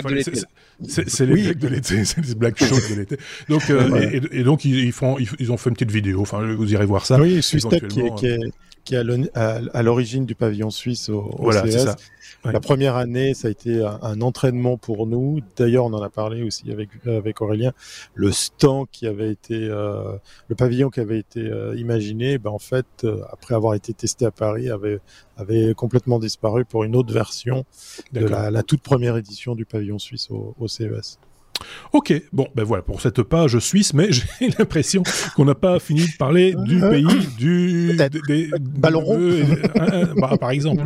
C'est 0.88 1.26
les 1.26 1.34
oui. 1.34 1.44
blagues 1.44 1.60
de 1.60 1.68
l'été, 1.68 2.06
c'est 2.06 2.26
les 2.26 2.36
blagues 2.36 2.58
chaudes 2.58 2.90
de 2.90 2.96
l'été. 2.96 3.18
Donc 3.50 3.64
ouais. 3.70 4.22
et, 4.32 4.44
donc 4.44 4.66
ils, 4.66 4.86
ils 4.86 4.92
font, 4.92 5.18
ils, 5.20 5.28
ils, 5.40 5.52
ont 5.52 5.58
fait 5.58 5.70
une 5.70 5.76
petite 5.76 5.92
vidéo. 5.92 6.22
Enfin, 6.22 6.42
vous 6.42 6.72
irez 6.74 6.86
voir 6.86 7.06
ça. 7.06 7.20
Oui, 7.20 7.42
Swiss 7.42 7.68
Tech 7.68 7.88
qui 7.88 8.02
est, 8.02 8.16
qui 8.16 8.28
est, 8.28 8.40
qui 8.84 8.96
est 8.96 8.98
à 9.34 9.84
l'origine 9.84 10.26
du 10.26 10.36
pavillon 10.36 10.70
suisse 10.70 11.10
au, 11.10 11.20
au 11.20 11.44
voilà, 11.44 11.64
CES. 11.70 11.84
Ça. 11.84 11.96
Ouais. 12.44 12.54
La 12.54 12.60
première 12.60 12.96
année, 12.96 13.34
ça 13.34 13.50
a 13.50 13.52
été 13.52 13.84
un, 13.84 14.00
un 14.02 14.22
entraînement 14.22 14.78
pour 14.78 15.06
nous. 15.06 15.42
D'ailleurs, 15.58 15.86
on 15.86 15.94
en 15.94 16.02
a 16.02 16.10
parlé 16.10 16.42
aussi 16.42 16.72
avec 16.72 16.90
avec 17.06 17.42
Aurélien. 17.42 17.72
Le 18.16 18.32
stand 18.32 18.88
qui 18.92 19.06
avait 19.06 19.32
été, 19.32 19.56
euh, 19.56 20.14
le 20.48 20.56
pavillon 20.56 20.90
qui 20.90 21.02
avait 21.02 21.20
été 21.20 21.42
euh, 21.42 21.76
imaginé, 21.78 22.40
ben 22.40 22.50
en 22.50 22.60
fait, 22.60 22.86
euh, 23.04 23.22
après 23.32 23.54
avoir 23.54 23.76
été 23.76 23.94
testé 23.94 24.26
à 24.26 24.32
Paris, 24.32 24.70
avait 24.70 25.00
avait 25.38 25.74
complètement 25.76 26.20
disparu 26.20 26.66
pour 26.66 26.84
une 26.84 26.96
autre 26.96 27.14
version 27.14 27.66
de 28.12 28.26
la, 28.26 28.50
la, 28.50 28.64
toute 28.64 28.82
première 28.82 29.18
édition 29.18 29.56
du 29.56 29.66
pavillon 29.66 30.00
suisse 30.00 30.30
au, 30.32 30.56
au 30.60 30.68
CES. 30.68 31.20
Ok, 31.94 32.14
bon, 32.32 32.48
ben 32.56 32.64
voilà 32.64 32.84
pour 32.84 33.02
cette 33.02 33.22
page 33.24 33.60
suisse, 33.60 33.94
mais 33.94 34.12
j'ai 34.12 34.50
l'impression 34.58 35.04
qu'on 35.36 35.46
n'a 35.46 35.56
pas 35.56 35.80
fini 35.80 36.02
de 36.02 36.18
parler 36.18 36.56
du 36.66 36.80
pays 36.80 37.28
du 37.38 37.96
des, 37.98 38.10
des 38.28 38.50
ballon 38.60 39.02
rond, 39.02 39.20
euh, 39.20 40.06
bah, 40.18 40.38
par 40.40 40.52
exemple. 40.52 40.84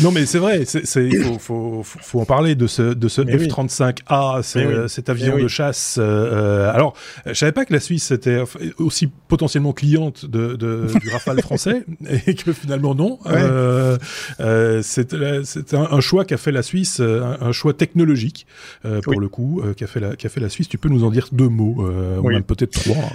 Non, 0.00 0.10
mais 0.10 0.26
c'est 0.26 0.38
vrai, 0.38 0.62
il 0.62 1.22
faut, 1.24 1.38
faut, 1.38 1.82
faut, 1.82 2.20
en 2.20 2.24
parler 2.24 2.54
de 2.54 2.66
ce, 2.66 2.82
de 2.82 3.08
ce 3.08 3.22
F-35A, 3.22 4.42
oui. 4.56 4.88
cet 4.88 5.08
avion 5.08 5.38
de 5.38 5.48
chasse. 5.48 5.98
Euh, 6.00 6.72
alors, 6.72 6.94
je 7.26 7.34
savais 7.34 7.52
pas 7.52 7.64
que 7.64 7.72
la 7.72 7.80
Suisse 7.80 8.10
était 8.10 8.42
aussi 8.78 9.08
potentiellement 9.28 9.72
cliente 9.72 10.24
de, 10.26 10.56
de 10.56 10.86
du 11.00 11.08
Rafale 11.10 11.40
français, 11.42 11.84
et 12.26 12.34
que 12.34 12.52
finalement 12.52 12.94
non. 12.94 13.18
Euh, 13.26 13.98
euh, 14.40 14.80
c'est 14.82 15.14
un, 15.14 15.42
un, 15.74 16.00
choix 16.00 16.24
qu'a 16.24 16.36
fait 16.36 16.52
la 16.52 16.62
Suisse, 16.62 17.00
un, 17.00 17.36
un 17.40 17.52
choix 17.52 17.72
technologique, 17.72 18.46
euh, 18.84 19.00
pour 19.00 19.20
le 19.20 19.28
coup, 19.28 19.60
euh, 19.62 19.74
qu'a 19.74 19.86
fait, 19.86 20.00
la, 20.00 20.16
fait 20.16 20.40
la 20.40 20.48
Suisse. 20.48 20.68
Tu 20.68 20.78
peux 20.78 20.88
nous 20.88 21.04
en 21.04 21.10
dire 21.10 21.28
deux 21.32 21.48
mots, 21.48 21.86
euh, 21.86 22.18
ou 22.18 22.28
même 22.28 22.44
peut-être 22.44 22.72
trois. 22.72 23.10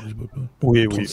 Oui, 0.62 0.88
oui. 0.88 1.08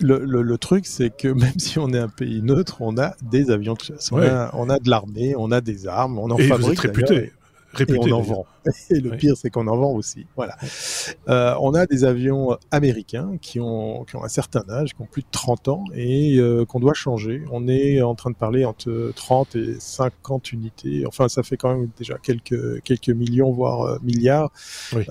Le, 0.00 0.18
le, 0.24 0.42
le, 0.42 0.58
truc, 0.58 0.86
c'est 0.86 1.14
que 1.14 1.28
même 1.44 1.58
si 1.58 1.78
on 1.78 1.88
est 1.92 1.98
un 1.98 2.08
pays 2.08 2.42
neutre, 2.42 2.76
on 2.80 2.96
a 2.98 3.14
des 3.22 3.50
avions 3.50 3.74
de 3.74 3.80
chasse. 3.80 4.10
On 4.12 4.20
a, 4.20 4.50
on 4.54 4.63
a 4.70 4.78
de 4.78 4.90
l'armée, 4.90 5.34
on 5.36 5.50
a 5.50 5.60
des 5.60 5.86
armes, 5.86 6.18
on 6.18 6.30
en 6.30 6.36
et 6.36 6.48
fabrique. 6.48 6.80
réputé. 6.80 7.32
Réputé, 7.72 8.08
et 8.08 8.12
on 8.12 8.18
en 8.18 8.20
vend. 8.20 8.46
Et 8.90 9.00
le 9.00 9.10
oui. 9.10 9.16
pire, 9.16 9.36
c'est 9.36 9.50
qu'on 9.50 9.66
en 9.66 9.76
vend 9.76 9.90
aussi. 9.90 10.26
Voilà. 10.36 10.56
Euh, 11.28 11.54
on 11.60 11.74
a 11.74 11.86
des 11.86 12.04
avions 12.04 12.56
américains 12.70 13.36
qui 13.42 13.58
ont, 13.58 14.04
qui 14.04 14.14
ont 14.14 14.22
un 14.22 14.28
certain 14.28 14.62
âge, 14.70 14.94
qui 14.94 15.02
ont 15.02 15.08
plus 15.10 15.22
de 15.22 15.28
30 15.32 15.68
ans 15.68 15.84
et 15.92 16.38
euh, 16.38 16.64
qu'on 16.64 16.78
doit 16.78 16.94
changer. 16.94 17.42
On 17.50 17.66
est 17.66 18.00
en 18.00 18.14
train 18.14 18.30
de 18.30 18.36
parler 18.36 18.64
entre 18.64 19.10
30 19.16 19.56
et 19.56 19.74
50 19.80 20.52
unités. 20.52 21.04
Enfin, 21.04 21.28
ça 21.28 21.42
fait 21.42 21.56
quand 21.56 21.76
même 21.76 21.90
déjà 21.98 22.16
quelques, 22.18 22.80
quelques 22.84 23.10
millions, 23.10 23.50
voire 23.50 23.82
euh, 23.82 23.98
milliards. 24.04 24.52
Oui. 24.94 25.04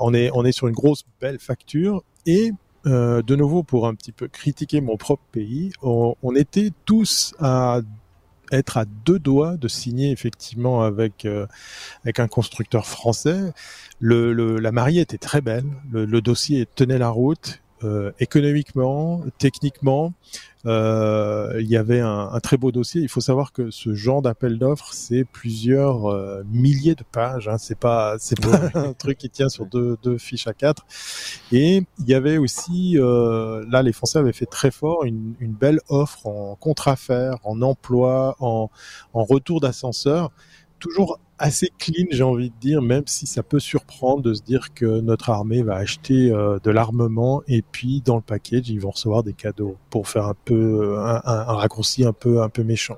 On, 0.00 0.14
est, 0.14 0.30
on 0.32 0.46
est 0.46 0.52
sur 0.52 0.68
une 0.68 0.74
grosse, 0.74 1.04
belle 1.20 1.38
facture. 1.38 2.02
Et 2.24 2.52
euh, 2.86 3.22
de 3.22 3.36
nouveau, 3.36 3.62
pour 3.62 3.86
un 3.86 3.94
petit 3.94 4.12
peu 4.12 4.28
critiquer 4.28 4.80
mon 4.80 4.96
propre 4.96 5.22
pays, 5.32 5.72
on, 5.82 6.14
on 6.22 6.34
était 6.34 6.70
tous 6.86 7.34
à 7.38 7.80
être 8.50 8.76
à 8.76 8.84
deux 8.84 9.18
doigts 9.18 9.56
de 9.56 9.68
signer 9.68 10.10
effectivement 10.10 10.82
avec 10.82 11.24
euh, 11.24 11.46
avec 12.04 12.20
un 12.20 12.28
constructeur 12.28 12.86
français. 12.86 13.52
Le, 13.98 14.32
le, 14.32 14.58
la 14.58 14.72
mariée 14.72 15.02
était 15.02 15.18
très 15.18 15.40
belle, 15.40 15.64
le, 15.90 16.04
le 16.04 16.20
dossier 16.20 16.66
tenait 16.74 16.98
la 16.98 17.10
route. 17.10 17.60
Euh, 17.82 18.12
économiquement, 18.20 19.22
techniquement, 19.38 20.12
euh, 20.66 21.56
il 21.60 21.68
y 21.68 21.76
avait 21.76 22.00
un, 22.00 22.28
un, 22.32 22.40
très 22.40 22.58
beau 22.58 22.70
dossier. 22.72 23.00
Il 23.00 23.08
faut 23.08 23.22
savoir 23.22 23.52
que 23.52 23.70
ce 23.70 23.94
genre 23.94 24.20
d'appel 24.20 24.58
d'offres, 24.58 24.92
c'est 24.92 25.24
plusieurs 25.24 26.06
euh, 26.10 26.42
milliers 26.50 26.94
de 26.94 27.04
pages. 27.04 27.48
Hein. 27.48 27.56
C'est 27.56 27.78
pas, 27.78 28.16
c'est 28.18 28.38
pas 28.38 28.70
un 28.78 28.92
truc 28.92 29.16
qui 29.18 29.30
tient 29.30 29.48
sur 29.48 29.64
deux, 29.64 29.96
deux 30.02 30.18
fiches 30.18 30.46
à 30.46 30.52
quatre. 30.52 30.84
Et 31.52 31.82
il 31.98 32.08
y 32.08 32.14
avait 32.14 32.36
aussi, 32.36 32.98
euh, 32.98 33.64
là, 33.70 33.82
les 33.82 33.92
Français 33.92 34.18
avaient 34.18 34.32
fait 34.32 34.46
très 34.46 34.70
fort 34.70 35.04
une, 35.04 35.34
une 35.40 35.52
belle 35.52 35.80
offre 35.88 36.26
en 36.26 36.56
contre-affaires, 36.56 37.38
en 37.44 37.62
emploi, 37.62 38.36
en, 38.40 38.70
en 39.14 39.24
retour 39.24 39.60
d'ascenseur, 39.60 40.30
toujours 40.78 41.18
assez 41.40 41.72
clean, 41.78 42.06
j'ai 42.10 42.22
envie 42.22 42.50
de 42.50 42.54
dire, 42.60 42.82
même 42.82 43.04
si 43.06 43.26
ça 43.26 43.42
peut 43.42 43.58
surprendre 43.58 44.22
de 44.22 44.34
se 44.34 44.42
dire 44.42 44.72
que 44.74 45.00
notre 45.00 45.30
armée 45.30 45.62
va 45.62 45.76
acheter 45.76 46.30
euh, 46.30 46.58
de 46.62 46.70
l'armement 46.70 47.42
et 47.48 47.62
puis 47.62 48.02
dans 48.04 48.16
le 48.16 48.22
package 48.22 48.68
ils 48.68 48.80
vont 48.80 48.90
recevoir 48.90 49.22
des 49.22 49.32
cadeaux 49.32 49.76
pour 49.88 50.08
faire 50.08 50.26
un 50.26 50.36
peu 50.44 50.98
un, 50.98 51.20
raccourci 51.54 52.04
un 52.04 52.12
peu 52.12 52.42
un 52.42 52.48
peu 52.48 52.62
méchant 52.62 52.96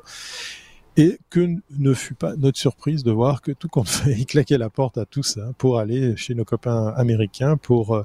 et 0.96 1.18
que 1.30 1.56
ne 1.70 1.94
fut 1.94 2.14
pas 2.14 2.36
notre 2.36 2.58
surprise 2.58 3.02
de 3.02 3.10
voir 3.10 3.40
que 3.40 3.52
tout 3.52 3.68
compte 3.68 3.88
fait, 3.88 4.12
il 4.12 4.26
claquait 4.26 4.58
la 4.58 4.70
porte 4.70 4.98
à 4.98 5.06
tout 5.06 5.22
ça 5.22 5.52
pour 5.58 5.78
aller 5.78 6.16
chez 6.16 6.34
nos 6.34 6.44
copains 6.44 6.88
américains 6.96 7.56
pour 7.56 7.94
euh, 7.94 8.04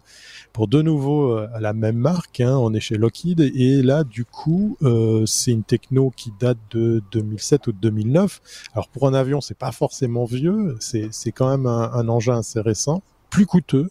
pour 0.53 0.67
de 0.67 0.81
nouveau 0.81 1.31
euh, 1.31 1.49
à 1.53 1.59
la 1.59 1.73
même 1.73 1.97
marque. 1.97 2.39
Hein, 2.39 2.55
on 2.57 2.73
est 2.73 2.79
chez 2.79 2.97
Lockheed 2.97 3.39
et 3.39 3.81
là 3.81 4.03
du 4.03 4.25
coup 4.25 4.77
euh, 4.83 5.25
c'est 5.25 5.51
une 5.51 5.63
techno 5.63 6.11
qui 6.15 6.31
date 6.39 6.57
de 6.71 7.03
2007 7.11 7.67
ou 7.67 7.71
de 7.71 7.77
2009. 7.79 8.41
Alors 8.73 8.87
pour 8.87 9.07
un 9.07 9.13
avion 9.13 9.41
c'est 9.41 9.57
pas 9.57 9.71
forcément 9.71 10.25
vieux, 10.25 10.77
c'est 10.79 11.09
c'est 11.11 11.31
quand 11.31 11.49
même 11.49 11.65
un, 11.65 11.91
un 11.93 12.07
engin 12.07 12.39
assez 12.39 12.61
récent, 12.61 13.01
plus 13.29 13.45
coûteux 13.45 13.89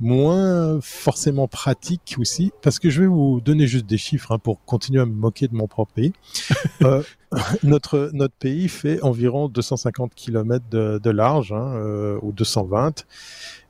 moins 0.00 0.80
forcément 0.80 1.46
pratique 1.46 2.16
aussi, 2.18 2.52
parce 2.62 2.78
que 2.78 2.90
je 2.90 3.02
vais 3.02 3.06
vous 3.06 3.40
donner 3.40 3.66
juste 3.66 3.86
des 3.86 3.98
chiffres 3.98 4.32
hein, 4.32 4.38
pour 4.38 4.64
continuer 4.64 5.00
à 5.00 5.06
me 5.06 5.12
moquer 5.14 5.46
de 5.46 5.54
mon 5.54 5.66
propre 5.66 5.92
pays. 5.92 6.12
euh, 6.82 7.02
notre 7.62 8.10
notre 8.12 8.34
pays 8.34 8.68
fait 8.68 9.02
environ 9.02 9.48
250 9.48 10.14
km 10.14 10.64
de, 10.70 10.98
de 11.02 11.10
large, 11.10 11.52
hein, 11.52 11.74
euh, 11.76 12.18
ou 12.22 12.32
220, 12.32 13.06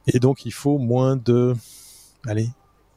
et 0.07 0.19
donc 0.19 0.47
il 0.47 0.53
faut 0.53 0.79
moins 0.79 1.17
de, 1.17 1.55
allez, 2.27 2.49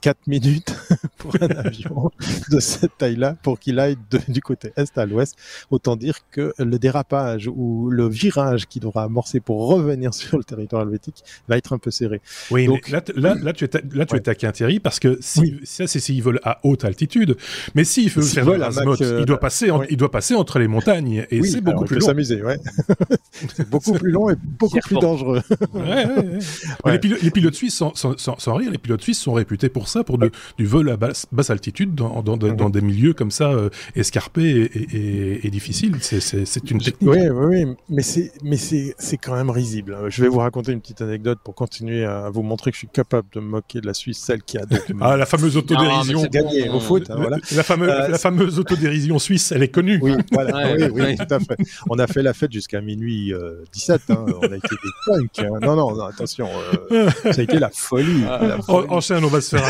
4 0.04 0.28
minutes 0.28 0.76
pour 1.18 1.34
un 1.39 1.48
avion 1.48 2.12
de 2.52 2.60
cette 2.60 2.98
taille-là 2.98 3.38
pour 3.42 3.58
qu'il 3.58 3.80
aille 3.80 3.96
de, 4.12 4.20
du 4.28 4.42
côté 4.42 4.74
est 4.76 4.98
à 4.98 5.06
l'ouest. 5.06 5.38
Autant 5.72 5.96
dire 5.96 6.20
que 6.30 6.54
le 6.60 6.78
dérapage 6.78 7.48
ou 7.48 7.89
le 7.89 8.10
virage 8.10 8.68
qu'il 8.68 8.82
devra 8.82 9.04
amorcer 9.04 9.39
pour 9.39 9.66
revenir 9.70 10.13
sur 10.13 10.38
le 10.38 10.44
territoire 10.44 10.82
helvétique 10.82 11.24
va 11.48 11.58
être 11.58 11.72
un 11.72 11.78
peu 11.78 11.89
serré. 11.89 12.20
Oui, 12.52 12.66
Donc, 12.66 12.89
là, 12.89 13.02
là, 13.16 13.36
là, 13.36 13.54
tu 13.54 13.63
es, 13.63 13.70
là, 13.94 14.06
tu 14.06 14.16
ouais. 14.16 14.20
es 14.20 14.24
taquin 14.24 14.52
Thierry 14.52 14.82
parce 14.82 15.00
que 15.00 15.18
si, 15.22 15.39
oui. 15.39 15.60
ça, 15.63 15.88
c'est 15.88 16.02
s'il 16.02 16.22
vole 16.22 16.42
à 16.44 16.60
haute 16.63 16.84
altitude. 16.84 17.38
Mais 17.74 17.86
s'il 17.86 18.10
veut 18.10 18.24
si 18.24 18.36
faire 18.36 18.46
de 18.46 18.52
l'azimuth, 18.52 19.02
euh, 19.02 19.22
il 19.22 19.26
doit 19.26 19.39
passer, 19.39 19.72
en, 19.72 19.80
ouais. 19.80 19.88
il 19.89 19.96
doit 19.96 20.12
passer 20.12 20.36
entre 20.36 20.60
les 20.60 20.68
montagnes 20.68 21.26
et 21.32 21.39
oui, 21.39 21.50
c'est 21.50 21.62
beaucoup 21.62 21.86
plus 21.86 22.00
long. 22.00 22.08
s'amuser, 22.08 22.44
ouais. 22.44 22.58
c'est 23.56 23.70
beaucoup 23.70 23.94
plus 23.94 24.12
long 24.12 24.30
et 24.30 24.36
beaucoup 24.36 24.80
plus 24.80 25.00
dangereux. 25.00 25.42
ouais, 25.74 26.92
les, 26.92 27.00
pilotes, 27.00 27.22
les, 27.22 27.32
pilotes, 27.32 27.56
suisses, 27.56 27.76
sans, 27.76 27.96
sans, 27.96 28.18
sans, 28.18 28.54
rire, 28.56 28.70
les 28.70 28.78
pilotes 28.78 29.02
suisses 29.02 29.22
sont 29.22 29.34
réputés 29.34 29.70
pour 29.70 29.88
ça, 29.93 30.03
pour 30.03 30.17
de, 30.17 30.32
du 30.58 30.65
vol 30.65 30.89
à 30.89 30.97
basse, 30.97 31.25
basse 31.32 31.49
altitude 31.49 31.95
dans, 31.95 32.21
dans, 32.21 32.38
dans, 32.38 32.53
dans, 32.53 32.69
des 32.69 32.82
milieux 32.82 33.13
comme 33.13 33.32
ça 33.32 33.51
euh, 33.51 33.69
escarpés 33.95 34.69
et, 34.73 34.97
et, 34.97 35.47
et 35.47 35.49
difficiles. 35.49 35.97
C'est 36.01 36.71
une 36.71 36.79
technique. 36.79 37.10
Oui, 37.10 37.29
oui, 37.29 37.65
oui. 37.65 37.75
mais 37.89 38.01
c'est 38.01 38.32
mais 38.43 38.58
c'est 38.58 38.95
c'est 38.97 39.17
quand 39.17 39.36
même 39.36 39.49
risible. 39.49 39.97
Je 40.10 40.21
vais 40.21 40.27
vous 40.27 40.39
raconter 40.39 40.71
une 40.71 40.82
petite 40.82 41.01
anecdote 41.01 41.39
pour 41.43 41.56
continuer 41.56 42.06
à 42.06 42.29
vous 42.29 42.43
montrer 42.43 42.71
que 42.71 42.75
je 42.75 42.79
suis 42.79 42.88
capable 42.88 43.27
de 43.34 43.39
me 43.39 43.47
moquer 43.47 43.82
de 43.82 43.88
la 43.88 43.93
Suisse, 43.93 44.19
celle 44.19 44.43
qui 44.43 44.58
a 44.58 44.65
donc 44.65 44.82
ah 45.01 45.17
la 45.17 45.25
fameuse 45.25 45.58
autodérision. 45.58 46.23
gagné 46.25 46.69
au 46.69 46.79
foot. 46.79 47.10
Hein, 47.10 47.15
voilà. 47.17 47.38
La 47.56 47.63
fameuse 47.63 47.89
euh, 47.89 48.08
la 48.08 48.17
fameuse 48.17 48.60
autodérision 48.60 49.19
suisse, 49.19 49.51
elle 49.51 49.63
est 49.63 49.69
connue. 49.69 49.99
Oui, 50.01 50.13
voilà. 50.32 50.73
oui, 50.73 50.88
oui, 50.91 51.15
tout 51.15 51.34
à 51.34 51.39
fait. 51.39 51.58
On 51.89 51.99
a 51.99 52.08
fait 52.08 52.21
la 52.21 52.34
fête 52.34 52.51
jusqu'à 52.51 52.82
minuit 52.82 53.34
euh, 53.34 53.63
17. 53.73 54.01
Hein. 54.10 54.25
On 54.41 54.51
a 54.51 54.56
été 54.56 54.69
des 54.69 54.91
punks. 55.06 55.39
Hein. 55.39 55.60
Non, 55.62 55.75
non, 55.75 55.95
non, 55.95 56.06
attention. 56.06 56.47
Euh, 56.91 57.10
ça 57.23 57.39
a 57.39 57.41
été 57.41 57.60
la 57.60 57.69
folie. 57.69 58.23
Ah, 58.27 58.39
la 58.41 58.62
folie. 58.62 58.88
Enchaîne, 58.89 59.23
on 59.23 59.27
va 59.27 59.41
se 59.41 59.56
faire. 59.56 59.65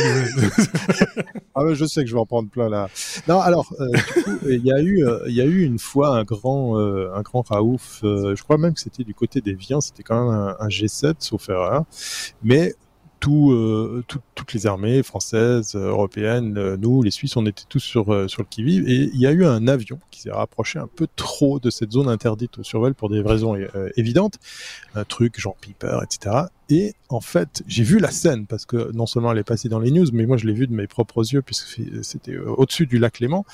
Ah 1.56 1.62
je 1.74 1.86
sais 1.86 2.04
que 2.04 2.10
je 2.10 2.14
vais 2.14 2.20
en 2.20 2.26
prendre 2.26 2.50
plein 2.50 2.70
là. 2.70 2.90
Non, 3.28 3.40
alors 3.40 3.74
euh, 3.80 3.92
coup, 4.24 4.38
il 4.50 4.66
y 4.66 4.72
a 4.72 4.82
eu, 4.82 5.06
euh, 5.06 5.20
il 5.28 5.34
y 5.34 5.42
a 5.42 5.46
eu 5.46 5.64
une 5.64 5.80
fois 5.80 6.18
un 6.18 6.24
grand, 6.24 6.80
euh, 6.80 7.12
un 7.14 7.22
grand 7.22 7.42
Raouf. 7.42 8.00
je 8.04 8.42
crois 8.44 8.58
même 8.58 8.74
que 8.74 8.80
c'était 8.80 9.04
du 9.04 9.14
côté 9.14 9.42
des 9.42 9.54
Viens. 9.54 9.82
C'était 9.82 10.04
quand 10.04 10.26
même 10.26 10.34
un, 10.34 10.56
un, 10.60 10.68
G7, 10.68 11.16
sauf 11.20 11.50
erreur. 11.50 11.86
Mais 12.44 12.74
tout, 13.24 13.52
euh, 13.54 14.04
tout, 14.10 14.20
toutes 14.36 14.52
les 14.52 14.68
armées 14.68 15.02
françaises, 15.02 15.76
européennes, 15.76 16.58
euh, 16.58 16.76
nous, 16.76 17.02
les 17.02 17.10
Suisses, 17.10 17.38
on 17.38 17.46
était 17.46 17.64
tous 17.70 17.80
sur, 17.80 18.14
euh, 18.14 18.28
sur 18.28 18.42
le 18.42 18.48
qui-vive. 18.50 18.86
Et 18.90 19.10
il 19.14 19.18
y 19.18 19.26
a 19.26 19.32
eu 19.32 19.46
un 19.46 19.70
avion 19.70 19.98
qui 20.12 20.20
s'est 20.20 20.32
rapproché 20.32 20.78
un 20.78 20.90
peu 20.94 21.08
trop 21.16 21.58
de 21.62 21.70
cette 21.70 21.94
zone 21.94 22.10
interdite 22.10 22.58
au 22.58 22.64
survol 22.64 22.94
pour 22.94 23.10
des 23.10 23.22
raisons 23.22 23.56
évidentes. 23.96 24.40
Un 24.94 25.06
truc 25.06 25.40
genre 25.40 25.56
Piper, 25.56 26.00
etc. 26.04 26.36
Et 26.70 26.96
en 27.08 27.22
fait, 27.22 27.64
j'ai 27.66 27.84
vu 27.84 28.00
la 28.00 28.12
scène 28.12 28.46
parce 28.46 28.66
que 28.66 28.92
non 28.92 29.06
seulement 29.06 29.32
elle 29.32 29.38
est 29.38 29.44
passée 29.46 29.70
dans 29.70 29.80
les 29.80 29.92
news, 29.92 30.08
mais 30.12 30.26
moi 30.26 30.36
je 30.36 30.46
l'ai 30.46 30.54
vue 30.54 30.68
de 30.68 30.74
mes 30.74 30.88
propres 30.88 31.24
yeux 31.34 31.42
puisque 31.42 31.80
c'était 32.02 32.38
au-dessus 32.38 32.88
du 32.88 33.00
lac 33.00 33.22
Léman. 33.22 33.46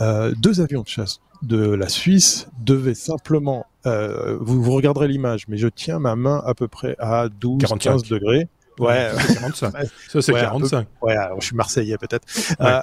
deux 0.00 0.60
avions 0.60 0.82
de 0.82 0.88
chasse 0.88 1.20
de 1.42 1.70
la 1.70 1.88
Suisse 1.88 2.48
devaient 2.64 2.94
simplement, 2.94 3.66
euh, 3.86 4.36
vous, 4.40 4.62
vous 4.62 4.72
regarderez 4.72 5.08
l'image, 5.08 5.48
mais 5.48 5.56
je 5.56 5.68
tiens 5.68 5.98
ma 5.98 6.16
main 6.16 6.42
à 6.44 6.54
peu 6.54 6.68
près 6.68 6.96
à 6.98 7.28
12-15 7.28 8.08
degrés. 8.08 8.48
Ouais, 8.80 9.10
c'est 9.26 9.34
45. 9.34 9.72
Ça, 10.08 10.22
c'est 10.22 10.32
ouais, 10.32 10.40
45. 10.40 10.86
Peu, 10.86 11.06
ouais, 11.06 11.16
alors, 11.16 11.40
je 11.40 11.46
suis 11.46 11.56
marseillais 11.56 11.98
peut-être. 11.98 12.26
Ouais. 12.58 12.66
Euh, 12.66 12.80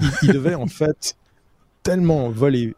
il, 0.00 0.10
il, 0.22 0.32
devait 0.32 0.54
en 0.54 0.66
fait 0.66 1.16
tellement 1.82 2.30
voler 2.30 2.74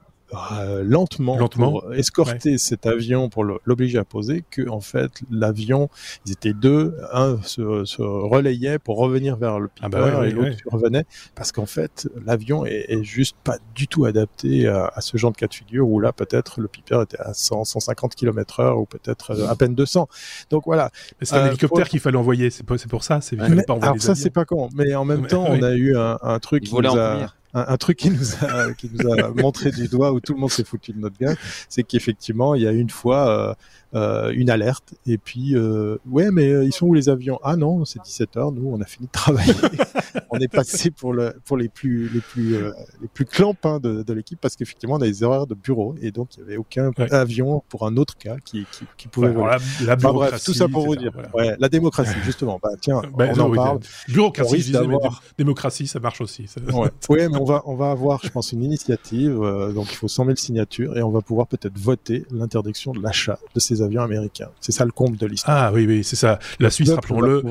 euh, 0.52 0.82
lentement, 0.84 1.36
lentement, 1.36 1.72
pour 1.72 1.94
escorter 1.94 2.52
ouais. 2.52 2.58
cet 2.58 2.86
avion 2.86 3.28
pour 3.28 3.44
l'obliger 3.44 3.98
à 3.98 4.04
poser 4.04 4.44
que 4.50 4.68
en 4.68 4.80
fait 4.80 5.22
l'avion 5.30 5.88
ils 6.26 6.32
étaient 6.32 6.52
deux 6.52 6.96
un 7.12 7.38
se, 7.42 7.84
se, 7.84 8.02
relayait 8.02 8.78
pour 8.78 8.98
revenir 8.98 9.36
vers 9.36 9.60
le 9.60 9.68
piper 9.68 9.86
ah 9.86 9.88
bah 9.88 10.20
ouais, 10.20 10.28
et 10.28 10.32
l'autre 10.32 10.56
revenait. 10.66 11.04
Parce 11.34 11.52
qu'en 11.52 11.66
fait 11.66 12.08
l'avion 12.24 12.64
est, 12.66 12.86
est, 12.88 13.04
juste 13.04 13.36
pas 13.44 13.58
du 13.74 13.88
tout 13.88 14.04
adapté 14.04 14.66
à, 14.66 14.90
à, 14.94 15.00
ce 15.00 15.16
genre 15.16 15.32
de 15.32 15.36
cas 15.36 15.46
de 15.46 15.54
figure 15.54 15.88
où 15.88 16.00
là 16.00 16.12
peut-être 16.12 16.60
le 16.60 16.68
piper 16.68 17.02
était 17.02 17.20
à 17.20 17.34
100 17.34 17.64
150 17.64 18.14
km 18.14 18.60
heure 18.60 18.78
ou 18.78 18.86
peut-être 18.86 19.32
euh, 19.32 19.48
à 19.48 19.56
peine 19.56 19.74
200 19.74 20.08
donc 20.50 20.64
voilà. 20.66 20.90
C'est 21.22 21.34
un 21.36 21.44
euh, 21.44 21.46
hélicoptère 21.48 21.84
pour... 21.84 21.88
qu'il 21.88 22.00
fallait 22.00 22.16
envoyer 22.16 22.50
c'est 22.50 22.64
pour, 22.64 22.76
pour 22.88 23.04
ça 23.04 23.20
c'est 23.20 23.38
alors 23.40 23.94
ça 23.98 24.14
c'est 24.14 24.30
pas 24.30 24.44
con 24.44 24.68
mais 24.74 24.94
en 24.94 25.04
même 25.04 25.22
mais, 25.22 25.28
temps 25.28 25.44
on 25.48 25.62
a 25.62 25.72
eu 25.72 25.96
un, 25.96 26.18
un 26.22 26.38
truc 26.38 26.64
qui 26.64 26.74
nous 26.74 26.98
a 26.98 27.32
un, 27.54 27.76
truc 27.76 27.98
qui 27.98 28.10
nous 28.10 28.34
a, 28.42 28.72
qui 28.74 28.90
nous 28.92 29.12
a 29.12 29.28
montré 29.30 29.70
du 29.70 29.88
doigt 29.88 30.12
où 30.12 30.20
tout 30.20 30.34
le 30.34 30.40
monde 30.40 30.50
s'est 30.50 30.64
foutu 30.64 30.92
de 30.92 30.98
notre 30.98 31.16
gueule, 31.18 31.36
c'est 31.68 31.84
qu'effectivement, 31.84 32.54
il 32.54 32.62
y 32.62 32.66
a 32.66 32.72
une 32.72 32.90
fois 32.90 33.56
euh, 33.94 34.32
une 34.34 34.50
alerte 34.50 34.94
et 35.06 35.18
puis 35.18 35.54
euh, 35.56 35.98
ouais, 36.10 36.30
mais 36.30 36.48
euh, 36.48 36.64
ils 36.64 36.72
sont 36.72 36.86
où 36.86 36.94
les 36.94 37.08
avions? 37.08 37.38
Ah 37.42 37.56
non, 37.56 37.84
c'est 37.84 38.02
17 38.02 38.36
heures. 38.36 38.52
Nous, 38.52 38.68
on 38.68 38.80
a 38.80 38.84
fini 38.84 39.06
de 39.06 39.12
travailler. 39.12 39.52
on 40.30 40.38
est 40.38 40.48
passé 40.48 40.90
pour 40.90 41.12
le 41.12 41.34
pour 41.44 41.56
les 41.56 41.68
plus 41.68 42.08
les 42.08 42.20
plus 42.20 42.56
euh, 42.56 42.72
les 43.00 43.08
plus 43.08 43.24
clampins 43.24 43.78
de, 43.78 44.02
de 44.02 44.12
l'équipe 44.12 44.40
parce 44.40 44.56
qu'effectivement, 44.56 44.96
on 44.96 45.00
a 45.00 45.06
des 45.06 45.22
erreurs 45.22 45.46
de 45.46 45.54
bureau 45.54 45.94
et 46.00 46.10
donc 46.10 46.36
il 46.36 46.40
y 46.40 46.42
avait 46.42 46.56
aucun 46.56 46.90
ouais. 46.98 47.12
avion 47.12 47.62
pour 47.68 47.86
un 47.86 47.96
autre 47.96 48.16
cas 48.16 48.36
qui 48.44 48.66
qui, 48.72 48.84
qui 48.96 49.08
pouvait. 49.08 49.28
Ouais, 49.28 49.44
la, 49.44 49.58
la 49.86 49.94
enfin, 49.94 50.12
bref, 50.12 50.44
tout 50.44 50.54
ça 50.54 50.68
pour 50.68 50.86
vous 50.86 50.96
dire. 50.96 51.12
Voilà. 51.12 51.34
Ouais, 51.34 51.56
la 51.58 51.68
démocratie, 51.68 52.18
justement. 52.24 52.58
Bah 52.62 52.70
tiens, 52.80 53.02
ben, 53.16 53.32
on 53.32 53.36
non, 53.36 53.44
en 53.44 53.50
oui, 53.50 53.56
parle. 53.56 53.80
Bureaucratie, 54.08 54.60
je 54.60 54.66
disais, 54.66 54.86
mais 54.86 54.96
démocratie, 55.38 55.86
ça 55.86 56.00
marche 56.00 56.20
aussi. 56.20 56.46
Ça... 56.46 56.60
Ouais. 56.60 56.90
ouais, 57.08 57.28
mais 57.28 57.38
on 57.38 57.44
va 57.44 57.62
on 57.66 57.76
va 57.76 57.90
avoir, 57.90 58.20
je 58.22 58.30
pense, 58.30 58.52
une 58.52 58.62
initiative. 58.62 59.40
Euh, 59.42 59.72
donc 59.72 59.92
il 59.92 59.96
faut 59.96 60.08
100 60.08 60.24
000 60.24 60.36
signatures 60.36 60.96
et 60.96 61.02
on 61.02 61.10
va 61.10 61.20
pouvoir 61.20 61.46
peut-être 61.46 61.78
voter 61.78 62.24
l'interdiction 62.30 62.92
de 62.92 63.02
l'achat 63.02 63.38
de 63.54 63.60
ces 63.60 63.82
avions 63.84 64.02
américains. 64.02 64.48
C'est 64.60 64.72
ça 64.72 64.84
le 64.84 64.92
comble 64.92 65.16
de 65.16 65.26
l'histoire. 65.26 65.56
Ah 65.56 65.72
oui, 65.72 65.86
oui, 65.86 66.04
c'est 66.04 66.16
ça. 66.16 66.38
La 66.58 66.70
Suisse, 66.70 66.90
rappelons-le, 66.90 67.42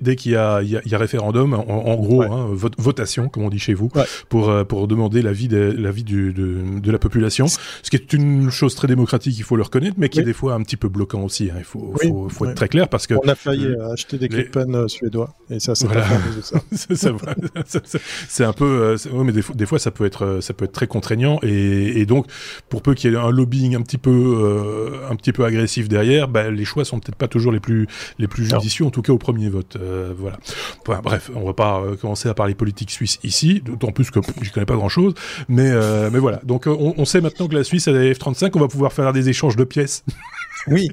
dès 0.00 0.16
qu'il 0.16 0.32
y 0.32 0.36
a, 0.36 0.98
référendum, 0.98 1.54
en, 1.54 1.96
gros, 1.96 2.22
hein, 2.22 2.48
votation, 2.78 3.28
comme 3.28 3.44
on 3.44 3.48
dit 3.48 3.58
chez 3.58 3.74
vous, 3.74 3.90
pour, 4.28 4.50
euh, 4.50 4.64
pour 4.64 4.88
demander 4.88 5.22
l'avis 5.22 5.48
de, 5.48 5.72
de, 5.72 6.80
de 6.80 6.92
la 6.92 6.98
population, 6.98 7.46
ce 7.48 7.90
qui 7.90 7.96
est 7.96 8.12
une 8.12 8.50
chose 8.50 8.74
très 8.74 8.88
démocratique, 8.88 9.38
il 9.38 9.44
faut 9.44 9.56
le 9.56 9.62
reconnaître, 9.62 9.96
mais 9.98 10.08
qui 10.08 10.20
est 10.20 10.24
des 10.24 10.32
fois 10.32 10.54
un 10.54 10.62
petit 10.62 10.76
peu 10.76 10.88
bloquant 10.88 11.22
aussi. 11.22 11.50
Hein. 11.50 11.56
Il 11.58 11.64
faut, 11.64 11.94
faut, 12.28 12.46
être 12.46 12.54
très 12.54 12.68
clair 12.68 12.88
parce 12.88 13.06
que... 13.06 13.14
On 13.14 13.28
a 13.28 13.34
failli 13.34 13.66
euh, 13.66 13.92
acheter 13.92 14.18
des 14.18 14.28
les... 14.28 14.48
Euh, 14.56 14.88
suédois, 14.88 15.34
et 15.50 15.60
ça, 15.60 15.74
c'est 15.74 15.86
voilà. 15.86 16.06
ça. 16.42 16.60
c'est 18.28 18.44
un 18.44 18.52
peu... 18.52 18.96
Mais 19.12 19.32
des 19.32 19.42
fois, 19.42 19.54
des 19.54 19.66
fois, 19.66 19.78
ça 19.78 19.90
peut 19.90 20.04
être, 20.04 20.38
ça 20.40 20.54
peut 20.54 20.64
être 20.64 20.72
très 20.72 20.86
contraignant, 20.86 21.38
et, 21.42 22.00
et 22.00 22.06
donc, 22.06 22.26
pour 22.68 22.82
peu 22.82 22.94
qu'il 22.94 23.10
y 23.10 23.14
ait 23.14 23.18
un 23.18 23.30
lobbying 23.30 23.76
un 23.76 23.82
petit 23.82 23.98
peu, 23.98 24.77
un 25.10 25.16
petit 25.16 25.32
peu 25.32 25.44
agressif 25.44 25.88
derrière, 25.88 26.28
bah, 26.28 26.50
les 26.50 26.64
choix 26.64 26.84
sont 26.84 27.00
peut-être 27.00 27.16
pas 27.16 27.28
toujours 27.28 27.52
les 27.52 27.60
plus, 27.60 27.86
les 28.18 28.28
plus 28.28 28.44
judicieux, 28.44 28.84
en 28.84 28.90
tout 28.90 29.02
cas 29.02 29.12
au 29.12 29.18
premier 29.18 29.48
vote. 29.48 29.76
Euh, 29.76 30.12
voilà. 30.16 30.38
Enfin, 30.86 31.00
bref, 31.02 31.30
on 31.34 31.44
va 31.44 31.54
pas 31.54 31.80
euh, 31.80 31.96
commencer 31.96 32.28
à 32.28 32.34
parler 32.34 32.54
politique 32.54 32.90
suisse 32.90 33.18
ici, 33.22 33.60
d'autant 33.64 33.92
plus 33.92 34.10
que 34.10 34.20
j'y 34.42 34.50
connais 34.50 34.66
pas 34.66 34.74
grand-chose, 34.74 35.14
mais, 35.48 35.70
euh, 35.70 36.10
mais 36.12 36.18
voilà. 36.18 36.40
Donc, 36.44 36.66
on, 36.66 36.94
on, 36.96 37.04
sait 37.04 37.20
maintenant 37.20 37.48
que 37.48 37.54
la 37.54 37.64
Suisse 37.64 37.88
a 37.88 37.92
des 37.92 38.14
F-35, 38.14 38.50
on 38.54 38.60
va 38.60 38.68
pouvoir 38.68 38.92
faire 38.92 39.12
des 39.12 39.28
échanges 39.28 39.56
de 39.56 39.64
pièces. 39.64 40.04
Oui. 40.70 40.90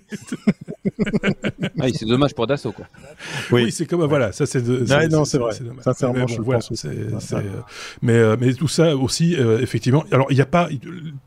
ah, 1.79 1.87
c'est 1.93 2.05
dommage 2.05 2.33
pour 2.33 2.47
Dassault, 2.47 2.71
quoi. 2.71 2.85
Oui, 3.51 3.65
oui 3.65 3.71
c'est 3.71 3.85
comme 3.85 4.05
voilà, 4.05 4.31
ça 4.31 4.45
c'est. 4.45 4.61
Ouais, 4.67 5.07
non, 5.07 5.25
c'est 5.25 5.37
vrai. 5.37 5.55
Sincèrement, 5.81 6.15
mais, 6.15 6.21
bon, 6.21 6.27
je 6.27 6.41
voilà, 6.41 6.59
pense. 6.59 6.85
Euh, 6.85 7.41
mais 8.01 8.13
euh, 8.13 8.35
mais 8.39 8.53
tout 8.53 8.67
ça 8.67 8.95
aussi, 8.95 9.35
euh, 9.35 9.59
effectivement. 9.59 10.03
Alors, 10.11 10.27
il 10.29 10.35
n'y 10.35 10.41
a 10.41 10.45
pas 10.45 10.69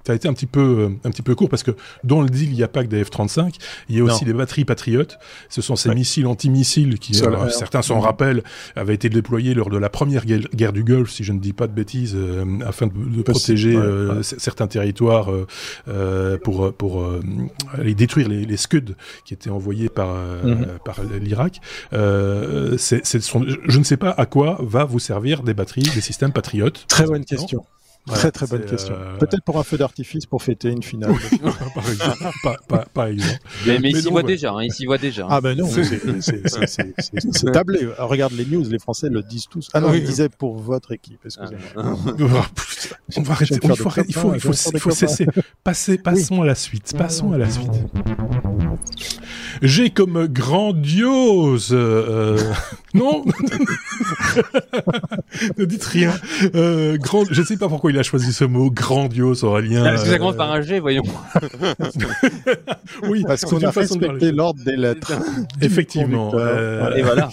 as 0.08 0.14
été 0.14 0.28
un 0.28 0.32
petit 0.32 0.46
peu, 0.46 0.90
un 1.04 1.10
petit 1.10 1.22
peu 1.22 1.34
court 1.34 1.48
parce 1.48 1.62
que 1.62 1.72
dans 2.04 2.22
le 2.22 2.28
deal, 2.28 2.50
il 2.50 2.54
n'y 2.54 2.62
a 2.62 2.68
pas 2.68 2.84
que 2.84 2.88
des 2.88 3.02
F-35, 3.04 3.54
il 3.88 3.96
y 3.96 4.00
a 4.00 4.04
aussi 4.04 4.24
des 4.24 4.32
batteries 4.32 4.64
patriotes. 4.64 5.18
Ce 5.48 5.62
sont 5.62 5.76
ces 5.76 5.94
missiles 5.94 6.26
anti-missiles 6.26 6.98
qui, 6.98 7.14
certains 7.14 7.82
s'en 7.82 8.00
rappellent, 8.00 8.42
avaient 8.76 8.94
été 8.94 9.08
déployés 9.08 9.54
lors 9.54 9.70
de 9.70 9.78
la 9.78 9.90
première 9.90 10.24
guerre, 10.24 10.72
du 10.72 10.84
Golfe, 10.84 11.10
si 11.10 11.24
je 11.24 11.32
ne 11.32 11.40
dis 11.40 11.52
pas 11.52 11.66
de 11.66 11.72
bêtises, 11.72 12.16
afin 12.66 12.86
de, 12.86 13.22
protéger 13.22 13.76
certains 14.22 14.66
territoires 14.66 15.30
pour 16.42 16.72
pour 16.74 17.04
aller 17.74 17.94
détruire 17.94 18.28
les, 18.28 18.37
les 18.44 18.56
Scuds 18.56 18.94
qui 19.24 19.34
étaient 19.34 19.50
envoyés 19.50 19.88
par 19.88 20.14
mhm. 20.14 20.66
par 20.84 21.02
l'Irak. 21.20 21.60
je 21.92 23.78
ne 23.78 23.84
sais 23.84 23.96
pas 23.96 24.10
à 24.10 24.26
quoi 24.26 24.58
va 24.60 24.84
vous 24.84 24.98
servir 24.98 25.42
des 25.42 25.54
batteries, 25.54 25.82
des 25.94 26.00
systèmes 26.00 26.32
patriotes. 26.32 26.84
Très 26.88 27.06
bonne 27.06 27.24
question. 27.24 27.64
Très 28.06 28.30
très 28.30 28.46
bonne 28.46 28.64
question. 28.64 28.94
Euh, 28.94 29.16
Peut-être 29.18 29.42
pour 29.42 29.58
un 29.58 29.62
feu 29.62 29.76
d'artifice 29.76 30.26
pour 30.26 30.42
fêter 30.42 30.70
une 30.70 30.82
finale. 30.82 31.14
par 31.74 31.88
exemple. 31.88 32.24
Par, 32.94 33.06
exemple. 33.06 33.38
Mais, 33.66 33.78
mais, 33.78 33.90
il 33.90 34.02
s'y 34.02 34.08
voit 34.08 34.22
déjà. 34.22 34.52
Hein, 34.52 34.66
il 34.78 34.86
voit 34.86 34.98
déjà. 34.98 35.26
Ah 35.28 35.40
ben 35.40 35.56
non, 35.56 35.68
c'est 35.68 37.52
tablé. 37.52 37.88
Regarde 37.98 38.32
les 38.32 38.46
news, 38.46 38.64
les 38.68 38.78
Français 38.78 39.08
le 39.08 39.22
disent 39.22 39.46
tous. 39.48 39.68
Ah 39.74 39.80
non, 39.80 39.92
ils 39.92 40.04
disaient 40.04 40.28
pour 40.28 40.56
votre 40.58 40.92
équipe. 40.92 41.20
Excusez-moi. 41.24 41.60
Ah. 41.76 41.94
on 43.16 43.22
va 43.22 43.32
arrêter. 43.32 43.58
Il 43.62 43.68
faut, 43.68 43.74
il 43.74 44.12
faut, 44.14 44.34
il 44.34 44.40
faut, 44.40 44.52
il 44.72 44.80
faut 44.80 44.90
cesser. 44.90 45.26
Passons 45.64 46.42
à 46.42 46.46
la 46.46 46.54
suite. 46.54 46.94
Passons 46.96 47.32
à 47.32 47.38
la 47.38 47.50
suite. 47.50 47.72
J'ai 49.62 49.90
comme 49.90 50.26
grandiose. 50.26 51.70
Euh, 51.72 52.38
non, 52.94 53.24
ne 55.58 55.64
dites 55.64 55.84
rien. 55.84 56.14
Euh, 56.54 56.96
grand... 56.98 57.24
Je 57.30 57.40
ne 57.40 57.46
sais 57.46 57.56
pas 57.56 57.68
pourquoi 57.68 57.90
il 57.90 57.98
a 57.98 58.02
choisi 58.02 58.32
ce 58.32 58.44
mot 58.44 58.70
grandiose, 58.70 59.44
Aurélien. 59.44 59.84
Parce 59.84 60.04
que 60.04 60.10
ça 60.10 60.18
commence 60.18 60.36
par 60.36 60.52
un 60.52 60.60
G, 60.60 60.80
voyons. 60.80 61.02
oui, 63.08 63.24
parce 63.26 63.44
qu'on 63.44 63.62
a 63.62 63.70
respecté 63.70 64.32
l'ordre 64.32 64.62
des 64.64 64.76
lettres. 64.76 65.12
Effectivement. 65.60 66.32
Euh... 66.34 66.96
Et 66.96 67.02
voilà. 67.02 67.28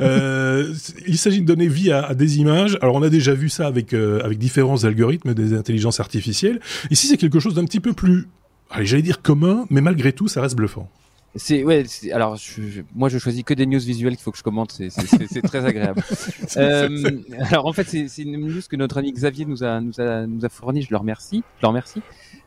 euh, 0.00 0.72
il 1.06 1.18
s'agit 1.18 1.40
de 1.40 1.46
donner 1.46 1.68
vie 1.68 1.92
à, 1.92 2.04
à, 2.04 2.14
des 2.14 2.38
images. 2.38 2.78
Alors, 2.80 2.96
on 2.96 3.02
a 3.02 3.10
déjà 3.10 3.34
vu 3.34 3.48
ça 3.48 3.66
avec 3.66 3.92
euh, 3.92 4.20
avec 4.24 4.38
différents 4.38 4.84
algorithmes 4.84 5.34
des 5.34 5.54
intelligences 5.54 6.00
artificielles. 6.00 6.60
Ici, 6.90 7.06
c'est 7.06 7.16
quelque 7.16 7.38
chose 7.38 7.54
d'un 7.54 7.64
petit 7.64 7.80
peu 7.80 7.92
plus, 7.92 8.28
allez, 8.70 8.86
j'allais 8.86 9.02
dire 9.02 9.22
commun, 9.22 9.66
mais 9.70 9.80
malgré 9.80 10.12
tout, 10.12 10.28
ça 10.28 10.40
reste 10.40 10.56
bluffant. 10.56 10.88
C'est 11.36 11.64
ouais. 11.64 11.84
Alors 12.12 12.36
je, 12.36 12.82
moi 12.94 13.08
je 13.08 13.18
choisis 13.18 13.42
que 13.42 13.54
des 13.54 13.66
news 13.66 13.80
visuelles 13.80 14.14
qu'il 14.14 14.22
faut 14.22 14.30
que 14.30 14.38
je 14.38 14.42
commente. 14.42 14.80
C'est 14.88 15.42
très 15.42 15.64
agréable. 15.64 16.00
euh, 16.56 17.20
alors 17.50 17.66
en 17.66 17.72
fait 17.72 17.84
c'est 17.84 18.22
une 18.22 18.36
news 18.36 18.60
que 18.68 18.76
notre 18.76 18.98
ami 18.98 19.12
Xavier 19.12 19.44
nous 19.44 19.64
a 19.64 19.80
nous 19.80 20.00
a 20.00 20.26
nous 20.26 20.44
a 20.44 20.48
fourni. 20.48 20.82
Je 20.82 20.90
le 20.90 20.96
remercie. 20.96 21.42
Je 21.58 21.62
le 21.62 21.68
remercie. 21.68 22.02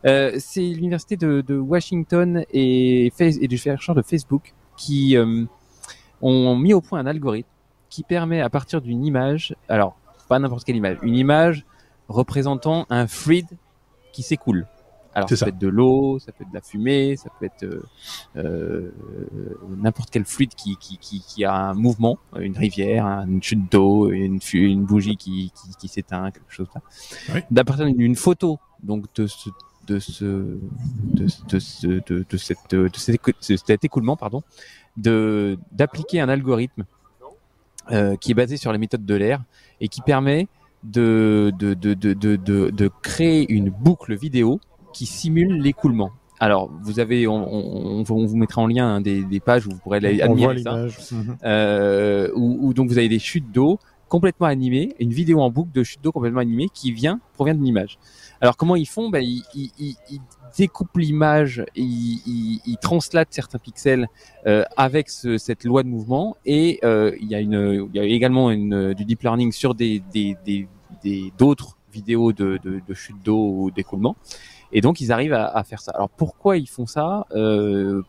Euh, 0.05 0.31
c'est 0.39 0.61
l'université 0.61 1.17
de, 1.17 1.41
de, 1.45 1.57
Washington 1.57 2.45
et, 2.53 3.11
et 3.19 3.47
du 3.47 3.57
chercheur 3.57 3.95
de 3.95 4.01
Facebook 4.01 4.53
qui 4.77 5.17
euh, 5.17 5.43
ont 6.21 6.55
mis 6.55 6.73
au 6.73 6.81
point 6.81 6.99
un 6.99 7.07
algorithme 7.07 7.49
qui 7.89 8.03
permet 8.03 8.41
à 8.41 8.49
partir 8.49 8.81
d'une 8.81 9.05
image, 9.05 9.55
alors 9.69 9.97
pas 10.29 10.39
n'importe 10.39 10.65
quelle 10.65 10.75
image, 10.75 10.97
une 11.01 11.15
image 11.15 11.65
représentant 12.09 12.85
un 12.89 13.07
fluide 13.07 13.49
qui 14.13 14.23
s'écoule. 14.23 14.67
Alors 15.17 15.29
ça, 15.29 15.45
peut 15.45 15.49
être 15.49 15.57
de 15.57 15.67
l'eau, 15.67 16.19
ça 16.19 16.31
peut 16.31 16.43
être 16.43 16.51
de 16.51 16.55
la 16.55 16.61
fumée, 16.61 17.15
ça 17.15 17.29
peut 17.39 17.47
être 17.47 17.63
euh, 17.63 17.81
euh, 18.35 18.91
n'importe 19.75 20.11
quel 20.11 20.25
fluide 20.25 20.53
qui, 20.53 20.77
qui, 20.77 20.99
qui, 20.99 21.21
qui, 21.21 21.43
a 21.43 21.55
un 21.55 21.73
mouvement, 21.73 22.19
une 22.39 22.55
rivière, 22.55 23.05
une 23.05 23.41
chute 23.41 23.71
d'eau, 23.71 24.11
une, 24.11 24.39
une 24.53 24.85
bougie 24.85 25.17
qui, 25.17 25.51
qui, 25.55 25.75
qui 25.79 25.87
s'éteint, 25.87 26.29
quelque 26.29 26.51
chose 26.51 26.67
comme 26.71 26.83
ça. 26.91 27.33
Oui. 27.33 27.93
D'une 27.95 28.15
photo 28.15 28.59
donc 28.83 29.05
de 29.15 29.25
ce 29.25 29.49
de 29.87 29.99
ce 29.99 30.23
de, 30.23 31.25
de, 31.47 32.03
de, 32.07 32.23
de, 32.29 32.37
cette 32.37 32.75
de 32.75 32.89
cet 33.57 33.83
écoulement 33.83 34.17
pardon 34.17 34.43
de 34.97 35.57
d'appliquer 35.71 36.19
un 36.19 36.29
algorithme 36.29 36.85
euh, 37.91 38.15
qui 38.17 38.31
est 38.31 38.35
basé 38.35 38.57
sur 38.57 38.71
la 38.71 38.77
méthode 38.77 39.05
de 39.05 39.15
l'air 39.15 39.41
et 39.79 39.87
qui 39.87 40.01
permet 40.01 40.47
de 40.83 41.51
de, 41.57 41.73
de, 41.73 41.93
de, 41.93 42.13
de, 42.13 42.35
de 42.69 42.91
créer 43.01 43.51
une 43.51 43.69
boucle 43.69 44.15
vidéo 44.15 44.59
qui 44.97 45.05
simule 45.05 45.61
l'écoulement. 45.61 46.09
Alors, 46.39 46.71
vous 46.81 46.99
avez, 46.99 47.27
on, 47.27 47.35
on, 47.35 48.03
on, 48.09 48.25
vous 48.25 48.35
mettra 48.35 48.63
en 48.63 48.67
lien 48.67 48.95
hein, 48.95 49.01
des, 49.01 49.23
des, 49.23 49.39
pages 49.39 49.67
où 49.67 49.69
vous 49.71 49.77
pourrez 49.77 49.97
admirer 49.97 50.57
ça, 50.57 50.87
mhm. 51.11 51.37
euh, 51.43 52.31
où, 52.35 52.57
où, 52.61 52.73
donc 52.73 52.89
vous 52.89 52.97
avez 52.97 53.09
des 53.09 53.19
chutes 53.19 53.51
d'eau 53.51 53.77
complètement 54.07 54.47
animées, 54.47 54.95
une 54.99 55.11
vidéo 55.11 55.39
en 55.41 55.51
boucle 55.51 55.71
de 55.71 55.83
chute 55.83 56.01
d'eau 56.01 56.11
complètement 56.11 56.39
animée 56.39 56.67
qui 56.73 56.91
vient 56.91 57.19
provient 57.33 57.53
d'une 57.53 57.67
image. 57.67 57.99
Alors 58.41 58.57
comment 58.57 58.75
ils 58.75 58.87
font? 58.87 59.09
Ben, 59.09 59.23
ils, 59.23 59.43
ils, 59.53 59.71
ils, 59.79 60.19
découpent 60.57 60.97
l'image, 60.97 61.63
ils, 61.75 62.61
ils, 62.65 62.77
translatent 62.77 63.33
certains 63.33 63.59
pixels 63.59 64.07
euh, 64.47 64.63
avec 64.77 65.09
ce, 65.09 65.37
cette 65.37 65.63
loi 65.65 65.83
de 65.83 65.89
mouvement 65.89 66.37
et 66.45 66.79
euh, 66.83 67.15
il 67.19 67.27
y 67.27 67.35
a 67.35 67.39
une, 67.39 67.89
il 67.93 67.97
y 67.97 67.99
a 67.99 68.03
également 68.03 68.49
une, 68.49 68.93
du 68.95 69.05
deep 69.05 69.21
learning 69.21 69.51
sur 69.51 69.75
des 69.75 70.01
des 70.11 70.37
d'autres 71.37 71.77
vidéos 71.91 72.31
de, 72.33 72.59
de, 72.63 72.81
de 72.87 72.93
chute 72.93 73.17
d'eau 73.23 73.51
ou 73.55 73.71
d'écoulement. 73.71 74.15
Et 74.71 74.81
donc 74.81 75.01
ils 75.01 75.11
arrivent 75.11 75.33
à, 75.33 75.45
à, 75.45 75.63
faire 75.63 75.81
ça. 75.81 75.91
Alors 75.91 76.09
pourquoi 76.09 76.57
ils 76.57 76.67
font 76.67 76.85
ça 76.85 77.25
euh, 77.31 78.01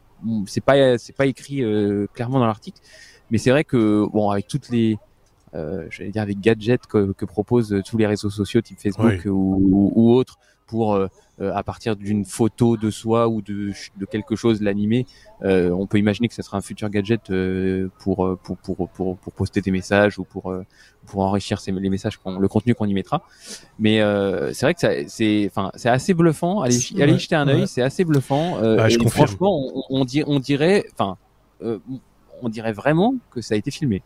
C'est 0.47 0.63
pas 0.63 0.99
c'est 0.99 1.15
pas 1.15 1.27
écrit 1.27 1.63
euh, 1.63 2.07
clairement 2.15 2.39
dans 2.39 2.47
l'article, 2.47 2.81
mais 3.31 3.39
c'est 3.39 3.51
vrai 3.51 3.65
que 3.65 4.07
bon 4.13 4.31
avec 4.31 4.49
toutes 4.49 4.69
les 4.71 4.99
euh, 5.55 5.87
j'allais 5.91 6.11
dire 6.11 6.23
avec 6.23 6.41
gadgets 6.41 6.87
que, 6.87 7.13
que, 7.13 7.25
proposent 7.25 7.83
tous 7.87 7.97
les 7.97 8.07
réseaux 8.07 8.29
sociaux 8.29 8.61
type 8.61 8.79
Facebook 8.79 9.25
ou, 9.25 9.31
ou, 9.31 9.93
ou, 9.95 10.13
autres 10.13 10.39
pour 10.69 10.95
euh, 10.95 11.09
euh, 11.41 11.53
à 11.55 11.63
partir 11.65 11.97
d'une 11.97 12.25
photo 12.25 12.77
de 12.77 12.91
soi 12.91 13.27
ou 13.29 13.43
de, 13.43 13.73
de 13.97 14.05
quelque 14.05 14.37
chose 14.37 14.63
l'animer. 14.63 15.07
Euh, 15.43 15.71
on 15.71 15.87
peut 15.87 15.99
imaginer 15.99 16.29
que 16.29 16.35
ce 16.35 16.43
sera 16.43 16.57
un 16.59 16.61
futur 16.61 16.89
gadget 16.91 17.33
pour, 17.99 18.39
pour, 18.45 18.57
pour, 18.59 18.89
pour, 18.91 19.17
pour 19.17 19.33
poster 19.33 19.61
des 19.61 19.73
messages 19.73 20.19
ou 20.21 20.25
pour, 20.25 20.55
pour 21.07 21.21
enrichir 21.23 21.59
ces, 21.61 21.73
les 21.73 21.91
messages, 21.91 22.19
le 22.39 22.49
contenu 22.49 22.75
qu'on 22.77 22.87
y 22.87 22.95
mettra. 22.95 23.23
Mais 23.79 23.97
c'est 24.53 24.67
vrai 24.67 24.75
que 24.75 25.09
c'est, 25.09 25.47
enfin, 25.51 25.73
c'est 25.75 25.89
assez 25.89 26.15
bluffant. 26.15 26.61
Allez, 26.61 26.79
allez 27.01 27.15
y 27.15 27.19
jeter 27.19 27.35
un 27.35 27.49
œil, 27.49 27.67
c'est 27.67 27.83
assez 27.83 28.05
bluffant. 28.05 28.59
Ah, 28.63 28.89
et 28.89 29.09
franchement, 29.09 29.59
on, 29.91 30.03
on, 30.03 30.07
on 30.27 30.39
dirait, 30.39 30.85
enfin, 30.93 31.17
on 32.43 32.49
dirait 32.49 32.73
vraiment 32.73 33.15
que 33.31 33.41
ça 33.41 33.55
a 33.55 33.57
été 33.57 33.71
filmé. 33.71 34.03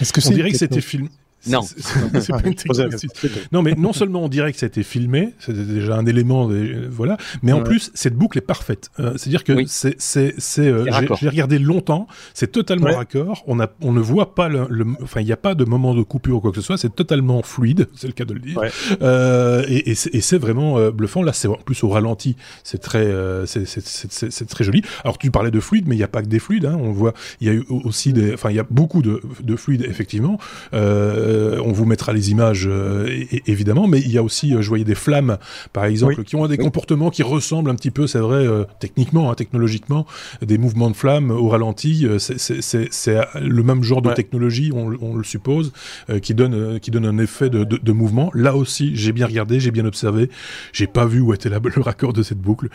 Est-ce 0.00 0.12
que 0.12 0.20
on 0.26 0.30
dirait 0.30 0.50
que 0.50 0.58
c'était 0.58 0.80
filmé 0.80 1.10
non. 1.46 1.62
C'est 1.62 2.32
pas 2.32 2.40
une 2.44 2.54
non, 3.52 3.62
mais 3.62 3.74
non 3.74 3.92
seulement 3.92 4.24
on 4.24 4.28
dirait 4.28 4.52
que 4.52 4.58
ça 4.58 4.66
a 4.66 4.68
été 4.68 4.82
filmé, 4.82 5.34
c'est 5.38 5.52
déjà 5.52 5.96
un 5.96 6.06
élément, 6.06 6.48
voilà, 6.90 7.16
mais 7.42 7.52
en 7.52 7.58
ouais. 7.58 7.64
plus 7.64 7.90
cette 7.94 8.14
boucle 8.14 8.38
est 8.38 8.42
parfaite. 8.42 8.90
Euh, 9.00 9.14
C'est-à-dire 9.16 9.44
que 9.44 9.52
oui. 9.52 9.64
c'est, 9.66 9.96
c'est, 9.98 10.34
c'est, 10.38 10.66
euh, 10.66 10.86
j'ai 11.20 11.28
regardé 11.28 11.58
longtemps, 11.58 12.06
c'est 12.34 12.52
totalement 12.52 12.86
ouais. 12.86 12.96
raccord. 12.96 13.42
On 13.46 13.60
a, 13.60 13.68
on 13.80 13.92
ne 13.92 14.00
voit 14.00 14.34
pas 14.34 14.48
le, 14.48 14.66
le 14.68 14.86
enfin, 15.02 15.20
il 15.20 15.26
n'y 15.26 15.32
a 15.32 15.36
pas 15.36 15.54
de 15.54 15.64
moment 15.64 15.94
de 15.94 16.02
coupure 16.02 16.36
ou 16.36 16.40
quoi 16.40 16.50
que 16.50 16.56
ce 16.56 16.62
soit. 16.62 16.76
C'est 16.76 16.94
totalement 16.94 17.42
fluide, 17.42 17.88
c'est 17.94 18.06
le 18.06 18.12
cas 18.12 18.24
de 18.24 18.34
le 18.34 18.40
dire. 18.40 18.58
Ouais. 18.58 18.70
Euh, 19.02 19.64
et, 19.68 19.90
et, 19.90 20.20
c'est 20.20 20.38
vraiment 20.38 20.78
euh, 20.78 20.90
bluffant. 20.90 21.22
Là, 21.22 21.32
c'est 21.32 21.48
en 21.48 21.54
plus 21.54 21.82
au 21.84 21.88
ralenti, 21.88 22.36
c'est 22.64 22.78
très, 22.78 23.04
euh, 23.04 23.46
c'est 23.46 24.48
très 24.48 24.64
joli. 24.64 24.82
Alors 25.04 25.18
tu 25.18 25.30
parlais 25.30 25.50
de 25.50 25.60
fluide, 25.60 25.88
mais 25.88 25.94
il 25.94 25.98
n'y 25.98 26.04
a 26.04 26.08
pas 26.08 26.22
que 26.22 26.28
des 26.28 26.38
fluides. 26.38 26.66
Hein. 26.66 26.78
On 26.80 26.92
voit, 26.92 27.14
il 27.40 27.46
y 27.46 27.50
a 27.50 27.54
eu 27.54 27.64
aussi 27.68 28.12
des, 28.12 28.34
enfin, 28.34 28.50
il 28.50 28.56
y 28.56 28.60
a 28.60 28.66
beaucoup 28.68 29.02
de, 29.02 29.20
de 29.42 29.56
fluides 29.56 29.86
effectivement. 29.88 30.38
Euh, 30.74 31.31
euh, 31.32 31.60
on 31.64 31.72
vous 31.72 31.84
mettra 31.84 32.12
les 32.12 32.30
images 32.30 32.66
euh, 32.70 33.08
évidemment, 33.46 33.88
mais 33.88 34.00
il 34.00 34.10
y 34.10 34.18
a 34.18 34.22
aussi, 34.22 34.54
euh, 34.54 34.62
je 34.62 34.68
voyais 34.68 34.84
des 34.84 34.94
flammes, 34.94 35.38
par 35.72 35.84
exemple, 35.84 36.16
oui. 36.18 36.24
qui 36.24 36.36
ont 36.36 36.46
des 36.46 36.56
oui. 36.56 36.64
comportements 36.64 37.10
qui 37.10 37.22
ressemblent 37.22 37.70
un 37.70 37.74
petit 37.74 37.90
peu, 37.90 38.06
c'est 38.06 38.18
vrai, 38.18 38.46
techniquement, 38.80 39.30
hein, 39.30 39.34
technologiquement, 39.34 40.06
des 40.40 40.58
mouvements 40.58 40.90
de 40.90 40.96
flammes 40.96 41.30
au 41.30 41.48
ralenti. 41.48 42.06
C'est 42.18 43.18
le 43.40 43.62
même 43.62 43.82
genre 43.82 44.02
de 44.02 44.12
technologie, 44.12 44.70
on, 44.74 44.92
on, 45.00 45.16
le 45.16 45.24
suppose, 45.24 45.72
qui 46.20 46.34
donne 46.34 46.80
qui 46.80 46.90
donne 46.90 47.06
un 47.06 47.18
effet 47.18 47.50
de, 47.50 47.64
de, 47.64 47.76
de 47.76 47.92
mouvement. 47.92 48.30
Là 48.34 48.56
aussi, 48.56 48.94
j'ai 48.94 49.12
bien 49.12 49.26
regardé, 49.26 49.60
j'ai 49.60 49.70
bien 49.70 49.84
observé, 49.84 50.30
j'ai 50.72 50.86
pas 50.86 51.06
vu 51.06 51.20
où 51.20 51.32
était 51.34 51.48
la, 51.48 51.60
le 51.76 51.82
raccord 51.82 52.12
de 52.12 52.22
cette 52.22 52.40
boucle. 52.40 52.68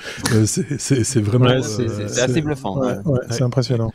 c'est 0.46 1.20
vraiment, 1.22 1.46
ouais, 1.46 1.62
c'est 1.62 2.22
assez 2.22 2.42
bluffant. 2.42 2.82
c'est 3.30 3.44
impressionnant. 3.44 3.92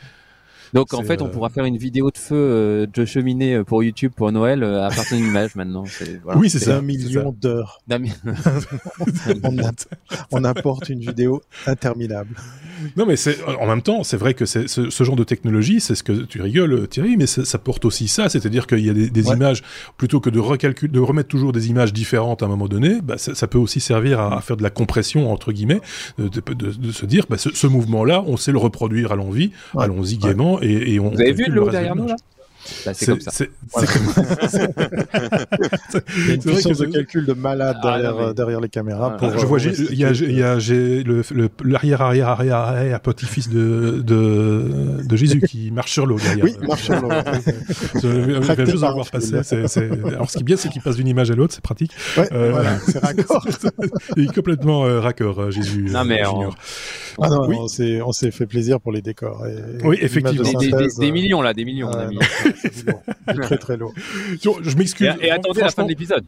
Donc 0.72 0.94
en 0.94 1.02
fait, 1.02 1.20
on 1.20 1.28
pourra 1.28 1.50
faire 1.50 1.64
une 1.64 1.76
vidéo 1.76 2.10
de 2.10 2.18
feu 2.18 2.34
euh, 2.34 2.86
de 2.92 3.04
cheminée 3.04 3.54
euh, 3.56 3.64
pour 3.64 3.82
YouTube 3.82 4.12
pour 4.14 4.32
Noël 4.32 4.62
euh, 4.62 4.84
à 4.84 4.88
partir 4.88 5.18
d'une 5.18 5.26
image 5.26 5.54
maintenant. 5.54 5.84
Voilà. 6.24 6.40
Oui, 6.40 6.48
c'est 6.48 6.58
ça. 6.58 6.78
Un 6.78 6.82
million 6.82 7.34
d'heures. 7.38 7.80
on, 7.90 9.56
on, 10.30 10.44
apporte 10.44 10.88
une 10.88 11.00
vidéo 11.00 11.42
interminable. 11.66 12.34
Non, 12.96 13.04
mais 13.06 13.16
c'est 13.16 13.36
en 13.44 13.66
même 13.66 13.82
temps, 13.82 14.02
c'est 14.02 14.16
vrai 14.16 14.34
que 14.34 14.46
c'est 14.46 14.68
ce, 14.68 14.88
ce, 14.90 15.04
genre 15.04 15.16
de 15.16 15.24
technologie, 15.24 15.80
c'est 15.80 15.94
ce 15.94 16.02
que 16.02 16.12
tu 16.12 16.40
rigoles, 16.40 16.88
Thierry, 16.88 17.16
mais 17.16 17.26
ça 17.26 17.58
porte 17.58 17.84
aussi 17.84 18.08
ça, 18.08 18.28
c'est-à-dire 18.28 18.66
qu'il 18.66 18.84
y 18.84 18.90
a 18.90 18.94
des, 18.94 19.10
des 19.10 19.28
ouais. 19.28 19.36
images 19.36 19.62
plutôt 19.96 20.20
que 20.20 20.30
de 20.30 20.40
recalculer, 20.40 20.90
de 20.90 21.00
remettre 21.00 21.28
toujours 21.28 21.52
des 21.52 21.68
images 21.68 21.92
différentes 21.92 22.42
à 22.42 22.46
un 22.46 22.48
moment 22.48 22.68
donné, 22.68 23.00
bah, 23.02 23.18
ça, 23.18 23.34
ça, 23.34 23.46
peut 23.46 23.58
aussi 23.58 23.80
servir 23.80 24.20
à, 24.20 24.38
à, 24.38 24.40
faire 24.40 24.56
de 24.56 24.62
la 24.62 24.70
compression 24.70 25.30
entre 25.32 25.52
guillemets, 25.52 25.80
de, 26.18 26.28
de, 26.28 26.40
de, 26.54 26.72
de 26.72 26.92
se 26.92 27.06
dire, 27.06 27.26
bah, 27.28 27.38
ce, 27.38 27.50
ce 27.50 27.66
mouvement-là, 27.66 28.24
on 28.26 28.36
sait 28.36 28.52
le 28.52 28.58
reproduire 28.58 29.12
à 29.12 29.16
l'envie, 29.16 29.52
ouais. 29.74 29.84
allons-y 29.84 30.16
gaiement 30.16 30.61
et, 30.62 30.94
et, 30.94 31.00
on. 31.00 31.10
Vous 31.10 31.20
avez 31.20 31.32
vu 31.32 31.46
l'eau 31.46 31.70
derrière 31.70 31.96
nous 31.96 32.06
là? 32.06 32.16
Bah, 32.86 32.92
c'est 32.94 33.06
comme 33.06 33.20
ça. 33.20 33.30
C'est 33.32 33.50
Voilà. 33.72 33.88
une 36.28 36.40
puissance 36.42 36.78
que 36.78 36.84
de 36.84 36.92
calcul 36.92 37.26
de 37.26 37.32
malade 37.32 37.76
Ah, 37.82 37.90
derrière, 37.90 38.12
non, 38.12 38.18
mais- 38.18 38.24
euh, 38.26 38.32
derrière 38.34 38.60
les 38.60 38.68
caméras. 38.68 39.12
Ah, 39.14 39.18
pour, 39.18 39.30
je 39.38 39.44
euh, 39.44 39.46
vois, 39.46 39.58
il 39.60 39.98
y 39.98 40.04
a, 40.04 40.08
restituer, 40.08 40.32
il 40.32 40.38
y 40.38 40.42
a 40.42 40.58
j'ai 40.58 41.02
le 41.02 41.22
le- 41.34 41.48
l'arrière 41.64 42.02
arrière 42.02 42.28
arrière 42.28 42.56
arrière 42.56 43.00
petit-fils 43.00 43.48
de, 43.48 44.02
de 44.04 45.02
de 45.04 45.16
Jésus 45.16 45.40
qui 45.40 45.70
marche 45.70 45.92
sur 45.92 46.06
l'eau 46.06 46.18
derrière. 46.18 46.44
Oui, 46.44 46.54
marche 46.66 46.82
sur 46.84 47.00
l'eau. 47.00 47.08
Je, 48.02 48.40
Tracté 48.40 48.66
juste 48.66 48.78
voir 48.78 48.96
passer. 49.10 49.34
Alors, 49.34 50.30
ce 50.30 50.36
qui 50.36 50.42
est 50.42 50.44
bien, 50.44 50.56
c'est 50.56 50.68
qu'il 50.68 50.82
passe 50.82 50.96
d'une 50.96 51.08
image 51.08 51.30
à 51.30 51.34
l'autre, 51.34 51.54
c'est 51.54 51.62
pratique. 51.62 51.92
Ouais, 52.16 52.28
Euh, 52.32 52.50
voilà, 52.52 52.78
c'est 52.80 52.98
raccord. 53.04 53.46
Il 54.16 54.24
est 54.24 54.34
complètement 54.34 54.84
euh, 54.86 55.00
raccord, 55.00 55.50
Jésus. 55.50 55.86
Non, 55.90 56.04
mais. 56.04 56.22
Ah 57.20 57.28
non, 57.28 57.46
Oui. 57.46 57.56
on 57.58 57.68
s'est 57.68 58.00
on 58.02 58.12
s'est 58.12 58.30
fait 58.30 58.46
plaisir 58.46 58.80
pour 58.80 58.92
les 58.92 59.02
décors. 59.02 59.44
Et, 59.46 59.84
Oui, 59.84 59.98
effectivement. 60.00 60.42
Des, 60.58 60.66
des- 60.66 60.70
synthèse, 60.70 60.98
des 60.98 61.12
millions 61.12 61.42
là, 61.42 61.52
des 61.54 61.64
millions. 61.64 61.88
on 61.88 61.92
a 61.94 62.06
ouais, 62.06 62.10
mis. 62.10 62.18
C'est 62.56 62.86
lourd. 62.86 63.02
Très 63.42 63.58
très 63.58 63.76
lourd. 63.76 63.94
Je, 64.42 64.76
m'excuse. 64.76 65.08
Et, 65.20 65.26
et 65.26 65.30
attendez 65.30 65.60
la 65.60 65.68
fin 65.68 65.82
Franchement, 65.82 65.84
de 65.84 65.88
l'épisode. 65.88 66.24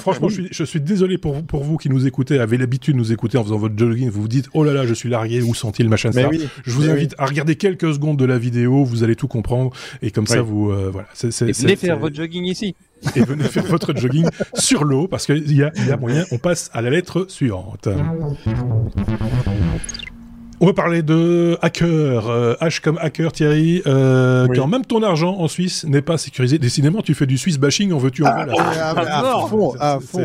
Franchement, 0.00 0.28
je 0.28 0.34
suis, 0.34 0.48
je 0.50 0.64
suis 0.64 0.80
désolé 0.80 1.18
pour 1.18 1.34
vous, 1.34 1.42
pour 1.42 1.64
vous 1.64 1.76
qui 1.76 1.88
nous 1.88 2.06
écoutez, 2.06 2.38
avez 2.38 2.58
l'habitude 2.58 2.94
de 2.94 2.98
nous 2.98 3.12
écouter 3.12 3.38
en 3.38 3.44
faisant 3.44 3.58
votre 3.58 3.76
jogging, 3.76 4.08
vous 4.10 4.22
vous 4.22 4.28
dites, 4.28 4.48
oh 4.54 4.64
là 4.64 4.72
là, 4.72 4.86
je 4.86 4.94
suis 4.94 5.08
largué, 5.08 5.42
où 5.42 5.54
sont-ils, 5.54 5.88
machin, 5.88 6.12
ça. 6.12 6.28
oui, 6.28 6.48
Je 6.64 6.72
vous 6.72 6.88
invite 6.88 7.14
à 7.18 7.26
regarder 7.26 7.56
quelques 7.56 7.94
secondes 7.94 8.18
de 8.18 8.24
la 8.24 8.38
vidéo, 8.38 8.84
vous 8.84 9.04
allez 9.04 9.16
tout 9.16 9.28
comprendre, 9.28 9.72
et 10.02 10.10
comme 10.10 10.26
ça, 10.26 10.42
vous, 10.42 10.70
euh, 10.70 10.90
voilà. 10.90 11.08
Et 11.22 11.52
venez 11.52 11.76
faire 11.76 11.98
votre 11.98 12.14
jogging 12.14 12.44
ici. 12.44 12.74
et 13.16 13.20
venez 13.20 13.44
faire 13.44 13.64
votre 13.64 13.94
jogging 13.94 14.26
sur 14.54 14.84
l'eau, 14.84 15.08
parce 15.08 15.26
qu'il 15.26 15.52
y 15.52 15.62
a 15.62 15.96
moyen, 15.96 16.24
on 16.32 16.38
passe 16.38 16.70
à 16.72 16.82
la 16.82 16.90
lettre 16.90 17.26
suivante. 17.28 17.88
On 20.64 20.68
va 20.68 20.72
parler 20.72 21.02
de 21.02 21.58
hacker, 21.60 22.26
euh, 22.30 22.54
H 22.62 22.80
comme 22.80 22.96
hacker 22.98 23.32
Thierry, 23.32 23.82
euh, 23.86 24.46
Oui. 24.48 24.56
quand 24.56 24.66
même 24.66 24.86
ton 24.86 25.02
argent 25.02 25.36
en 25.38 25.46
Suisse 25.46 25.84
n'est 25.84 26.00
pas 26.00 26.16
sécurisé. 26.16 26.58
Décidément, 26.58 27.02
tu 27.02 27.12
fais 27.12 27.26
du 27.26 27.36
Swiss 27.36 27.58
bashing, 27.58 27.92
en 27.92 27.98
veux-tu 27.98 28.22
en 28.24 28.28
Ah, 28.28 28.46
voilà. 28.46 28.72
ah, 28.72 28.94
ah, 28.96 29.18
à 29.18 29.22
non. 29.40 29.46
fond, 29.46 29.74
à 29.78 29.98
fond. 30.00 30.24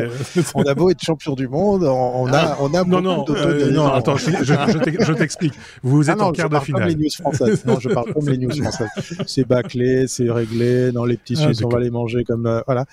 On 0.54 0.62
a 0.62 0.74
beau 0.74 0.88
être 0.88 1.02
champion 1.04 1.34
du 1.34 1.46
monde, 1.46 1.84
on, 1.84 2.22
on 2.22 2.32
a, 2.32 2.56
on 2.58 2.72
a 2.72 2.84
Non, 2.84 3.00
beaucoup 3.00 3.02
non, 3.02 3.24
euh, 3.36 3.70
non, 3.70 3.86
attends, 3.92 4.16
je, 4.16 4.30
je- 4.30 4.44
je 4.72 4.78
t'ex- 4.78 5.04
je 5.04 5.12
t'explique. 5.12 5.52
Vous 5.82 6.08
Ah 6.08 6.12
êtes 6.14 6.18
non, 6.18 6.24
en 6.28 6.32
quart 6.32 6.48
de 6.48 6.54
parle 6.54 6.66
comme 6.68 6.74
finale. 6.76 6.88
les 6.88 6.94
news 6.96 7.10
françaises. 7.20 7.66
Non, 7.66 7.78
je 7.78 7.90
parle 7.90 8.10
comme 8.14 8.26
les 8.30 8.38
news 8.38 8.50
françaises. 8.62 8.88
C'est 9.26 9.46
bâclé, 9.46 10.06
c'est 10.08 10.30
réglé. 10.30 10.90
Dans 10.90 11.04
les 11.04 11.18
petits 11.18 11.34
Ah, 11.38 11.42
Suisses, 11.52 11.62
on 11.62 11.68
va 11.68 11.80
les 11.80 11.90
manger 11.90 12.24
comme 12.24 12.46
euh, 12.46 12.62
voilà. 12.66 12.86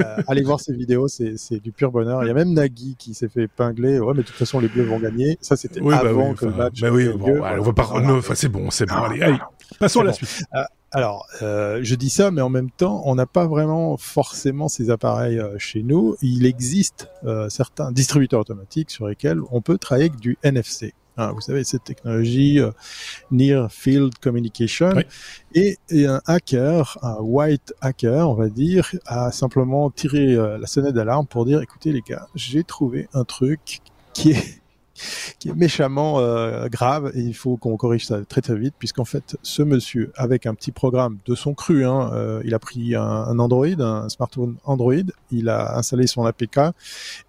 Euh, 0.00 0.16
allez 0.28 0.42
voir 0.42 0.60
ces 0.60 0.74
vidéos, 0.74 1.08
c'est 1.08 1.38
c'est 1.38 1.62
du 1.62 1.72
pur 1.72 1.90
bonheur. 1.92 2.22
Il 2.24 2.26
y 2.26 2.30
a 2.30 2.34
même 2.34 2.52
Nagui 2.52 2.94
qui 2.98 3.14
s'est 3.14 3.28
fait 3.30 3.44
épingler. 3.44 4.00
Ouais, 4.00 4.12
mais 4.14 4.20
de 4.20 4.26
toute 4.26 4.36
façon, 4.36 4.60
les 4.60 4.68
Bleus 4.68 4.84
vont 4.84 4.98
gagner. 4.98 5.38
Ça, 5.40 5.56
c'était 5.56 5.80
Oui, 5.80 5.94
bah 5.94 6.10
avant 6.10 6.28
oui, 6.30 6.34
que 6.36 6.44
le 6.44 6.50
match. 6.52 6.78
Bah 6.90 6.96
oui, 6.96 7.08
bon, 7.16 7.42
allez, 7.42 7.60
on 7.60 7.64
va 7.64 7.72
pas, 7.72 7.84
Voilà. 7.84 8.06
non, 8.06 8.18
enfin, 8.18 8.34
c'est 8.34 8.48
bon, 8.48 8.70
c'est 8.70 8.86
bon, 8.86 8.94
allez, 8.96 9.22
allez. 9.22 9.38
Passons 9.78 10.00
à 10.00 10.04
la 10.04 10.12
suite. 10.12 10.44
Alors, 10.92 11.26
euh, 11.40 11.78
je 11.82 11.94
dis 11.94 12.10
ça, 12.10 12.32
mais 12.32 12.40
en 12.40 12.48
même 12.48 12.70
temps, 12.70 13.02
on 13.04 13.14
n'a 13.14 13.26
pas 13.26 13.46
vraiment 13.46 13.96
forcément 13.96 14.66
ces 14.68 14.90
appareils 14.90 15.38
euh, 15.38 15.56
chez 15.56 15.84
nous. 15.84 16.16
Il 16.20 16.44
existe 16.46 17.08
euh, 17.24 17.48
certains 17.48 17.92
distributeurs 17.92 18.40
automatiques 18.40 18.90
sur 18.90 19.06
lesquels 19.06 19.38
on 19.52 19.60
peut 19.60 19.78
travailler 19.78 20.08
avec 20.08 20.18
du 20.20 20.36
NFC. 20.42 20.92
Hein, 21.16 21.32
vous 21.32 21.40
savez, 21.40 21.64
cette 21.64 21.84
technologie 21.84 22.58
euh, 22.58 22.70
Near 23.30 23.70
Field 23.70 24.18
Communication. 24.20 24.92
Oui. 24.96 25.02
Et, 25.54 25.76
et 25.90 26.06
un 26.06 26.20
hacker, 26.26 26.98
un 27.02 27.18
white 27.20 27.72
hacker, 27.80 28.28
on 28.28 28.34
va 28.34 28.48
dire, 28.48 28.90
a 29.06 29.30
simplement 29.30 29.90
tiré 29.90 30.34
euh, 30.34 30.58
la 30.58 30.66
sonnette 30.66 30.94
d'alarme 30.94 31.26
pour 31.26 31.44
dire, 31.44 31.60
écoutez 31.62 31.92
les 31.92 32.00
gars, 32.00 32.26
j'ai 32.34 32.64
trouvé 32.64 33.08
un 33.12 33.24
truc 33.24 33.80
qui 34.12 34.32
est 34.32 34.60
qui 35.38 35.48
est 35.48 35.54
méchamment 35.54 36.18
euh, 36.18 36.68
grave 36.68 37.10
et 37.14 37.20
il 37.20 37.34
faut 37.34 37.56
qu'on 37.56 37.76
corrige 37.76 38.06
ça 38.06 38.24
très 38.24 38.40
très 38.40 38.56
vite 38.56 38.74
puisqu'en 38.78 39.04
fait 39.04 39.36
ce 39.42 39.62
monsieur 39.62 40.12
avec 40.16 40.46
un 40.46 40.54
petit 40.54 40.72
programme 40.72 41.18
de 41.26 41.34
son 41.34 41.54
cru, 41.54 41.84
hein, 41.84 42.10
euh, 42.12 42.42
il 42.44 42.54
a 42.54 42.58
pris 42.58 42.94
un, 42.94 43.02
un 43.02 43.38
Android, 43.38 43.66
un 43.66 44.08
smartphone 44.08 44.56
Android, 44.64 44.94
il 45.30 45.48
a 45.48 45.76
installé 45.76 46.06
son 46.06 46.24
APK 46.24 46.60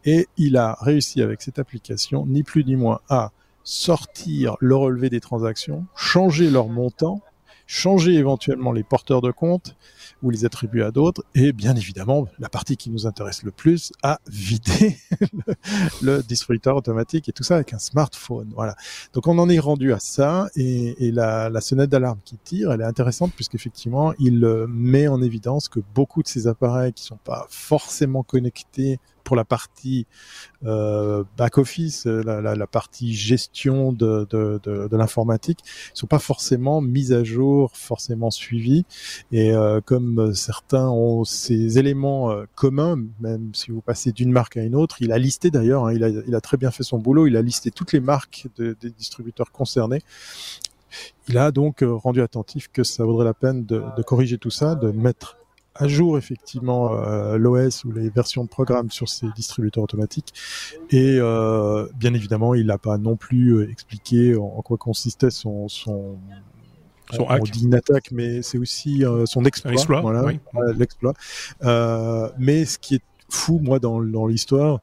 et 0.05 0.27
il 0.38 0.57
a 0.57 0.77
réussi 0.81 1.21
avec 1.21 1.41
cette 1.41 1.60
application 1.60 2.25
ni 2.25 2.43
plus 2.43 2.63
ni 2.65 2.75
moins 2.75 2.99
à 3.10 3.31
sortir 3.63 4.55
le 4.60 4.75
relevé 4.75 5.10
des 5.10 5.19
transactions, 5.19 5.86
changer 5.95 6.49
leur 6.49 6.67
montant, 6.67 7.21
changer 7.67 8.13
éventuellement 8.13 8.71
les 8.71 8.84
porteurs 8.84 9.21
de 9.21 9.31
compte 9.31 9.75
ou 10.21 10.29
les 10.29 10.45
attribuer 10.45 10.84
à 10.84 10.91
d'autres. 10.91 11.23
Et 11.36 11.51
bien 11.51 11.75
évidemment 11.75 12.27
la 12.39 12.49
partie 12.49 12.77
qui 12.77 12.89
nous 12.89 13.07
intéresse 13.07 13.43
le 13.43 13.51
plus 13.51 13.91
à 14.03 14.19
vider 14.27 14.97
le, 16.01 16.21
distributeur 16.21 16.75
automatique 16.75 17.29
et 17.29 17.31
tout 17.31 17.43
ça 17.43 17.55
avec 17.55 17.73
un 17.73 17.79
smartphone. 17.79 18.51
Voilà. 18.55 18.75
Donc 19.13 19.27
on 19.27 19.38
en 19.38 19.49
est 19.49 19.60
rendu 19.60 19.93
à 19.93 19.99
ça 19.99 20.47
et, 20.55 21.07
et 21.07 21.12
la, 21.12 21.49
la 21.49 21.62
sonnette 21.62 21.89
d'alarme 21.89 22.19
qui 22.23 22.38
tire 22.38 22.71
elle 22.71 22.81
est 22.81 22.86
intéressante 22.86 23.34
puisqu'effectivement 23.34 24.13
il 24.19 24.43
euh, 24.43 24.67
met 24.67 25.07
en 25.07 25.21
évidence 25.21 25.69
que 25.69 25.79
beaucoup 25.93 26.23
de 26.23 26.27
ces 26.27 26.47
appareils 26.47 26.93
qui 26.93 27.03
sont 27.03 27.19
pas 27.23 27.47
forcément 27.49 28.23
connectés 28.23 28.99
pour 29.23 29.36
la 29.36 29.45
partie 29.45 30.05
euh, 30.65 31.23
back 31.38 31.57
office, 31.57 32.05
la, 32.05 32.41
la, 32.41 32.55
la 32.55 32.67
partie 32.67 33.13
gestion 33.13 33.93
de, 33.93 34.27
de, 34.29 34.60
de, 34.63 34.88
de 34.88 34.97
l'informatique, 34.97 35.60
sont 35.93 36.07
pas 36.07 36.19
forcément 36.19 36.81
mises 36.81 37.13
à 37.13 37.23
jour, 37.23 37.71
forcément 37.73 38.31
suivies. 38.31 38.86
Et 39.31 39.53
euh, 39.53 39.81
comme 39.81 40.34
certains 40.34 40.89
ont 40.89 41.23
ces 41.23 41.77
éléments 41.79 42.31
euh, 42.31 42.45
communs, 42.55 42.99
même 43.19 43.51
si 43.53 43.71
vous 43.71 43.81
passez 43.81 44.12
d'une 44.12 44.31
marque 44.31 44.57
à 44.57 44.63
une 44.63 44.75
autre, 44.75 44.97
il 45.01 45.12
a 45.12 45.17
listé 45.17 45.51
d'ailleurs, 45.51 45.86
hein, 45.86 45.93
il, 45.93 46.03
a, 46.03 46.10
il 46.10 46.36
a 46.36 46.41
très 46.41 46.57
bien 46.57 46.71
fait 46.71 46.84
son 46.84 46.97
boulot, 46.97 47.27
il 47.27 47.38
a 47.38 47.41
listé 47.41 47.71
toutes 47.71 47.93
les 47.93 47.99
marques 47.99 48.47
de, 48.57 48.75
des 48.81 48.89
distributeurs 48.89 49.51
concernés. 49.51 50.01
Il 51.29 51.38
a 51.38 51.51
donc 51.51 51.84
euh, 51.84 51.93
rendu 51.93 52.21
attentif 52.21 52.69
que 52.71 52.84
ça 52.84 53.05
vaudrait 53.05 53.25
la 53.25 53.34
peine 53.34 53.65
de, 53.65 53.81
de 53.95 54.03
corriger 54.03 54.38
tout 54.38 54.49
ça, 54.49 54.75
de 54.75 54.91
mettre 54.91 55.38
à 55.75 55.88
jour 55.88 56.17
effectivement 56.17 56.93
euh, 56.93 57.38
l'OS 57.38 57.86
ou 57.86 57.91
les 57.91 58.10
versions 58.10 58.43
de 58.43 58.49
programme 58.49 58.91
sur 58.91 59.07
ces 59.10 59.27
distributeurs 59.36 59.84
automatiques. 59.84 60.34
Et 60.89 61.17
euh, 61.19 61.88
bien 61.95 62.13
évidemment, 62.13 62.53
il 62.55 62.67
n'a 62.67 62.77
pas 62.77 62.97
non 62.97 63.15
plus 63.15 63.51
euh, 63.55 63.69
expliqué 63.69 64.36
en, 64.36 64.43
en 64.43 64.62
quoi 64.62 64.77
consistait 64.77 65.31
son, 65.31 65.67
son 65.67 66.17
Son 67.12 67.23
on, 67.23 67.27
hack. 67.27 67.41
on 67.41 67.43
dit 67.43 67.63
une 67.65 67.75
attaque, 67.75 68.12
mais 68.12 68.41
c'est 68.41 68.57
aussi 68.57 69.03
euh, 69.03 69.25
son 69.25 69.43
exploit. 69.45 69.71
Un 69.71 69.73
exploit, 69.73 70.01
voilà, 70.01 70.23
oui. 70.23 70.39
voilà, 70.53 70.73
l'exploit. 70.73 71.13
Euh, 71.63 72.29
mais 72.38 72.65
ce 72.65 72.77
qui 72.77 72.95
est 72.95 73.03
fou, 73.34 73.60
moi, 73.62 73.80
dans, 73.80 74.02
dans 74.02 74.28
l'histoire, 74.28 74.80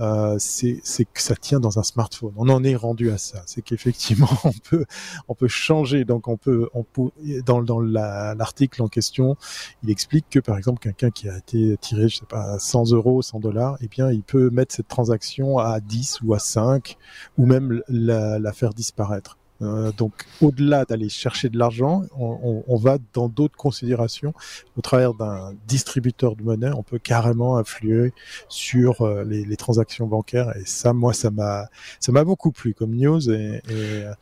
euh, 0.00 0.36
c'est 0.38 0.80
que 1.12 1.20
ça 1.22 1.36
tient 1.36 1.60
dans 1.60 1.78
un 1.78 1.82
smartphone. 1.82 2.32
On 2.36 2.48
en 2.48 2.64
est 2.64 2.76
rendu 2.76 3.10
à 3.10 3.18
ça. 3.18 3.42
C'est 3.46 3.62
qu'effectivement, 3.62 4.28
on 4.44 4.52
peut 4.70 4.84
on 5.28 5.34
peut 5.34 5.48
changer. 5.48 6.04
Donc, 6.04 6.28
on 6.28 6.36
peut 6.36 6.68
on 6.74 6.84
peut 6.84 7.10
dans 7.46 7.62
dans 7.62 7.80
la- 7.80 8.34
l'article 8.34 8.82
en 8.82 8.88
question, 8.88 9.36
il 9.82 9.90
explique 9.90 10.26
que 10.30 10.40
par 10.40 10.58
exemple, 10.58 10.78
quelqu'un 10.80 11.10
qui 11.10 11.28
a 11.28 11.38
été 11.38 11.76
tiré, 11.80 12.08
je 12.08 12.16
sais 12.18 12.26
pas, 12.26 12.54
à 12.54 12.58
100 12.58 12.92
euros, 12.92 13.22
100 13.22 13.40
dollars, 13.40 13.76
eh 13.80 13.88
bien, 13.88 14.10
il 14.10 14.22
peut 14.22 14.50
mettre 14.50 14.74
cette 14.74 14.88
transaction 14.88 15.58
à 15.58 15.80
10 15.80 16.20
ou 16.22 16.34
à 16.34 16.38
5, 16.38 16.96
ou 17.38 17.46
même 17.46 17.82
la, 17.88 18.38
la 18.38 18.52
faire 18.52 18.74
disparaître. 18.74 19.36
Euh, 19.62 19.92
donc, 19.92 20.12
au-delà 20.40 20.84
d'aller 20.84 21.08
chercher 21.08 21.48
de 21.48 21.58
l'argent, 21.58 22.02
on, 22.18 22.38
on- 22.42 22.64
on 22.66 22.76
va 22.76 22.98
dans 23.14 23.28
d'autres 23.28 23.56
considérations. 23.56 24.34
Au 24.76 24.80
travers 24.80 25.14
d'un 25.14 25.54
distributeur 25.68 26.36
de 26.36 26.42
monnaie, 26.42 26.70
on 26.74 26.82
peut 26.82 26.98
carrément 26.98 27.56
influer 27.56 28.12
sur 28.48 29.02
euh, 29.02 29.24
les, 29.24 29.44
les 29.44 29.56
transactions 29.56 30.06
bancaires. 30.06 30.56
Et 30.56 30.64
ça, 30.66 30.92
moi, 30.92 31.12
ça 31.12 31.30
m'a, 31.30 31.68
ça 32.00 32.12
m'a 32.12 32.24
beaucoup 32.24 32.50
plu 32.52 32.74
comme 32.74 32.94
news. 32.94 33.30
Et, 33.30 33.62
et, 33.68 34.02
euh, 34.04 34.12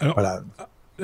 Alors, 0.00 0.14
voilà. 0.14 0.42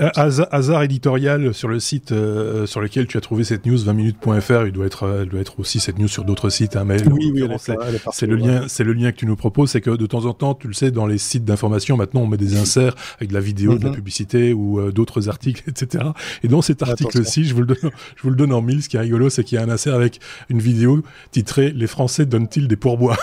Euh, 0.01 0.11
Hasard, 0.17 0.47
hasard 0.53 0.83
éditorial 0.83 1.53
sur 1.53 1.69
le 1.69 1.81
site 1.81 2.13
euh, 2.13 2.67
sur 2.67 2.81
lequel 2.81 3.07
tu 3.07 3.17
as 3.17 3.21
trouvé 3.21 3.43
cette 3.45 3.67
news 3.67 3.77
20minutes.fr, 3.79 4.67
il 4.67 4.73
doit 4.73 4.87
être, 4.87 5.03
euh, 5.05 5.23
il 5.25 5.29
doit 5.31 5.41
être 5.41 5.59
aussi 5.59 5.81
cette 5.81 5.99
news 5.99 6.09
sur 6.09 6.25
d'autres 6.25 6.51
sites, 6.51 6.77
hein, 6.77 6.85
mais 6.85 7.03
Oui, 7.09 7.13
oui, 7.13 7.31
elle 7.35 7.41
l'occurrence, 7.51 7.63
c'est- 7.63 8.25
elle 8.25 8.31
le 8.31 8.37
ouais. 8.37 8.47
lien, 8.49 8.63
c'est 8.69 8.85
le 8.85 8.93
lien 8.93 9.11
que 9.13 9.17
tu 9.17 9.27
nous 9.27 9.37
proposes, 9.37 9.71
c'est 9.71 9.81
que 9.81 9.91
de 9.91 10.07
temps 10.07 10.25
en 10.27 10.35
temps, 10.35 10.55
tu 10.55 10.69
le 10.69 10.73
sais, 10.75 10.91
dans 10.91 11.07
les 11.07 11.19
sites 11.19 11.45
d'information, 11.45 11.97
maintenant, 11.97 12.21
on 12.23 12.27
met 12.27 12.37
des 12.37 12.57
inserts 12.57 12.95
avec 13.19 13.31
de 13.31 13.35
la 13.35 13.41
vidéo, 13.41 13.77
de 13.77 13.83
la 13.85 13.91
Mhm. 13.91 13.97
publicité 13.97 14.53
ou 14.53 14.79
euh, 14.79 14.93
d'autres 14.93 15.29
articles, 15.29 15.63
etc. 15.69 16.05
Et 16.43 16.49
dans 16.49 16.63
cet 16.63 16.83
article-ci, 16.83 17.45
je 17.45 17.55
vous 17.55 17.61
le 17.63 17.67
donne, 17.67 17.91
je 18.17 18.23
vous 18.23 18.31
le 18.31 18.37
donne 18.37 18.53
en 18.53 18.63
mille. 18.63 18.83
Ce 18.83 18.89
qui 18.89 18.97
est 18.97 19.01
rigolo, 19.01 19.29
c'est 19.31 19.43
qu'il 19.45 19.57
y 19.57 19.61
a 19.61 19.65
un 19.65 19.69
insert 19.71 19.95
avec 19.95 20.21
une 20.49 20.61
vidéo 20.61 21.03
titrée 21.33 21.73
"Les 21.75 21.87
Français 21.89 22.25
donnent-ils 22.27 22.69
des 22.69 22.77
pourboires? 22.77 23.19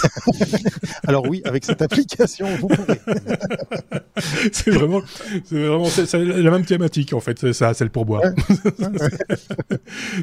Alors 1.06 1.26
oui, 1.28 1.42
avec 1.44 1.64
cette 1.64 1.82
application, 1.82 2.46
vous 2.60 2.68
pourrez. 2.68 3.00
C'est 4.52 4.70
vraiment, 4.70 5.00
c'est 5.44 5.66
vraiment, 5.66 5.84
c'est 5.86 6.06
c'est 6.06 6.22
la 6.22 6.50
même 6.50 6.64
thématique 6.64 7.12
en 7.12 7.20
fait. 7.20 7.38
C'est 7.38 7.52
ça, 7.52 7.74
c'est 7.74 7.84
le 7.84 7.90
pourboire. 7.90 8.22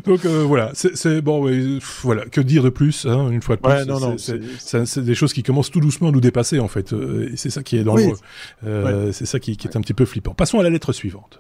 Donc 0.06 0.26
euh, 0.26 0.44
voilà, 0.44 0.72
c'est 0.74 0.96
c'est- 0.96 1.22
bon, 1.22 1.44
ouais, 1.44 1.80
voilà, 2.04 2.26
que 2.26 2.42
dire 2.42 2.64
de 2.64 2.70
plus 2.70 3.06
hein, 3.06 3.30
une 3.32 3.42
fois 3.42 3.56
de 3.56 3.62
plus? 3.62 3.72
Ouais, 3.72 3.86
non, 3.86 4.00
non, 4.00 4.18
c'est- 4.18 4.40
c'est- 4.42 4.60
c'est 4.60 4.86
c'est 4.86 5.04
des 5.04 5.16
choses 5.16 5.34
qui 5.34 5.44
commencent 5.44 5.72
tout 5.72 5.80
doucement 5.82 6.10
à 6.10 6.12
nous 6.12 6.22
dépasser 6.22 6.60
en 6.60 6.68
fait. 6.68 6.94
euh, 6.94 7.30
et 7.34 7.38
c'est 7.38 7.50
ça 7.50 7.64
qui 7.64 7.78
est 7.78 7.84
dangereux. 7.84 8.18
Oui. 8.64 8.70
Euh, 8.70 9.12
C'est 9.12 9.26
ça 9.26 9.40
qui, 9.40 9.58
qui 9.58 9.68
est 9.68 9.76
un 9.76 9.82
petit 9.82 9.94
peu 9.94 10.06
flippant. 10.06 10.34
Passons 10.34 10.60
à 10.60 10.64
la 10.64 10.70
lettre 10.70 10.94
suivante. 10.94 11.40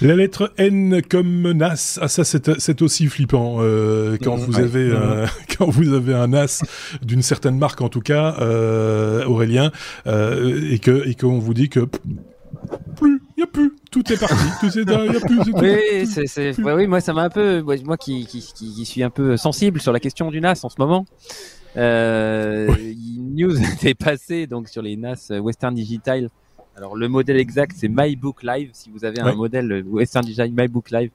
La 0.00 0.14
lettre 0.16 0.52
N 0.58 1.02
comme 1.08 1.28
menace. 1.28 1.98
Ah 2.02 2.08
ça 2.08 2.24
c'est 2.24 2.82
aussi 2.82 3.06
flippant 3.06 3.56
euh, 3.60 4.16
quand 4.22 4.36
vous 4.36 4.54
Ouais. 4.56 4.62
avez 4.62 4.90
euh, 4.90 5.26
quand 5.58 5.68
vous 5.68 5.92
avez 5.92 6.14
un 6.14 6.32
as 6.32 6.62
d'une 7.02 7.22
certaine 7.22 7.58
marque 7.58 7.80
en 7.80 7.88
tout 7.88 8.00
cas 8.00 8.36
euh, 8.40 9.24
Aurélien 9.24 9.70
euh, 10.06 10.70
et 10.70 10.78
que 10.78 11.06
et 11.08 11.14
qu'on 11.14 11.38
vous 11.38 11.54
dit 11.54 11.68
que 11.68 11.80
plus 12.96 13.20
il 13.36 13.40
y 13.40 13.42
a 13.42 13.46
plus 13.46 13.72
tout 13.90 14.12
est 14.12 14.18
parti. 14.18 14.34
Tout 14.60 14.66
est, 14.78 14.82
y 14.90 15.16
a 15.16 15.20
plus, 15.20 15.38
oui, 15.54 16.06
c'est, 16.06 16.26
c'est, 16.26 16.60
oui, 16.60 16.86
moi, 16.88 17.00
ça 17.00 17.12
m'a 17.12 17.22
un 17.22 17.30
peu, 17.30 17.62
moi 17.62 17.96
qui, 17.96 18.26
qui, 18.26 18.40
qui, 18.40 18.84
suis 18.84 19.04
un 19.04 19.10
peu 19.10 19.36
sensible 19.36 19.80
sur 19.80 19.92
la 19.92 20.00
question 20.00 20.32
du 20.32 20.40
NAS 20.40 20.64
en 20.64 20.68
ce 20.68 20.74
moment. 20.78 21.04
Euh, 21.76 22.74
une 22.76 23.34
news 23.36 23.56
était 23.74 23.94
passée 23.94 24.46
donc 24.48 24.68
sur 24.68 24.82
les 24.82 24.96
NAS 24.96 25.30
Western 25.30 25.74
Digital. 25.74 26.28
Alors 26.76 26.96
le 26.96 27.08
modèle 27.08 27.36
exact 27.36 27.76
c'est 27.76 27.88
MyBook 27.88 28.42
Live. 28.42 28.70
Si 28.72 28.90
vous 28.90 29.04
avez 29.04 29.20
un 29.20 29.34
modèle 29.34 29.84
Western 29.86 30.24
Digital 30.24 30.50
MyBook 30.50 30.90
Live 30.90 31.10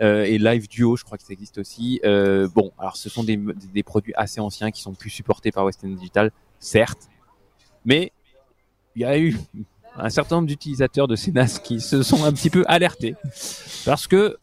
euh, 0.00 0.24
et 0.24 0.38
Live 0.38 0.68
Duo, 0.68 0.96
je 0.96 1.04
crois 1.04 1.16
que 1.16 1.24
ça 1.24 1.32
existe 1.32 1.58
aussi. 1.58 2.00
Euh, 2.04 2.48
bon, 2.54 2.72
alors 2.78 2.96
ce 2.96 3.08
sont 3.08 3.24
des, 3.24 3.36
des 3.72 3.82
produits 3.82 4.12
assez 4.16 4.40
anciens 4.40 4.70
qui 4.70 4.82
sont 4.82 4.94
plus 4.94 5.10
supportés 5.10 5.52
par 5.52 5.64
Western 5.64 5.94
Digital, 5.94 6.32
certes, 6.58 7.08
mais 7.84 8.12
il 8.94 9.02
y 9.02 9.04
a 9.04 9.18
eu 9.18 9.36
un 9.96 10.10
certain 10.10 10.36
nombre 10.36 10.48
d'utilisateurs 10.48 11.08
de 11.08 11.16
ces 11.16 11.32
NAS 11.32 11.60
qui 11.62 11.80
se 11.80 12.02
sont 12.02 12.24
un 12.24 12.32
petit 12.32 12.50
peu 12.50 12.64
alertés 12.66 13.14
parce 13.84 14.06
que 14.06 14.36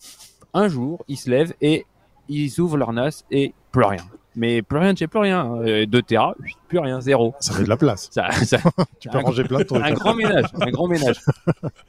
un 0.54 0.68
jour 0.68 1.04
ils 1.08 1.18
se 1.18 1.30
lèvent 1.30 1.54
et 1.62 1.86
ils 2.30 2.60
ouvrent 2.60 2.78
leur 2.78 2.94
NAS 2.94 3.24
et 3.32 3.54
plus 3.72 3.84
rien. 3.84 4.06
Mais 4.36 4.62
plus 4.62 4.80
rien, 4.80 4.94
j'ai 4.96 5.08
plus 5.08 5.20
rien. 5.20 5.46
2 5.46 5.64
euh, 5.68 6.02
Tera, 6.02 6.36
plus 6.68 6.80
rien, 6.80 7.02
zéro. 7.02 7.36
Ça 7.40 7.54
fait 7.54 7.64
de 7.64 7.70
la 7.70 7.78
place. 7.78 8.10
Ça, 8.12 8.32
ça, 8.32 8.58
tu 9.00 9.10
peux 9.10 9.20
ranger 9.20 9.44
plein 9.44 9.60
de 9.60 9.64
trucs. 9.64 9.84
Un 9.84 9.94
grand 9.94 10.16
ménage, 10.16 10.46
un 10.60 10.72
grand 10.72 10.88
ménage. 10.88 11.18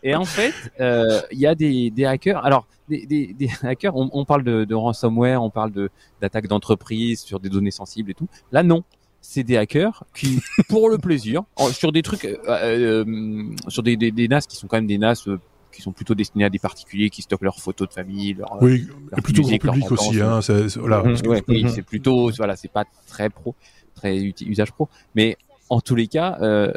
Et 0.02 0.14
en 0.14 0.24
fait, 0.24 0.54
euh, 0.80 1.20
il 1.30 1.38
y 1.38 1.46
a 1.46 1.54
des, 1.54 1.90
des 1.90 2.04
hackers. 2.04 2.44
Alors, 2.44 2.66
des, 2.88 3.06
des, 3.06 3.32
des 3.32 3.50
hackers, 3.62 3.96
on, 3.96 4.10
on, 4.12 4.24
parle 4.24 4.44
de, 4.44 4.64
de 4.64 4.74
ransomware, 4.74 5.42
on 5.42 5.50
parle 5.50 5.72
de 5.72 5.90
d'attaques 6.20 6.48
d'entreprise 6.48 7.20
sur 7.20 7.40
des 7.40 7.48
données 7.48 7.70
sensibles 7.70 8.10
et 8.10 8.14
tout. 8.14 8.28
Là, 8.52 8.62
non 8.62 8.84
c'est 9.24 9.42
des 9.42 9.56
hackers 9.56 10.04
qui, 10.14 10.40
pour 10.68 10.90
le 10.90 10.98
plaisir, 10.98 11.44
sur 11.72 11.92
des 11.92 12.02
trucs, 12.02 12.26
euh, 12.26 12.36
euh, 12.46 13.44
sur 13.68 13.82
des, 13.82 13.96
des, 13.96 14.10
des, 14.10 14.28
NAS 14.28 14.42
qui 14.42 14.56
sont 14.56 14.66
quand 14.66 14.76
même 14.76 14.86
des 14.86 14.98
NAS 14.98 15.26
euh, 15.26 15.40
qui 15.74 15.82
sont 15.82 15.92
plutôt 15.92 16.14
destinés 16.14 16.44
à 16.44 16.50
des 16.50 16.58
particuliers 16.58 17.10
qui 17.10 17.22
stockent 17.22 17.42
leurs 17.42 17.60
photos 17.60 17.88
de 17.88 17.92
famille, 17.92 18.34
leur, 18.34 18.62
oui, 18.62 18.86
plutôt 19.22 19.42
grand 19.42 19.58
public 19.58 19.92
aussi, 19.92 20.20
hein, 20.20 20.40
c'est, 20.40 20.76
voilà. 20.76 21.02
Mhm, 21.02 21.16
oui, 21.48 21.66
c'est 21.68 21.82
plutôt, 21.82 22.30
voilà, 22.36 22.56
c'est 22.56 22.70
pas 22.70 22.84
très 23.06 23.30
pro, 23.30 23.54
très 23.94 24.16
usage 24.16 24.72
pro, 24.72 24.88
mais 25.14 25.36
en 25.70 25.80
tous 25.80 25.94
les 25.94 26.06
cas, 26.06 26.38
euh, 26.40 26.72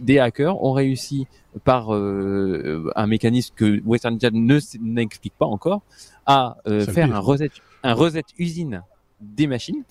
des 0.00 0.18
hackers 0.18 0.62
ont 0.62 0.72
réussi 0.72 1.26
par 1.64 1.94
euh, 1.94 2.90
un 2.96 3.06
mécanisme 3.06 3.54
que 3.54 3.80
Western 3.84 4.14
Digital 4.14 4.32
ne 4.34 4.58
n'explique 4.80 5.34
pas 5.38 5.46
encore 5.46 5.82
à 6.26 6.56
faire 6.66 7.14
un 7.14 7.20
reset, 7.20 7.50
un 7.82 7.94
reset 7.94 8.24
usine 8.38 8.82
des 9.20 9.46
machines 9.46 9.84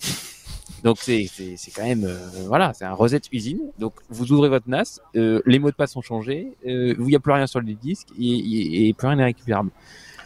donc 0.82 0.98
c'est 1.00 1.26
c'est 1.28 1.70
quand 1.70 1.84
même 1.84 2.04
euh, 2.04 2.16
voilà, 2.46 2.72
c'est 2.74 2.84
un 2.84 2.92
reset 2.92 3.22
usine. 3.32 3.60
Donc 3.78 3.94
vous 4.08 4.32
ouvrez 4.32 4.48
votre 4.48 4.68
NAS, 4.68 5.00
euh, 5.16 5.40
les 5.46 5.58
mots 5.58 5.70
de 5.70 5.74
passe 5.74 5.92
sont 5.92 6.02
changés, 6.02 6.48
euh, 6.66 6.94
il 6.98 7.04
n'y 7.04 7.16
a 7.16 7.20
plus 7.20 7.32
rien 7.32 7.46
sur 7.46 7.60
les 7.60 7.74
disques 7.74 8.08
et, 8.18 8.88
et, 8.88 8.92
plus 8.92 9.08
rien 9.08 9.16
n'est 9.16 9.24
récupérable. 9.24 9.70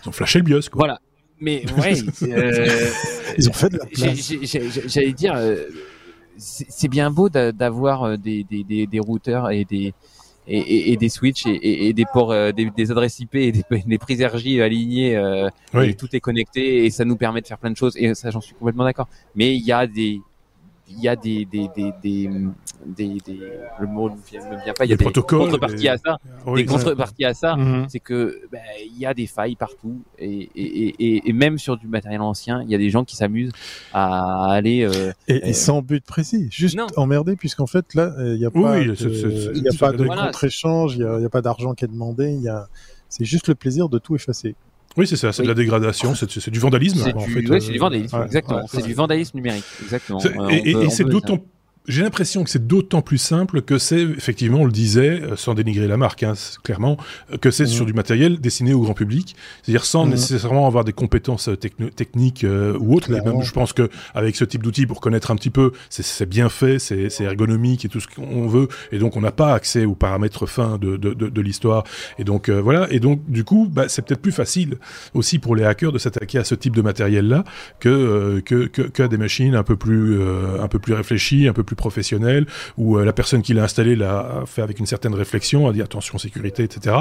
Ils 0.03 0.09
ont 0.09 0.13
flashé 0.13 0.39
le 0.39 0.45
BIOS 0.45 0.63
quoi. 0.71 0.87
Voilà. 0.87 1.01
Mais 1.41 1.65
ouais, 1.79 1.95
ils 3.39 3.49
ont 3.49 3.53
fait 3.53 3.71
de 3.71 3.79
la 3.79 3.87
place. 3.87 4.33
J'allais 4.87 5.13
dire, 5.13 5.39
c'est 6.37 6.89
bien 6.89 7.11
beau 7.11 7.31
d'avoir 7.31 8.19
des, 8.19 8.45
des, 8.45 8.63
des, 8.63 8.87
des 8.87 9.01
routeurs 9.01 9.51
et 9.51 9.65
des 9.65 9.95
et, 10.47 10.93
et, 10.93 10.97
des 10.97 11.09
switches 11.09 11.47
et, 11.47 11.89
et 11.89 11.93
des 11.93 12.05
ports, 12.13 12.35
des, 12.53 12.71
des, 12.71 12.91
adresses 12.91 13.21
IP 13.21 13.37
et 13.37 13.53
des, 13.53 13.65
des 13.87 13.99
prises 13.99 14.23
RJ 14.23 14.59
alignées, 14.61 15.17
euh, 15.17 15.49
et 15.75 15.95
tout 15.95 16.09
est 16.13 16.21
connecté 16.21 16.85
et 16.85 16.91
ça 16.91 17.05
nous 17.05 17.17
permet 17.17 17.41
de 17.41 17.47
faire 17.47 17.59
plein 17.59 17.71
de 17.71 17.77
choses. 17.77 17.97
Et 17.97 18.15
ça, 18.15 18.31
j'en 18.31 18.41
suis 18.41 18.55
complètement 18.55 18.85
d'accord. 18.85 19.09
Mais 19.35 19.55
il 19.55 19.65
y 19.65 19.73
a 19.73 19.87
des, 19.87 20.21
il 20.91 21.01
y 21.01 21.09
a 21.09 21.17
des, 21.17 21.45
des, 21.45 21.69
des, 21.75 21.93
des, 22.03 22.31
des, 22.85 23.19
des 23.25 23.41
le 23.79 23.87
mot 23.87 24.11
ne 24.11 24.17
vient, 24.17 24.73
pas, 24.75 24.85
il 24.85 24.91
y 24.91 24.93
a 24.93 24.97
des, 24.97 25.05
contreparties 25.05 25.89
à 25.89 25.97
ça. 25.97 26.19
des 26.55 26.65
contreparties 26.65 27.25
à 27.25 27.35
ça, 27.35 27.57
c'est 27.89 28.01
que 28.01 28.41
ben, 28.51 28.61
il 28.85 28.99
y 28.99 29.07
a 29.07 29.15
des 29.15 29.27
failles 29.27 29.57
partout 29.57 30.03
et, 30.19 30.51
et, 30.55 30.89
et, 30.99 31.29
et, 31.29 31.33
même 31.33 31.59
sur 31.59 31.77
du 31.77 31.87
matériel 31.87 32.21
ancien, 32.21 32.63
il 32.63 32.71
y 32.71 32.75
a 32.75 32.79
des 32.79 32.91
gens 32.91 33.05
qui 33.05 33.17
s'amusent 33.17 33.53
à 33.93 34.53
aller 34.53 34.83
euh, 34.85 35.13
et, 35.29 35.51
euh, 35.51 35.53
sans 35.53 35.83
but 35.83 36.05
précis, 36.05 36.49
juste 36.51 36.79
emmerder 36.97 37.37
puisqu'en 37.37 37.67
fait 37.67 37.95
là 37.95 38.13
il 38.19 38.39
n'y 38.39 38.45
a 38.45 38.51
pas, 38.51 38.81
de, 38.81 39.55
il 39.55 39.63
y 39.63 39.69
a 39.69 39.79
pas 39.79 39.93
de 39.93 40.07
contre-échange, 40.07 40.97
il 40.97 41.05
n'y 41.05 41.25
a, 41.25 41.27
a, 41.27 41.29
pas 41.29 41.43
d'argent 41.43 41.75
qui 41.75 41.85
est 41.85 41.89
demandé, 41.89 42.33
il 42.33 42.43
y 42.43 42.49
a 42.49 42.69
c'est 43.09 43.25
juste 43.25 43.49
le 43.49 43.55
plaisir 43.57 43.89
de 43.89 43.99
tout 43.99 44.15
effacer. 44.15 44.55
Oui, 44.97 45.07
c'est 45.07 45.17
ça, 45.17 45.33
c'est 45.33 45.43
de 45.43 45.49
la 45.49 45.55
dégradation, 45.55 46.15
c'est 46.15 46.51
du 46.51 46.59
vandalisme. 46.59 47.01
C'est 47.05 47.17
du, 47.17 47.47
fait, 47.47 47.61
c'est 47.61 47.73
du 47.73 47.79
vandalisme, 47.79 48.23
exactement. 48.25 48.67
c'est 48.67 48.83
du 48.85 48.95
vandalisme 48.95 49.37
numérique, 49.37 49.65
exactement. 49.83 50.21
Et, 50.51 50.71
et 50.71 50.91
c'est 50.91 51.05
d'autant 51.05 51.39
j'ai 51.91 52.03
l'impression 52.03 52.45
que 52.45 52.51
c'est 52.51 52.67
d'autant 52.67 53.03
plus 53.03 53.19
simple 53.19 53.63
que 53.63 53.79
c'est, 53.79 54.01
effectivement, 54.01 54.61
on 54.61 54.65
le 54.65 54.73
disait, 54.73 55.21
euh, 55.23 55.37
sans 55.37 55.55
dénigrer 55.55 55.89
la 55.89 55.97
marque, 55.97 56.23
hein, 56.23 56.35
clairement, 56.63 56.97
euh, 57.33 57.37
que 57.37 57.51
c'est 57.51 57.65
mmh. 57.65 57.69
sur 57.69 57.87
du 57.87 57.93
matériel 57.93 58.41
destiné 58.41 58.73
au 58.73 58.81
grand 58.81 58.95
public, 58.95 59.37
c'est-à-dire 59.63 59.85
sans 59.85 60.07
mmh. 60.07 60.11
nécessairement 60.11 60.67
avoir 60.67 60.85
des 60.85 60.93
compétences 60.93 61.49
euh, 61.49 61.57
techniques 61.57 62.47
ou 62.79 62.95
autres. 62.95 63.11
Même, 63.11 63.43
je 63.43 63.53
pense 63.53 63.73
que 63.73 63.91
avec 64.15 64.37
ce 64.37 64.45
type 64.45 64.63
d'outil, 64.63 64.87
pour 64.87 65.01
connaître 65.01 65.31
un 65.31 65.37
petit 65.37 65.51
peu, 65.51 65.73
c'est 65.89 66.29
bien 66.29 66.49
fait, 66.49 66.79
c'est 66.79 67.21
ergonomique 67.21 67.85
et 67.85 67.89
tout 67.89 68.01
ce 68.01 68.07
qu'on 68.07 68.47
veut, 68.47 68.69
et 68.93 68.99
donc 68.99 69.17
on 69.17 69.21
n'a 69.21 69.33
pas 69.33 69.53
accès 69.53 69.85
aux 69.85 69.95
paramètres 69.95 70.47
fins 70.47 70.79
de, 70.79 70.97
de, 70.97 71.13
de, 71.13 71.29
de 71.29 71.41
l'histoire. 71.41 71.85
Et 72.19 72.25
donc 72.25 72.49
voilà. 72.49 72.87
Et 72.91 73.01
donc 73.01 73.21
du 73.29 73.45
coup, 73.45 73.69
bah, 73.71 73.87
c'est 73.89 74.03
peut-être 74.03 74.23
plus 74.23 74.33
facile 74.33 74.77
aussi 75.15 75.39
pour 75.39 75.57
les 75.57 75.65
hackers 75.65 75.93
de 75.93 75.99
s'attaquer 75.99 76.39
à 76.39 76.45
ce 76.45 76.55
type 76.55 76.77
de 76.77 76.83
matériel-là 76.83 77.45
que, 77.81 78.41
que, 78.45 78.67
que, 78.67 78.83
que, 78.83 79.03
à 79.03 79.09
des 79.09 79.19
machines 79.19 79.55
un 79.55 79.65
peu 79.65 79.77
plus 79.77 80.21
un 80.23 80.69
peu 80.69 80.79
plus 80.79 80.95
réfléchies, 80.95 81.49
un 81.49 81.53
peu 81.53 81.65
plus 81.65 81.77
professionnel, 81.81 82.47
où 82.77 82.97
euh, 82.97 83.05
la 83.05 83.13
personne 83.13 83.43
qui 83.43 83.55
l'a 83.55 83.65
installé 83.65 83.97
l'a 83.97 84.45
fait 84.47 84.63
avec 84.63 84.79
une 84.79 84.87
certaine 84.87 85.15
réflexion, 85.15 85.69
a 85.69 85.73
dit 85.73 85.83
attention 85.83 86.19
sécurité, 86.19 86.63
etc. 86.63 86.97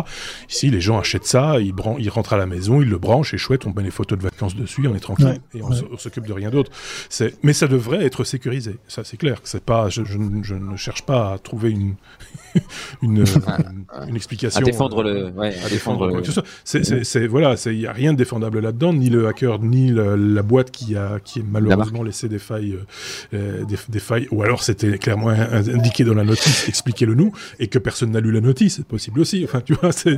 Ici, 0.50 0.72
les 0.72 0.82
gens 0.82 0.98
achètent 0.98 1.26
ça, 1.26 1.60
ils, 1.60 1.74
ils 2.00 2.10
rentrent 2.10 2.34
à 2.34 2.38
la 2.38 2.48
maison, 2.48 2.82
ils 2.82 2.90
le 2.90 2.98
branchent, 2.98 3.34
et 3.34 3.38
chouette, 3.38 3.68
on 3.68 3.74
met 3.74 3.84
les 3.84 3.92
photos 3.92 4.18
de 4.18 4.24
vacances 4.24 4.56
dessus, 4.56 4.88
on 4.88 4.96
est 4.96 5.00
tranquille, 5.00 5.40
et 5.54 5.62
on 5.62 5.98
s'occupe 5.98 6.26
de 6.26 6.34
rien 6.34 6.50
d'autre. 6.50 6.72
Mais 7.44 7.54
ça 7.54 7.68
devrait 7.68 8.04
être 8.04 8.24
sécurisé, 8.24 8.78
ça 8.88 9.04
c'est 9.04 9.18
clair. 9.18 9.42
C'est 9.44 9.64
pas, 9.64 9.90
je, 9.90 10.02
ne 10.02 10.78
cherche 10.78 11.04
pas 11.04 11.34
à 11.34 11.38
trouver 11.38 11.72
une, 11.72 11.96
une, 13.02 13.24
une, 14.08 14.16
explication. 14.16 14.62
À 14.62 14.64
défendre 14.64 15.04
le, 15.04 15.30
ouais, 15.32 15.56
à 15.64 15.70
défendre 15.70 16.08
le... 16.08 16.24
C'est, 16.64 17.28
voilà, 17.28 17.56
il 17.66 17.78
n'y 17.78 17.86
a 17.86 17.92
rien 17.92 18.14
de 18.14 18.18
défendable 18.18 18.60
là-dedans, 18.60 18.94
ni 18.94 19.10
le 19.10 19.28
hacker, 19.28 19.60
ni 19.60 19.92
la 19.92 20.42
boîte 20.42 20.72
qui 20.72 20.96
a, 20.96 21.20
qui 21.20 21.40
a 21.40 21.44
malheureusement 21.50 22.04
laissé 22.04 22.30
des 22.30 22.40
failles, 22.40 22.78
euh, 23.34 23.66
des, 23.66 23.76
des, 23.90 24.00
failles, 24.00 24.28
ou 24.32 24.44
alors 24.44 24.59
c'était 24.64 24.98
clairement 24.98 25.30
indiqué 25.30 26.04
dans 26.04 26.14
la 26.14 26.24
notice, 26.24 26.68
expliquez-le 26.68 27.16
nous, 27.16 27.32
et 27.60 27.68
que 27.68 27.80
personne 27.80 28.12
n'a 28.12 28.20
lu 28.20 28.32
la 28.32 28.42
notice, 28.42 28.78
c'est 28.78 28.86
possible 28.86 29.20
aussi. 29.20 29.44
Enfin, 29.44 29.62
tu 29.62 29.74
vois, 29.74 29.92
c'est, 29.92 30.18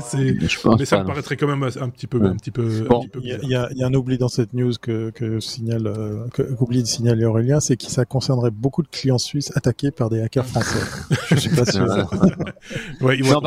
mais 0.78 0.86
ça 0.86 1.00
me 1.00 1.06
paraîtrait 1.06 1.38
quand 1.38 1.48
même 1.48 1.64
un 1.64 1.89
petit 1.89 2.08
peu, 2.08 2.24
un 2.24 2.36
petit 2.36 2.52
peu. 2.52 2.86
il 3.22 3.30
y, 3.50 3.56
a, 3.56 3.70
y, 3.74 3.84
a 3.84 3.88
un 3.88 3.94
oubli 3.94 4.18
dans 4.18 4.28
cette 4.28 4.54
news 4.54 4.74
que, 4.82 5.10
que 5.12 5.39
signale, 5.39 5.88
euh, 5.88 6.26
qu'oublie 6.58 6.82
de 6.82 6.88
signaler 6.88 7.26
Aurélien, 7.26 7.60
c'est 7.60 7.78
que 7.78 7.86
ça 7.86 8.06
concernerait 8.06 8.52
beaucoup 8.52 8.84
de 8.84 8.88
clients 8.88 9.18
suisses 9.18 9.52
attaqués 9.56 9.92
par 9.92 10.10
des 10.10 10.22
hackers 10.22 10.46
français. 10.46 10.80
Je 11.32 11.36
suis 11.36 11.50
pas 11.50 11.66
sûr. 11.66 11.86
ouais, 13.02 13.18
il, 13.18 13.24
va, 13.26 13.39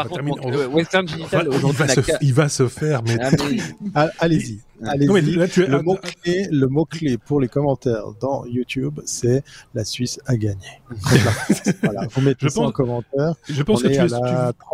Western 0.69 1.07
Digital, 1.07 1.49
il, 2.21 2.35
va 2.35 2.49
se, 2.49 2.69
faire, 2.69 3.03
mais... 3.05 3.17
Ah, 3.95 4.09
allez-y. 4.19 4.61
Le, 4.81 5.83
mot 5.83 5.97
-clé, 5.97 6.49
le 6.51 6.69
mot 6.69 6.85
clé 6.85 7.19
pour 7.19 7.41
les 7.41 7.49
commentaires 7.49 8.07
dans 8.21 8.45
YouTube, 8.47 9.01
c'est 9.05 9.43
la 9.75 9.85
Suisse 9.85 10.19
a 10.27 10.37
gagné. 10.37 10.83
voilà, 11.83 12.07
vous 12.11 12.21
mettez 12.21 12.47
je 12.47 12.49
ça 12.49 12.61
pense, 12.61 12.69
en 12.69 12.73
commentaire. 12.73 13.35
Je 13.49 13.63
pense 13.63 13.83
que 13.83 13.89
tu, 13.89 13.95
es, 13.95 14.07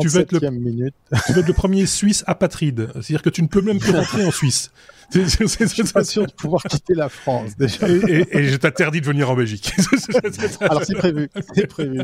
tu, 0.00 0.18
être 0.18 0.32
le, 0.32 0.50
minute. 0.50 0.94
tu 1.26 1.38
être 1.38 1.46
le 1.46 1.52
premier 1.52 1.86
Suisse 1.86 2.24
apatride. 2.26 2.88
C'est-à-dire 2.94 3.22
que 3.22 3.30
tu 3.30 3.42
ne 3.42 3.48
peux 3.48 3.62
même 3.62 3.78
plus 3.78 3.92
rentrer 3.92 4.24
en 4.24 4.30
Suisse. 4.30 4.70
C'est 5.12 5.92
pas 5.92 6.04
sûr 6.04 6.26
de 6.26 6.32
pouvoir 6.32 6.62
quitter 6.62 6.94
la 6.94 7.08
France 7.08 7.56
déjà. 7.56 7.88
Et, 7.88 8.26
et, 8.30 8.44
je 8.44 8.56
t'interdis 8.56 9.00
de 9.00 9.06
venir 9.06 9.30
en 9.30 9.34
Belgique. 9.34 9.72
Alors 10.60 10.84
c'est 10.84 10.94
prévu, 10.94 11.28
c'est 11.54 11.66
prévu. 11.66 12.00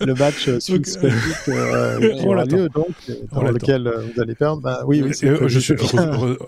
Le 0.00 0.14
match 0.14 0.48
euh, 0.48 0.58
Belgique 0.68 1.48
euh, 1.48 2.14
qui 2.14 2.26
aura 2.26 2.44
lieu 2.44 2.68
donc 2.68 2.88
dans 3.32 3.42
lequel 3.42 3.86
euh, 3.86 4.00
vous 4.00 4.20
allez 4.20 4.34
perdre. 4.34 4.62
Bah, 4.62 4.82
oui, 4.86 5.02
oui. 5.02 5.12
Euh, 5.24 5.48
je 5.48 5.58
suis 5.58 5.74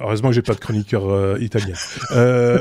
heureusement 0.00 0.30
que 0.30 0.34
j'ai 0.34 0.42
pas 0.42 0.54
de 0.54 0.60
chroniqueur 0.60 1.08
euh, 1.08 1.38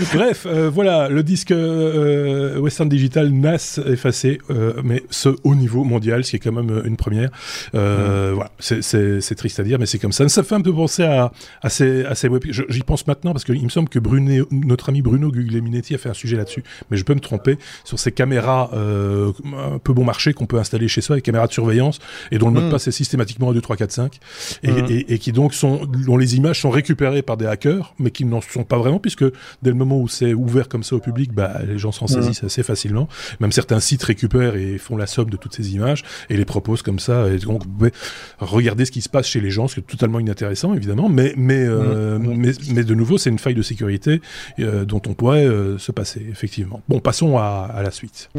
italien. 0.00 0.24
Euh... 0.24 0.26
Bref, 0.26 0.46
voilà 0.72 1.08
le 1.08 1.22
disque 1.22 1.52
Western 1.52 2.88
Digital 2.88 3.30
NAS 3.30 3.80
effacé, 3.86 4.38
mais 4.82 5.02
ce 5.10 5.30
haut 5.44 5.54
niveau 5.54 5.84
mondial, 5.84 6.24
ce 6.24 6.30
qui 6.30 6.36
est 6.36 6.40
quand 6.40 6.52
même 6.52 6.82
une 6.84 6.96
première. 6.96 7.30
Mm. 7.72 8.32
Voilà, 8.34 8.50
c'est 8.58 9.34
triste 9.36 9.60
à 9.60 9.62
dire, 9.62 9.78
mais 9.78 9.86
c'est 9.86 9.98
comme 9.98 10.12
ça. 10.12 10.28
Ça 10.28 10.42
fait 10.42 10.54
un 10.54 10.60
peu 10.60 10.72
penser 10.72 11.04
à 11.04 11.32
à, 11.62 11.68
ces, 11.68 12.04
à 12.04 12.14
ces 12.14 12.28
web. 12.28 12.44
J'y 12.48 12.80
pense 12.80 13.06
maintenant 13.06 13.32
parce 13.32 13.44
qu'il 13.44 13.62
me 13.62 13.68
semble 13.68 13.88
que 13.88 13.98
Bruno, 13.98 14.46
notre 14.50 14.88
ami 14.88 15.02
Bruno 15.02 15.30
Guglielminetti 15.30 15.94
a 15.94 15.98
fait 15.98 16.08
un 16.08 16.14
sujet 16.14 16.36
là-dessus, 16.36 16.62
mais 16.90 16.96
je 16.96 17.04
peux 17.04 17.14
me 17.14 17.20
tromper 17.20 17.58
sur 17.84 17.98
ces 17.98 18.12
caméras 18.12 18.70
euh, 18.74 19.32
un 19.74 19.78
peu 19.78 19.92
bon 19.92 20.04
marché 20.04 20.32
qu'on 20.32 20.46
peut 20.46 20.58
installer 20.58 20.88
chez 20.88 21.00
soi, 21.00 21.16
les 21.16 21.22
caméras 21.22 21.46
de 21.46 21.52
surveillance 21.52 21.98
et 22.30 22.38
dont 22.38 22.48
le 22.48 22.54
mot 22.54 22.60
de 22.60 22.66
mm. 22.66 22.70
passe 22.70 22.88
est 22.88 22.92
systématiquement 22.92 23.50
1, 23.50 23.54
2, 23.54 23.60
3, 23.60 23.76
4, 23.76 23.92
5 23.92 24.20
et, 24.62 24.70
mm. 24.70 24.86
et, 24.88 25.14
et, 25.14 25.18
qui 25.18 25.32
donc 25.32 25.54
sont 25.54 25.86
dont 25.86 26.16
les 26.16 26.36
images 26.36 26.60
sont 26.60 26.70
récupérées 26.70 27.22
par 27.22 27.36
des 27.36 27.46
hackers, 27.46 27.94
mais 27.98 28.10
qui 28.10 28.24
n'en 28.24 28.40
sont 28.40 28.64
pas 28.64 28.78
vraiment 28.78 28.98
puisque 28.98 29.24
dès 29.62 29.70
le 29.70 29.76
moment 29.76 29.98
où 30.00 30.08
c'est 30.08 30.34
ouvert 30.34 30.68
comme 30.68 30.82
ça 30.82 30.96
au 30.96 31.00
public, 31.00 31.32
bah 31.32 31.60
les 31.66 31.78
gens 31.78 31.92
s'en 31.92 32.06
saisissent 32.06 32.44
assez 32.44 32.62
facilement. 32.62 33.08
Même 33.40 33.52
certains 33.52 33.80
sites 33.80 34.02
récupèrent 34.02 34.56
et 34.56 34.78
font 34.78 34.96
la 34.96 35.06
somme 35.06 35.30
de 35.30 35.36
toutes 35.36 35.54
ces 35.54 35.74
images 35.74 36.04
et 36.30 36.36
les 36.36 36.44
proposent 36.44 36.82
comme 36.82 36.98
ça. 36.98 37.28
Et 37.28 37.38
donc, 37.38 37.64
vous 37.64 37.70
pouvez 37.70 37.92
regarder 38.38 38.84
ce 38.84 38.90
qui 38.90 39.00
se 39.00 39.08
passe 39.08 39.26
chez 39.26 39.40
les 39.40 39.50
gens, 39.50 39.68
ce 39.68 39.74
qui 39.74 39.80
est 39.80 39.84
totalement 39.84 40.20
inintéressant, 40.20 40.74
évidemment. 40.74 41.08
Mais, 41.08 41.34
mais, 41.36 41.64
euh, 41.66 42.18
mais, 42.18 42.52
mais, 42.72 42.84
de 42.84 42.94
nouveau, 42.94 43.18
c'est 43.18 43.30
une 43.30 43.38
faille 43.38 43.54
de 43.54 43.62
sécurité 43.62 44.20
euh, 44.58 44.84
dont 44.84 45.02
on 45.06 45.14
pourrait 45.14 45.46
euh, 45.46 45.78
se 45.78 45.92
passer, 45.92 46.26
effectivement. 46.30 46.82
Bon, 46.88 47.00
passons 47.00 47.38
à, 47.38 47.70
à 47.72 47.82
la 47.82 47.90
suite. 47.90 48.30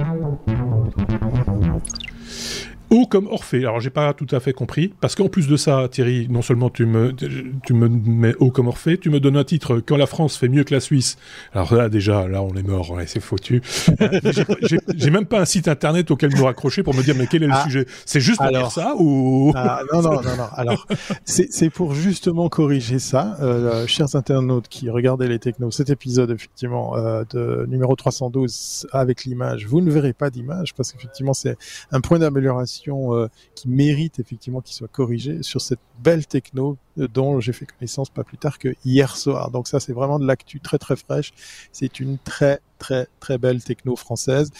O 2.89 3.05
comme 3.05 3.27
Orphée. 3.27 3.59
Alors 3.59 3.79
j'ai 3.79 3.89
pas 3.89 4.13
tout 4.13 4.27
à 4.31 4.39
fait 4.39 4.53
compris 4.53 4.93
parce 5.01 5.15
qu'en 5.15 5.27
plus 5.27 5.47
de 5.47 5.57
ça, 5.57 5.87
Thierry, 5.91 6.27
non 6.29 6.41
seulement 6.41 6.69
tu 6.69 6.85
me 6.85 7.11
tu 7.11 7.73
me 7.73 7.89
mets 7.89 8.33
O 8.39 8.49
comme 8.49 8.67
Orphée, 8.67 8.97
tu 8.97 9.09
me 9.09 9.19
donnes 9.19 9.35
un 9.35 9.43
titre 9.43 9.81
quand 9.85 9.97
la 9.97 10.05
France 10.05 10.37
fait 10.37 10.47
mieux 10.47 10.63
que 10.63 10.73
la 10.73 10.79
Suisse. 10.79 11.17
Alors 11.53 11.73
là 11.73 11.89
déjà, 11.89 12.27
là 12.27 12.41
on 12.41 12.53
est 12.55 12.63
mort, 12.63 12.97
c'est 13.05 13.19
foutu. 13.19 13.61
j'ai 14.95 15.09
même 15.09 15.25
pas 15.25 15.41
un 15.41 15.45
site 15.45 15.67
internet 15.67 16.11
auquel 16.11 16.33
me 16.33 16.41
raccrocher 16.41 16.81
pour 16.81 16.95
me 16.95 17.03
dire 17.03 17.15
mais 17.17 17.27
quel 17.27 17.43
est 17.43 17.47
le 17.47 17.53
ah, 17.53 17.63
sujet? 17.63 17.85
C'est 18.05 18.21
juste 18.21 18.37
pour 18.37 18.49
dire 18.49 18.71
ça 18.71 18.93
ou? 18.97 19.51
Ah, 19.55 19.81
Non 19.91 20.01
non 20.01 20.21
non 20.21 20.37
non. 20.37 20.47
Alors 20.53 20.87
c'est 21.25 21.69
pour 21.69 21.93
justement 21.93 22.47
corriger 22.47 22.99
ça, 22.99 23.37
euh, 23.41 23.85
chers 23.87 24.15
internautes 24.15 24.69
qui 24.69 24.89
regardaient 24.89 25.27
les 25.27 25.39
technos. 25.39 25.71
Cet 25.71 25.89
épisode 25.89 26.31
effectivement 26.31 26.95
euh, 26.95 27.23
de 27.31 27.65
numéro 27.67 27.95
312 27.95 28.87
avec 28.93 29.25
l'image, 29.25 29.65
vous 29.67 29.81
ne 29.81 29.91
verrez 29.91 30.13
pas 30.13 30.29
d'image 30.29 30.73
parce 30.73 30.93
qu'effectivement 30.93 31.33
c'est 31.33 31.57
un 31.91 31.99
point 31.99 32.19
d'amélioration 32.19 32.76
euh, 32.87 33.29
qui 33.55 33.69
mérite 33.69 34.19
effectivement 34.19 34.61
qu'il 34.61 34.75
soit 34.75 34.87
corrigé 34.87 35.43
sur 35.43 35.61
cette 35.61 35.79
belle 36.03 36.25
techno 36.25 36.77
euh, 36.97 37.07
dont 37.07 37.39
j'ai 37.39 37.53
fait 37.53 37.65
connaissance 37.65 38.09
pas 38.09 38.23
plus 38.23 38.37
tard 38.37 38.59
que 38.59 38.75
hier 38.85 39.17
soir. 39.17 39.51
Donc 39.51 39.67
ça, 39.67 39.79
c'est 39.79 39.93
vraiment 39.93 40.19
de 40.19 40.25
l'actu 40.25 40.59
très 40.59 40.77
très 40.77 40.95
fraîche. 40.95 41.33
C'est 41.71 41.99
une 41.99 42.17
très 42.17 42.59
très 42.77 43.07
très 43.19 43.37
belle 43.37 43.63
techno 43.63 43.95
française, 43.95 44.51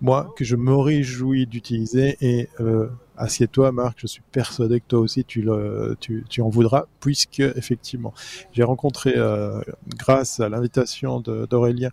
moi 0.00 0.32
que 0.36 0.44
je 0.44 0.56
me 0.56 0.76
réjouis 0.76 1.46
d'utiliser 1.46 2.18
et 2.20 2.48
euh, 2.60 2.88
assieds-toi 3.22 3.70
Marc, 3.72 3.98
je 4.00 4.06
suis 4.06 4.22
persuadé 4.32 4.80
que 4.80 4.86
toi 4.88 4.98
aussi 4.98 5.24
tu, 5.24 5.48
en 5.48 6.48
voudras 6.48 6.86
puisque 7.00 7.40
effectivement 7.40 8.12
j'ai 8.52 8.64
rencontré 8.64 9.14
euh, 9.16 9.60
grâce 9.96 10.40
à 10.40 10.48
l'invitation 10.48 11.20
d'Aurélien 11.20 11.90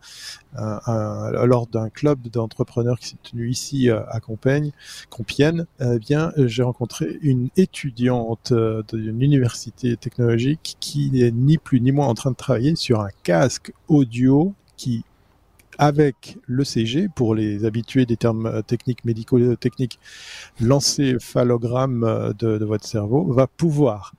lors 0.53 1.67
d'un 1.67 1.89
club 1.89 2.27
d'entrepreneurs 2.27 2.99
qui 2.99 3.09
s'est 3.09 3.17
tenu 3.21 3.49
ici 3.49 3.89
à 3.89 4.19
Compiègne, 4.19 4.71
Compiègne 5.09 5.65
eh 5.79 5.99
bien 5.99 6.31
j'ai 6.37 6.63
rencontré 6.63 7.17
une 7.21 7.49
étudiante 7.55 8.51
d'une 8.91 9.21
université 9.21 9.95
technologique 9.97 10.77
qui 10.79 11.11
n'est 11.11 11.31
ni 11.31 11.57
plus 11.57 11.79
ni 11.81 11.91
moins 11.91 12.07
en 12.07 12.15
train 12.15 12.31
de 12.31 12.35
travailler 12.35 12.75
sur 12.75 13.01
un 13.01 13.09
casque 13.23 13.71
audio 13.87 14.53
qui 14.77 15.03
avec 15.79 16.37
l'ECG, 16.47 17.07
pour 17.15 17.33
les 17.33 17.65
habitués 17.65 18.05
des 18.05 18.17
termes 18.17 18.45
euh, 18.45 18.61
techniques, 18.61 19.05
médico-techniques, 19.05 19.97
l'encéphalogramme 20.59 22.03
euh, 22.03 22.33
de, 22.33 22.57
de 22.59 22.65
votre 22.65 22.85
cerveau, 22.85 23.31
va 23.31 23.47
pouvoir 23.47 24.13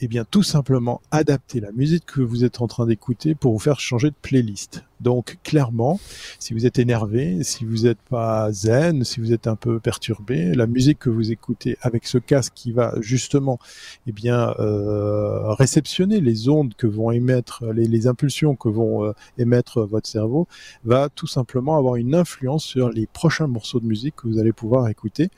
eh 0.00 0.08
bien, 0.08 0.24
tout 0.30 0.42
simplement 0.42 1.00
adapter 1.10 1.58
la 1.58 1.72
musique 1.72 2.04
que 2.04 2.20
vous 2.20 2.44
êtes 2.44 2.60
en 2.60 2.66
train 2.66 2.86
d'écouter 2.86 3.34
pour 3.34 3.52
vous 3.54 3.58
faire 3.58 3.80
changer 3.80 4.10
de 4.10 4.16
playlist. 4.20 4.84
Donc 5.00 5.38
clairement, 5.42 6.00
si 6.38 6.54
vous 6.54 6.66
êtes 6.66 6.78
énervé, 6.78 7.42
si 7.42 7.64
vous 7.64 7.84
n'êtes 7.84 8.00
pas 8.08 8.50
zen, 8.52 9.04
si 9.04 9.20
vous 9.20 9.32
êtes 9.32 9.46
un 9.46 9.56
peu 9.56 9.78
perturbé, 9.80 10.54
la 10.54 10.66
musique 10.66 10.98
que 11.00 11.10
vous 11.10 11.30
écoutez 11.30 11.76
avec 11.82 12.06
ce 12.06 12.18
casque 12.18 12.52
qui 12.54 12.72
va 12.72 12.94
justement 13.00 13.58
eh 14.06 14.12
bien 14.12 14.54
euh, 14.58 15.52
réceptionner 15.54 16.20
les 16.20 16.48
ondes 16.48 16.74
que 16.74 16.86
vont 16.86 17.10
émettre 17.10 17.64
les, 17.72 17.86
les 17.86 18.06
impulsions 18.06 18.56
que 18.56 18.68
vont 18.68 19.04
euh, 19.04 19.12
émettre 19.38 19.82
votre 19.82 20.08
cerveau 20.08 20.46
va 20.84 21.08
tout 21.08 21.26
simplement 21.26 21.76
avoir 21.76 21.96
une 21.96 22.14
influence 22.14 22.64
sur 22.64 22.90
les 22.90 23.06
prochains 23.06 23.46
morceaux 23.46 23.80
de 23.80 23.86
musique 23.86 24.16
que 24.16 24.28
vous 24.28 24.38
allez 24.38 24.52
pouvoir 24.52 24.88
écouter. 24.88 25.30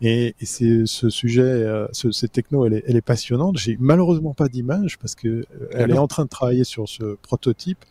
Et, 0.00 0.34
et 0.40 0.46
c'est 0.46 0.86
ce 0.86 1.10
sujet, 1.10 1.42
euh, 1.42 1.86
ce, 1.92 2.10
cette 2.10 2.32
techno, 2.32 2.66
elle 2.66 2.74
est, 2.74 2.84
elle 2.86 2.96
est 2.96 3.02
passionnante. 3.02 3.58
J'ai 3.58 3.76
malheureusement 3.80 4.34
pas 4.34 4.48
d'image 4.48 4.98
parce 4.98 5.14
que 5.14 5.28
euh, 5.28 5.44
elle 5.72 5.90
est 5.90 5.98
en 5.98 6.08
train 6.08 6.24
de 6.24 6.28
travailler 6.28 6.64
sur 6.64 6.88
ce 6.88 7.16
prototype 7.16 7.84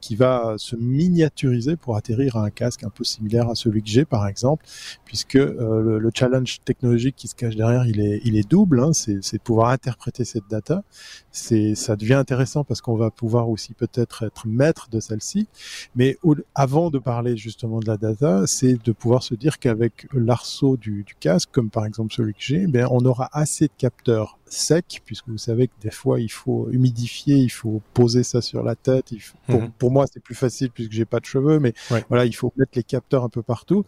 qui 0.00 0.16
va 0.16 0.54
se 0.58 0.69
miniaturiser 0.76 1.76
pour 1.76 1.96
atterrir 1.96 2.36
à 2.36 2.44
un 2.44 2.50
casque 2.50 2.84
un 2.84 2.90
peu 2.90 3.04
similaire 3.04 3.48
à 3.48 3.54
celui 3.54 3.82
que 3.82 3.88
j'ai 3.88 4.04
par 4.04 4.26
exemple, 4.26 4.64
puisque 5.04 5.36
euh, 5.36 5.98
le, 5.98 6.10
challenge 6.12 6.60
technologique 6.64 7.16
qui 7.16 7.28
se 7.28 7.34
cache 7.34 7.56
derrière, 7.56 7.86
il 7.86 8.00
est, 8.00 8.20
il 8.24 8.36
est 8.36 8.48
double, 8.48 8.80
hein, 8.80 8.92
c'est 8.92 9.14
de 9.14 9.42
pouvoir 9.42 9.70
interpréter 9.70 10.24
cette 10.24 10.48
data. 10.50 10.82
C'est, 11.30 11.74
ça 11.74 11.96
devient 11.96 12.14
intéressant 12.14 12.64
parce 12.64 12.80
qu'on 12.80 12.96
va 12.96 13.10
pouvoir 13.10 13.48
aussi 13.48 13.74
peut-être 13.74 14.24
être 14.24 14.46
maître 14.46 14.88
de 14.90 15.00
celle-ci, 15.00 15.46
mais 15.94 16.18
avant 16.54 16.90
de 16.90 16.98
parler 16.98 17.36
justement 17.36 17.80
de 17.80 17.86
la 17.86 17.96
data, 17.96 18.46
c'est 18.46 18.82
de 18.82 18.92
pouvoir 18.92 19.22
se 19.22 19.34
dire 19.34 19.58
qu'avec 19.58 20.06
l'arceau 20.12 20.76
du, 20.76 21.04
casque, 21.20 21.50
comme 21.52 21.70
par 21.70 21.86
exemple 21.86 22.12
celui 22.12 22.34
que 22.34 22.40
j'ai, 22.40 22.66
ben 22.66 22.86
on 22.90 23.04
aura 23.04 23.28
assez 23.32 23.66
de 23.66 23.72
capteurs 23.76 24.38
secs, 24.52 25.00
puisque 25.04 25.28
vous 25.28 25.38
savez 25.38 25.68
que 25.68 25.74
des 25.80 25.90
fois 25.90 26.20
il 26.20 26.30
faut 26.30 26.68
humidifier, 26.70 27.36
il 27.36 27.50
faut 27.50 27.82
poser 27.94 28.22
ça 28.22 28.40
sur 28.40 28.62
la 28.62 28.74
tête. 28.74 29.12
Il 29.12 29.20
pour, 29.46 29.60
mhm. 29.62 29.70
pour, 29.72 29.90
moi, 29.90 30.06
c'est 30.12 30.22
plus 30.22 30.34
facile 30.34 30.70
puisque 30.70 30.92
j'ai 30.92 31.04
pas 31.04 31.20
de 31.20 31.24
cheveux, 31.24 31.58
mais 31.58 31.74
voilà, 32.08 32.24
il 32.24 32.34
faut 32.34 32.52
mettre 32.56 32.72
les 32.74 32.82
capteurs 32.82 33.24
un 33.24 33.28
peu 33.28 33.42
partout. 33.42 33.84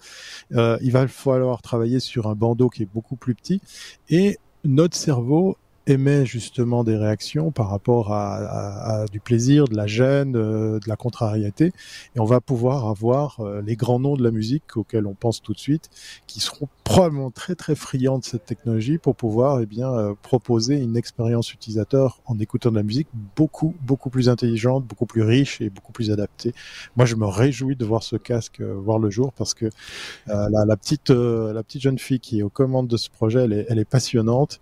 Euh, 0.52 0.78
il 0.82 0.92
va 0.92 1.06
falloir 1.08 1.62
travailler 1.62 2.00
sur 2.00 2.28
un 2.28 2.34
bandeau 2.34 2.68
qui 2.68 2.82
est 2.82 2.92
beaucoup 2.92 3.16
plus 3.16 3.34
petit 3.34 3.60
et 4.08 4.38
notre 4.64 4.96
cerveau 4.96 5.56
émet 5.86 6.24
justement 6.26 6.84
des 6.84 6.96
réactions 6.96 7.50
par 7.50 7.68
rapport 7.68 8.12
à, 8.12 9.04
du 9.10 9.20
plaisir, 9.20 9.66
de 9.66 9.76
la 9.76 9.86
gêne, 9.86 10.36
euh, 10.36 10.78
de 10.78 10.88
la 10.88 10.96
contrariété, 10.96 11.72
et 12.14 12.20
on 12.20 12.24
va 12.24 12.40
pouvoir 12.40 12.86
avoir 12.86 13.40
euh, 13.40 13.60
les 13.62 13.76
grands 13.76 13.98
noms 13.98 14.16
de 14.16 14.22
la 14.22 14.30
musique 14.30 14.76
auxquels 14.76 15.06
on 15.06 15.14
pense 15.14 15.42
tout 15.42 15.52
de 15.52 15.58
suite, 15.58 15.90
qui 16.26 16.40
seront 16.40 16.68
probablement 16.84 17.30
très 17.30 17.54
très 17.54 17.74
friands 17.74 18.18
de 18.18 18.24
cette 18.24 18.44
technologie 18.44 18.98
pour 18.98 19.16
pouvoir 19.16 19.60
eh 19.60 19.66
bien 19.66 19.92
euh, 19.92 20.14
proposer 20.22 20.76
une 20.76 20.96
expérience 20.96 21.52
utilisateur 21.52 22.20
en 22.26 22.38
écoutant 22.38 22.70
de 22.70 22.76
la 22.76 22.82
musique 22.82 23.08
beaucoup 23.36 23.74
beaucoup 23.80 24.10
plus 24.10 24.28
intelligente, 24.28 24.84
beaucoup 24.86 25.06
plus 25.06 25.22
riche 25.22 25.60
et 25.60 25.70
beaucoup 25.70 25.92
plus 25.92 26.10
adaptée. 26.10 26.54
Moi, 26.96 27.06
je 27.06 27.16
me 27.16 27.26
réjouis 27.26 27.76
de 27.76 27.84
voir 27.84 28.02
ce 28.02 28.16
casque 28.16 28.60
voir 28.60 28.98
le 28.98 29.10
jour 29.10 29.32
parce 29.32 29.54
que 29.54 29.70
la, 30.26 30.76
petite 30.76 31.10
la 31.10 31.62
petite 31.62 31.82
jeune 31.82 31.98
fille 31.98 32.20
qui 32.20 32.40
est 32.40 32.42
aux 32.42 32.48
commandes 32.48 32.88
de 32.88 32.96
ce 32.96 33.10
projet, 33.10 33.44
elle 33.44 33.52
est, 33.52 33.66
elle 33.68 33.78
est 33.78 33.84
passionnante. 33.84 34.60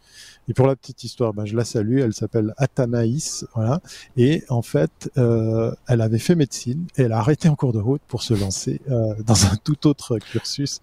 Et 0.49 0.55
pour 0.55 0.66
la 0.66 0.75
petite 0.75 1.05
ben, 1.19 1.45
je 1.45 1.57
la 1.57 1.65
salue. 1.65 1.99
Elle 1.99 2.15
s'appelle 2.15 2.55
Atanaïs, 2.57 3.45
voilà. 3.55 3.81
Et 4.17 4.45
en 4.49 4.63
fait, 4.63 5.11
euh, 5.19 5.73
elle 5.89 6.01
avait 6.01 6.19
fait 6.19 6.35
médecine 6.35 6.87
et 6.97 7.03
elle 7.03 7.13
a 7.13 7.19
arrêté 7.19 7.49
en 7.49 7.57
cours 7.57 7.73
de 7.73 7.81
route 7.81 8.03
pour 8.09 8.23
se 8.23 8.35
lancer 8.35 8.81
euh, 8.91 9.15
dans 9.27 9.47
un 9.47 9.57
tout 9.63 9.87
autre 9.87 10.19
cursus 10.19 10.81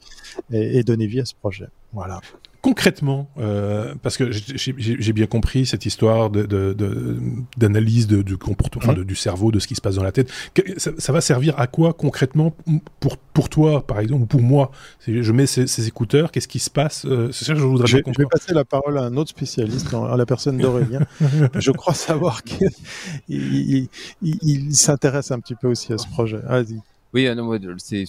et 0.52 0.84
donner 0.84 1.08
vie 1.08 1.20
à 1.20 1.26
ce 1.26 1.36
projet. 1.36 1.68
Voilà 1.94 2.20
concrètement, 2.68 3.30
euh, 3.38 3.94
parce 4.04 4.18
que 4.18 4.30
j'ai 4.32 5.14
bien 5.14 5.26
compris 5.26 5.66
cette 5.66 5.86
histoire 5.86 6.30
d'analyse 6.30 8.08
de, 8.08 8.18
de, 8.18 8.22
du 8.24 8.38
comportement, 8.38 8.92
mmh. 8.92 9.06
du 9.06 9.16
cerveau, 9.16 9.52
de 9.54 9.60
ce 9.60 9.68
qui 9.68 9.76
se 9.76 9.80
passe 9.80 9.96
dans 9.96 10.04
la 10.04 10.12
tête, 10.12 10.30
ça, 10.76 11.12
va 11.14 11.22
servir 11.22 11.58
à 11.58 11.68
quoi 11.68 11.94
concrètement 11.94 12.54
pour, 13.00 13.16
pour 13.18 13.48
toi, 13.48 13.88
par 13.88 14.02
exemple, 14.02 14.24
ou 14.24 14.26
pour 14.26 14.42
moi? 14.42 14.72
Je 15.08 15.32
mets 15.32 15.46
ces, 15.46 15.88
écouteurs, 15.88 16.30
qu'est-ce 16.30 16.50
qui 16.50 16.60
se 16.60 16.70
passe 16.70 17.06
euh, 17.06 17.32
C'est 17.32 17.46
ça 17.46 17.54
que 17.54 17.60
je 17.60 17.66
voudrais 17.66 17.88
je, 17.88 18.00
je 18.06 18.18
vais 18.18 18.28
passer 18.30 18.54
la 18.54 18.66
parole 18.66 18.98
à 18.98 19.04
un 19.04 19.16
autre 19.16 19.30
spécialiste, 19.30 19.94
à 19.94 20.18
la 20.18 20.26
personne 20.26 20.58
d'Aurélien. 20.58 21.06
je 21.56 21.72
crois 21.72 21.94
savoir 21.94 22.44
qu'il 22.44 22.70
il, 23.30 23.88
il, 24.22 24.76
s'intéresse 24.76 25.32
un 25.32 25.40
petit 25.40 25.56
peu 25.56 25.68
aussi 25.68 25.94
à 25.94 25.98
ce 25.98 26.08
projet. 26.08 26.40
Vas-y. 26.44 26.82
Oui, 27.14 27.28
euh, 27.28 27.36
non, 27.36 27.58
c'est, 27.78 28.04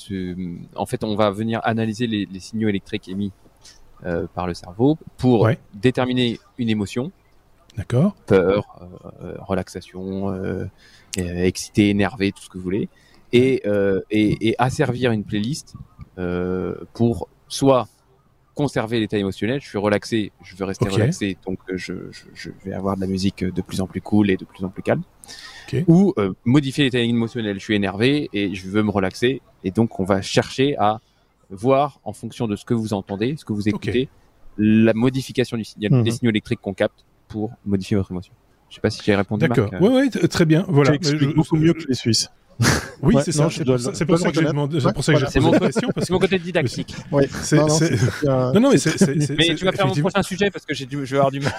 en 0.75 0.87
fait, 0.87 1.05
on 1.05 1.15
va 1.15 1.31
venir 1.31 1.61
analyser 1.63 2.09
les, 2.09 2.27
les 2.27 2.41
signaux 2.41 2.69
électriques 2.69 3.09
émis 3.09 3.31
euh, 4.07 4.29
par 4.33 4.47
le 4.47 4.55
cerveau 4.55 4.97
pour 5.17 5.49
déterminer 5.75 6.39
une 6.57 6.69
émotion. 6.69 7.11
D'accord. 7.77 8.15
Peur, 8.27 8.81
euh, 9.23 9.35
relaxation, 9.41 10.31
euh, 10.31 10.67
excité, 11.17 11.89
énervé, 11.89 12.31
tout 12.31 12.41
ce 12.43 12.49
que 12.49 12.59
vous 12.59 12.65
voulez. 12.65 12.89
Et, 13.33 13.65
et, 14.11 14.49
et 14.49 14.55
asservir 14.59 15.11
une 15.11 15.25
playlist 15.25 15.75
pour 16.95 17.29
soit 17.49 17.89
conserver 18.55 19.01
l'état 19.01 19.19
émotionnel. 19.19 19.61
Je 19.61 19.69
suis 19.69 19.79
relaxé, 19.79 20.33
je 20.43 20.57
veux 20.57 20.65
rester 20.65 20.89
relaxé, 20.89 21.37
donc 21.45 21.59
je, 21.75 21.95
je, 22.11 22.25
je, 22.35 22.51
vais 22.65 22.73
avoir 22.73 22.97
de 22.97 23.01
la 23.01 23.07
musique 23.07 23.45
de 23.45 23.63
plus 23.63 23.81
en 23.81 23.87
plus 23.87 24.01
cool 24.01 24.31
et 24.31 24.37
de 24.37 24.45
plus 24.45 24.65
en 24.65 24.69
plus 24.69 24.83
calme. 24.83 25.03
Ou 25.89 26.15
modifier 26.45 26.85
l'état 26.85 27.01
émotionnel. 27.01 27.59
Je 27.59 27.65
suis 27.65 27.75
énervé 27.75 28.31
et 28.33 28.55
je 28.55 28.69
veux 28.69 28.85
me 28.85 28.91
relaxer, 28.91 29.43
et 29.65 29.73
donc 29.73 29.99
on 29.99 30.05
va 30.05 30.23
chercher 30.23 30.77
à 30.79 31.01
voir 31.51 32.01
en 32.05 32.13
fonction 32.13 32.47
de 32.47 32.57
ce 32.57 32.65
que 32.65 32.75
vous 32.75 32.93
entendez, 32.93 33.37
ce 33.37 33.45
que 33.45 33.53
vous 33.53 33.69
écoutez, 33.69 34.09
la 34.57 34.93
modification 34.95 35.57
du 35.57 35.65
signal, 35.65 35.91
des 36.03 36.11
mhm. 36.11 36.17
signaux 36.17 36.31
électriques 36.31 36.61
qu'on 36.61 36.75
capte 36.75 37.05
pour 37.29 37.53
modifier 37.65 37.97
votre 37.97 38.11
émotion. 38.11 38.33
Je 38.69 38.75
sais 38.75 38.81
pas 38.81 38.91
si 38.91 39.01
j'ai 39.03 39.15
répondu. 39.15 39.47
D'accord. 39.47 39.71
Oui, 39.81 39.89
oui, 39.93 40.29
très 40.29 40.45
bien. 40.45 40.65
Voilà. 40.69 40.95
explique 40.95 41.35
beaucoup 41.35 41.57
mieux 41.57 41.73
que 41.73 41.87
les 41.89 41.95
Suisses. 41.95 42.31
Oui, 43.01 43.15
Ouais, 43.15 43.23
c'est 43.25 43.31
ça. 43.31 43.49
C'est 43.49 43.65
pour 43.65 44.19
ça, 44.19 44.25
pour 44.25 44.33
que 44.33 44.41
j'ai 44.41 44.47
demandé. 44.47 44.81
C'est 44.81 44.93
pour 44.93 45.05
ça 45.05 45.13
que 45.13 45.21
j'ai 45.21 45.27
C'est 45.27 45.39
posé 45.39 45.47
mon, 45.47 45.53
la 45.53 45.61
question 45.61 45.89
parce 45.95 46.07
c'est 46.09 46.13
mon 46.13 46.19
côté 46.19 46.37
didactique. 46.41 46.97
Oui. 47.13 47.25
C'est- 47.43 47.55
non, 47.57 47.69
non, 47.69 48.53
Non, 48.55 48.61
non, 48.61 48.71
mais 48.73 48.79
c'est. 48.79 49.37
Mais 49.37 49.55
tu 49.55 49.65
vas 49.65 49.71
faire 49.71 49.87
mon 49.87 49.95
prochain 49.95 50.23
sujet 50.25 50.51
parce 50.51 50.67
que 50.67 50.75
j'ai 50.75 50.85
dû, 50.87 51.07
je 51.07 51.13
vais 51.13 51.19
avoir 51.19 51.31
du 51.31 51.39
mal. 51.39 51.53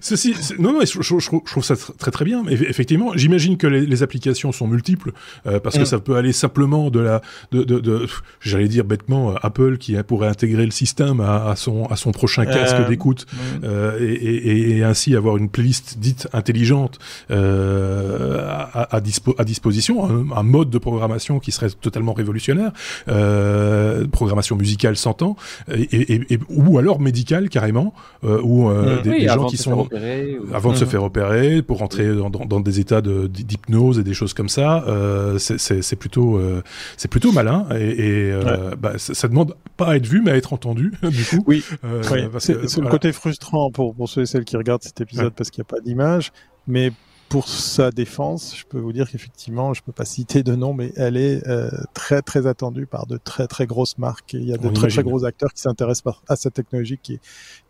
Ceci, 0.00 0.34
non, 0.58 0.72
non, 0.74 0.80
je, 0.82 1.00
je- 1.02 1.18
je 1.18 1.26
trouve- 1.26 1.42
je 1.44 1.50
trouve 1.50 1.64
ça 1.64 1.74
tr- 1.74 1.96
très 1.98 2.10
très 2.10 2.24
bien. 2.24 2.42
Mais 2.44 2.54
eff- 2.54 2.68
effectivement, 2.68 3.12
j'imagine 3.16 3.56
que 3.56 3.66
les, 3.66 3.84
les 3.86 4.02
applications 4.04 4.52
sont 4.52 4.66
multiples 4.68 5.12
euh, 5.46 5.58
parce 5.60 5.76
que 5.76 5.82
Mm. 5.82 5.86
ça 5.86 5.98
peut 5.98 6.16
aller 6.16 6.32
simplement 6.32 6.90
de 6.90 7.00
la, 7.00 7.20
de, 7.50 7.64
de, 7.64 7.80
de 7.80 8.06
j'allais 8.40 8.68
dire 8.68 8.84
bêtement, 8.84 9.32
euh, 9.32 9.34
Apple 9.42 9.78
qui 9.78 9.96
hein, 9.96 10.04
pourrait 10.06 10.28
intégrer 10.28 10.64
le 10.64 10.70
système 10.70 11.20
à, 11.20 11.48
à 11.50 11.56
son 11.56 11.86
à 11.86 11.96
son 11.96 12.12
prochain 12.12 12.44
casque 12.46 12.76
Euh, 12.76 12.88
d'écoute 12.88 13.26
Mm. 13.32 13.36
euh, 13.64 13.98
et, 14.00 14.12
et, 14.12 14.76
et 14.78 14.84
ainsi 14.84 15.16
avoir 15.16 15.36
une 15.36 15.48
playlist 15.48 15.98
dite 15.98 16.28
intelligente 16.32 16.98
euh, 17.30 18.38
à, 18.72 18.91
à, 18.92 19.00
dispo- 19.00 19.34
à 19.38 19.44
disposition, 19.44 20.04
un, 20.04 20.30
un 20.36 20.42
mode 20.42 20.70
de 20.70 20.78
programmation 20.78 21.40
qui 21.40 21.50
serait 21.52 21.70
totalement 21.70 22.12
révolutionnaire, 22.12 22.72
euh, 23.08 24.06
programmation 24.08 24.56
musicale 24.56 24.96
s'entend, 24.96 25.36
et, 25.74 25.80
et, 26.14 26.34
et- 26.34 26.38
ou 26.48 26.78
alors 26.78 27.00
médicale 27.00 27.48
carrément, 27.48 27.94
euh, 28.24 28.40
où 28.42 28.68
euh, 28.68 28.98
Mm. 28.98 29.02
des, 29.02 29.10
Oui, 29.10 29.20
des 29.20 29.26
gens 29.28 29.46
qui 29.46 29.56
sont 29.56 29.72
opérer, 29.80 30.38
ou- 30.38 30.54
avant 30.54 30.72
de 30.72 30.76
se 30.76 30.84
Mhm. 30.84 30.90
faire 30.90 31.02
opérer 31.04 31.62
pour 31.62 31.78
rentrer 31.78 32.14
dans, 32.14 32.30
dans, 32.30 32.44
dans 32.44 32.60
des 32.60 32.80
états 32.80 33.00
de- 33.00 33.26
d'hypnose 33.26 33.98
et 33.98 34.02
des 34.04 34.14
choses 34.14 34.34
comme 34.34 34.48
ça, 34.48 34.84
euh, 34.86 35.38
c'est- 35.38 35.58
c'est 35.58 35.82
c'est 35.82 35.96
plutôt 35.96 36.36
euh, 36.36 36.62
c'est 36.96 37.08
plutôt 37.08 37.32
malin 37.32 37.66
et, 37.74 37.90
et 37.90 38.32
euh, 38.32 38.74
bah, 38.78 38.92
ça, 38.98 39.14
ça 39.14 39.28
demande 39.28 39.54
pas 39.76 39.88
à 39.88 39.96
être 39.96 40.06
vu 40.06 40.22
mais 40.24 40.30
à 40.32 40.36
être 40.36 40.52
entendu 40.52 40.92
du 41.02 41.24
coup. 41.24 41.42
Oui, 41.46 41.64
Euh, 41.84 42.02
c'est 42.38 42.54
le 42.80 42.88
côté 42.88 43.12
frustrant 43.12 43.70
pour, 43.70 43.94
pour 43.94 44.08
ceux 44.08 44.22
et 44.22 44.26
celles 44.26 44.44
qui 44.44 44.56
regardent 44.56 44.82
cet 44.82 45.00
épisode 45.00 45.26
Ouais. 45.26 45.32
parce 45.36 45.50
qu'il 45.50 45.60
n'y 45.62 45.66
a 45.68 45.70
pas 45.76 45.80
d'image. 45.80 46.32
Mais 46.66 46.92
pour 47.32 47.48
sa 47.48 47.90
défense, 47.90 48.54
je 48.58 48.66
peux 48.66 48.78
vous 48.78 48.92
dire 48.92 49.10
qu'effectivement, 49.10 49.72
je 49.72 49.82
peux 49.82 49.90
pas 49.90 50.04
citer 50.04 50.42
de 50.42 50.54
nom, 50.54 50.74
mais 50.74 50.92
elle 50.96 51.16
est 51.16 51.48
euh, 51.48 51.70
très 51.94 52.20
très 52.20 52.46
attendue 52.46 52.84
par 52.84 53.06
de 53.06 53.16
très 53.16 53.46
très 53.46 53.64
grosses 53.64 53.96
marques. 53.96 54.34
Et 54.34 54.36
il 54.36 54.46
y 54.46 54.52
a 54.52 54.58
de 54.58 54.68
On 54.68 54.72
très 54.74 54.88
très 54.88 55.02
gros 55.02 55.24
acteurs 55.24 55.50
qui 55.54 55.62
s'intéressent 55.62 56.14
à 56.28 56.36
cette 56.36 56.52
technologie 56.52 56.98
qui 57.02 57.14
est, 57.14 57.20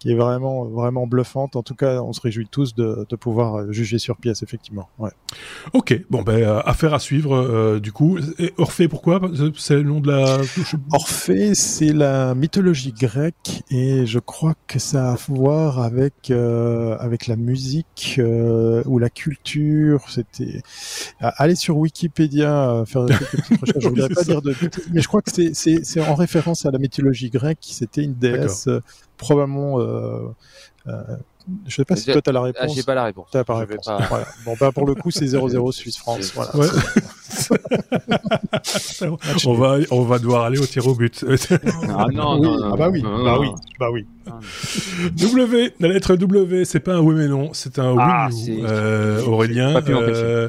qui 0.00 0.10
est 0.10 0.16
vraiment 0.16 0.64
vraiment 0.64 1.06
bluffante. 1.06 1.54
En 1.54 1.62
tout 1.62 1.76
cas, 1.76 2.02
on 2.02 2.12
se 2.12 2.20
réjouit 2.20 2.48
tous 2.50 2.74
de, 2.74 3.06
de 3.08 3.14
pouvoir 3.14 3.54
euh, 3.54 3.70
juger 3.70 3.98
sur 3.98 4.16
pièce, 4.16 4.42
effectivement. 4.42 4.88
Ouais. 4.98 5.12
Ok, 5.74 5.96
bon 6.10 6.22
ben 6.22 6.42
euh, 6.42 6.60
affaire 6.64 6.92
à 6.92 6.98
suivre 6.98 7.36
euh, 7.36 7.78
du 7.78 7.92
coup. 7.92 8.18
Et 8.40 8.52
Orphée 8.58 8.88
pourquoi? 8.88 9.20
C'est 9.56 9.76
le 9.76 9.84
nom 9.84 10.00
de 10.00 10.10
la. 10.10 10.40
Orphée, 10.90 11.54
c'est 11.54 11.92
la 11.92 12.34
mythologie 12.34 12.92
grecque 12.92 13.62
et 13.70 14.06
je 14.06 14.18
crois 14.18 14.54
que 14.66 14.80
ça 14.80 15.10
a 15.10 15.12
à 15.12 15.16
voir 15.28 15.78
avec 15.78 16.32
avec 16.32 17.28
la 17.28 17.36
musique 17.36 18.20
ou 18.86 18.98
la 18.98 19.08
culture. 19.08 19.51
C'était 20.08 20.62
Ah, 21.20 21.32
allez 21.38 21.54
sur 21.54 21.76
Wikipédia 21.78 22.70
euh, 22.70 22.84
faire 22.84 23.06
quelques 23.06 23.30
petites 23.30 23.60
recherches. 23.60 23.82
Je 23.84 23.88
voudrais 23.88 24.08
pas 24.14 24.22
ça. 24.24 24.32
dire 24.32 24.42
de 24.42 24.54
mais 24.92 25.00
je 25.00 25.08
crois 25.08 25.22
que 25.22 25.30
c'est 25.52 26.00
en 26.00 26.14
référence 26.14 26.66
à 26.66 26.70
la 26.70 26.78
mythologie 26.78 27.30
grecque. 27.30 27.58
C'était 27.62 28.02
une 28.04 28.14
déesse 28.14 28.68
euh, 28.68 28.80
probablement. 29.16 29.80
Euh, 29.80 30.28
euh, 30.88 31.02
je 31.66 31.74
sais 31.74 31.84
pas 31.84 31.96
si 31.96 32.04
toi 32.12 32.22
t'as 32.22 32.30
la 32.30 32.38
Ah, 32.38 32.42
réponse. 32.44 32.74
j'ai 32.76 32.84
pas 32.84 32.94
la 32.94 33.02
réponse. 33.04 33.26
T'as 33.32 33.42
pas 33.42 33.54
la 33.54 33.58
réponse. 33.66 33.84
pas- 33.86 34.06
Voilà. 34.08 34.26
Bon 34.44 34.54
bah 34.60 34.70
pour 34.72 34.86
le 34.86 34.94
coup 34.94 35.10
c'est 35.10 35.26
0-0 35.26 35.72
Suisse 35.72 35.98
France. 35.98 36.32
Voilà. 36.34 36.54
Ouais. 36.56 36.68
on 39.46 39.54
va 39.54 39.78
on 39.90 40.02
va 40.02 40.18
devoir 40.18 40.44
aller 40.44 40.58
au 40.58 40.66
tir 40.66 40.86
au 40.86 40.94
but. 40.94 41.24
Ah 41.88 42.06
non, 42.12 42.40
non, 42.40 42.58
non, 42.60 42.70
ah 42.72 42.76
bah 42.76 42.88
oui, 42.90 43.02
non, 43.02 43.24
bah 43.24 43.32
non. 43.34 43.40
oui, 43.40 43.48
bah 43.80 43.90
oui. 43.92 44.06
W, 45.16 45.72
la 45.80 45.88
lettre 45.88 46.16
W, 46.16 46.64
c'est 46.64 46.80
pas 46.80 46.94
un 46.94 47.00
oui 47.00 47.14
mais 47.16 47.28
non, 47.28 47.50
c'est 47.52 47.78
un 47.78 47.94
Ah, 47.98 48.28
oui 48.30 48.42
c'est- 48.46 48.62
euh, 48.64 49.22
Aurélien. 49.24 49.74
Euh, 49.88 50.48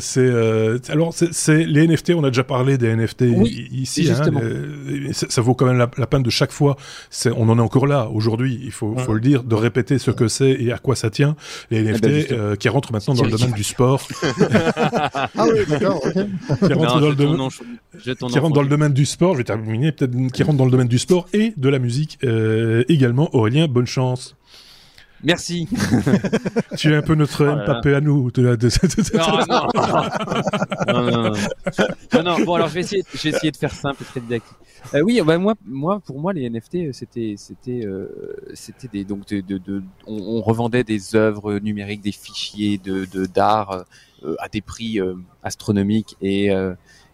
c'est 0.00 0.20
euh, 0.20 0.78
alors 0.88 1.12
c'est- 1.14 1.64
les 1.64 1.86
NFT, 1.86 2.14
on 2.14 2.24
a 2.24 2.28
déjà 2.30 2.44
parlé 2.44 2.78
des 2.78 2.88
NFT 2.88 3.22
Oui, 3.36 3.68
ici. 3.72 4.08
Hein, 4.10 4.22
ça, 5.12 5.40
vaut 5.40 5.54
quand 5.54 5.66
même 5.66 5.78
la, 5.78 5.90
la 5.96 6.06
peine 6.06 6.22
de 6.22 6.30
chaque 6.30 6.52
fois. 6.52 6.76
On 7.36 7.48
en 7.48 7.58
est 7.58 7.62
encore 7.62 7.86
là 7.86 8.08
aujourd'hui. 8.12 8.60
Il 8.64 8.72
faut, 8.72 8.96
faut 8.96 9.14
le 9.14 9.20
dire, 9.20 9.42
de 9.44 9.54
répéter 9.54 9.98
ce 9.98 10.10
que 10.10 10.28
c'est 10.28 10.50
et 10.50 10.72
à 10.72 10.78
quoi 10.78 10.96
ça 10.96 11.10
tient. 11.10 11.36
Les 11.70 11.82
NFT 11.82 12.02
ben, 12.02 12.24
euh, 12.32 12.56
qui 12.56 12.68
rentrent 12.68 12.92
maintenant 12.92 13.14
dans 13.14 13.24
le 13.24 13.30
domaine 13.30 13.52
du 13.52 13.64
sport, 13.64 14.06
Ah 14.34 15.28
oui, 15.52 15.60
d'accord. 15.68 16.02
ok. 16.04 16.66
qui 16.66 16.72
rentrent 16.72 17.00
dans 17.00 17.08
le 17.08 17.14
domaine 17.14 17.36
nom, 17.36 17.48
je 17.50 18.12
ton 18.12 18.26
qui 18.28 18.36
nom, 18.36 18.42
rentrent 18.42 18.54
dans 18.54 18.62
le 18.62 18.68
domaine 18.68 18.92
du 18.92 19.06
sport, 19.06 19.32
je 19.34 19.38
vais 19.38 19.44
terminer 19.44 19.92
peut-être 19.92 20.32
qui 20.32 20.42
rentrent 20.42 20.58
dans 20.58 20.64
le 20.64 20.70
domaine 20.70 20.88
du 20.88 20.98
sport 20.98 21.26
et 21.32 21.52
de 21.56 21.68
la 21.68 21.78
musique 21.78 22.18
euh, 22.24 22.84
également. 23.06 23.34
Aurélien, 23.34 23.66
bonne 23.68 23.86
chance. 23.86 24.36
Merci. 25.24 25.66
Tu 26.76 26.92
es 26.92 26.96
un 26.96 27.02
peu 27.02 27.14
notre 27.14 27.46
Oh. 27.46 27.56
Mbappé 27.66 27.94
à 27.94 28.00
nous. 28.02 28.30
De 28.30 28.42
la, 28.42 28.56
de- 28.56 28.68
de- 28.68 29.16
Non, 30.92 31.32
non. 32.12 32.22
non, 32.22 32.44
Bon, 32.44 32.54
alors 32.54 32.68
je 32.68 32.74
vais 32.74 32.80
essayer, 32.80 33.02
je 33.14 33.22
vais 33.22 33.30
essayer 33.30 33.50
de 33.50 33.56
faire 33.56 33.72
simple 33.72 34.02
et 34.02 34.04
très 34.04 34.20
didactique. 34.20 34.56
Euh, 34.94 35.00
oui, 35.00 35.20
bah, 35.24 35.38
moi, 35.38 35.54
moi, 35.64 36.00
pour 36.04 36.20
moi, 36.20 36.32
les 36.34 36.48
NFT, 36.48 36.74
euh, 36.76 36.90
c'était, 36.92 37.34
c'était, 37.38 37.84
euh, 37.84 38.08
c'était 38.54 38.88
des, 38.88 39.04
donc, 39.04 39.26
de, 39.28 39.40
de, 39.40 39.58
de- 39.58 39.82
on, 40.06 40.16
on 40.16 40.42
revendait 40.42 40.84
des 40.84 41.16
œuvres 41.16 41.58
numériques, 41.58 42.02
des 42.02 42.12
fichiers 42.12 42.78
de, 42.78 43.06
d'art 43.26 43.84
euh, 44.22 44.34
à 44.38 44.48
des 44.48 44.60
prix 44.60 45.00
astronomiques 45.42 46.16
et, 46.20 46.46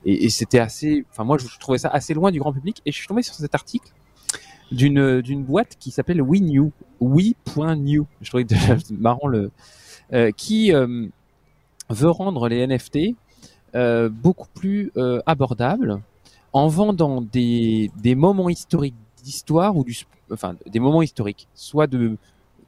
et, 0.05 0.25
et 0.25 0.29
c'était 0.31 0.59
assez, 0.59 1.05
enfin, 1.13 1.25
moi, 1.25 1.39
je 1.39 1.47
trouvais 1.61 1.79
ça 1.79 1.89
assez 1.89 2.15
loin 2.15 2.31
du 2.31 2.41
grand 2.41 2.53
public 2.53 2.83
et 2.85 2.93
je 2.93 2.97
suis 2.97 3.07
tombé 3.07 3.23
sur 3.23 3.35
cet 3.35 3.55
article 3.55 3.89
d'une 4.73 5.21
d'une 5.21 5.45
boîte 5.45 5.77
qui 5.79 5.91
s'appelle 5.91 6.21
WeNew, 6.23 6.71
We.new. 7.01 8.07
Je 8.21 8.29
trouvais 8.29 8.45
déjà 8.45 8.77
marrant 8.91 9.29
le, 9.29 9.51
euh, 10.13 10.31
qui 10.37 10.73
euh, 10.75 11.07
veut 11.89 12.11
rendre 12.11 12.49
les 12.49 12.67
NFT 12.67 13.15
euh, 13.75 14.09
beaucoup 14.09 14.49
plus 14.55 14.93
euh, 14.97 15.21
abordables 15.27 16.01
en 16.53 16.69
vendant 16.69 17.23
des, 17.23 17.91
des 18.03 18.15
moments 18.15 18.51
historiques 18.51 18.95
d'histoire 19.23 19.77
ou 19.77 19.85
du 19.85 19.97
enfin 20.31 20.57
des 20.67 20.81
moments 20.81 21.03
historiques 21.03 21.49
soit 21.55 21.87
de 21.87 22.17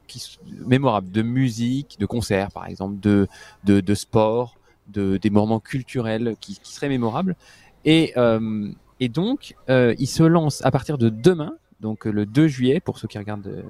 qui 0.07 0.39
mémorables 0.67 1.11
de 1.11 1.23
musique 1.23 1.97
de 1.99 2.07
concert 2.07 2.51
par 2.53 2.67
exemple 2.67 3.01
de 3.01 3.27
de, 3.65 3.81
de 3.81 3.95
sport 3.95 4.55
de 4.89 5.17
des 5.17 5.31
moments 5.31 5.61
culturels 5.61 6.37
qui, 6.41 6.59
qui 6.63 6.73
seraient 6.73 6.89
mémorables 6.89 7.37
et 7.85 8.13
euh, 8.17 8.71
et 9.01 9.09
donc 9.09 9.57
euh, 9.69 9.95
il 9.99 10.07
se 10.07 10.23
lance 10.23 10.65
à 10.65 10.71
partir 10.71 10.97
de 10.99 11.09
demain 11.09 11.55
donc 11.81 12.07
euh, 12.07 12.11
le 12.11 12.27
2 12.27 12.47
juillet 12.49 12.81
pour 12.81 12.99
ceux 12.99 13.09
qui 13.09 13.19
regardent 13.19 13.47
euh, 13.47 13.63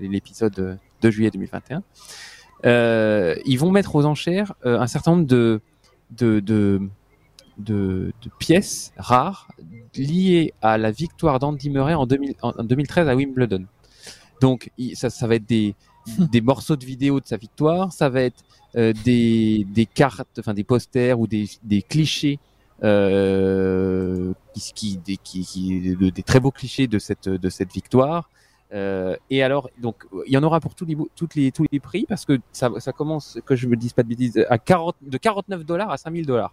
l'épisode 0.00 0.58
euh, 0.58 0.74
2 1.02 1.10
juillet 1.10 1.30
2021 1.30 1.82
euh, 2.64 3.34
ils 3.44 3.58
vont 3.58 3.70
mettre 3.70 3.94
aux 3.96 4.04
enchères 4.06 4.54
euh, 4.64 4.78
un 4.80 4.86
certain 4.86 5.12
nombre 5.12 5.26
de, 5.26 5.60
de, 6.12 6.40
de, 6.40 6.80
de, 7.58 8.12
de 8.22 8.30
pièces 8.38 8.92
rares 8.96 9.48
liées 9.94 10.54
à 10.62 10.78
la 10.78 10.90
victoire 10.90 11.38
d'Andy 11.38 11.70
Murray 11.70 11.94
en, 11.94 12.06
2000 12.06 12.34
en- 12.42 12.52
en 12.58 12.64
2013 12.64 13.08
à 13.08 13.14
Wimbledon. 13.16 13.64
Donc 14.40 14.70
ça, 14.94 15.10
ça 15.10 15.26
va 15.26 15.34
être 15.36 15.46
des, 15.46 15.74
des 16.18 16.40
morceaux 16.40 16.76
de 16.76 16.84
vidéo 16.84 17.20
de 17.20 17.26
sa 17.26 17.36
victoire, 17.36 17.92
ça 17.92 18.08
va 18.08 18.22
être 18.22 18.42
euh, 18.76 18.92
des, 19.04 19.66
des 19.70 19.86
cartes, 19.86 20.28
enfin 20.38 20.54
des 20.54 20.64
posters 20.64 21.18
ou 21.20 21.26
des, 21.26 21.48
des 21.62 21.82
clichés. 21.82 22.38
Euh, 22.82 24.32
qui, 24.60 24.72
qui, 24.74 24.96
des, 24.98 25.16
qui, 25.16 25.44
qui- 25.44 25.96
de- 25.96 26.10
des 26.10 26.22
très 26.22 26.40
beaux 26.40 26.50
clichés 26.50 26.86
de 26.86 26.98
cette 26.98 27.28
de 27.28 27.48
cette 27.48 27.72
victoire 27.72 28.30
euh, 28.72 29.14
et 29.30 29.44
alors, 29.44 29.70
donc, 29.80 30.04
il 30.26 30.32
y 30.32 30.36
en 30.36 30.42
aura 30.42 30.58
pour 30.58 30.74
tous 30.74 30.84
les, 30.84 30.96
toutes 31.14 31.36
les, 31.36 31.52
tous 31.52 31.64
les 31.70 31.78
prix 31.78 32.04
parce 32.08 32.24
que 32.24 32.40
ça, 32.50 32.68
ça 32.78 32.90
commence, 32.90 33.38
que 33.46 33.54
je 33.54 33.68
me 33.68 33.76
dise 33.76 33.92
pas 33.92 34.02
de 34.02 34.08
bêtises, 34.08 34.44
à 34.50 34.58
40, 34.58 34.96
de 35.02 35.16
49 35.18 35.64
dollars 35.64 35.88
à 35.92 35.96
5000 35.96 36.26
dollars. 36.26 36.52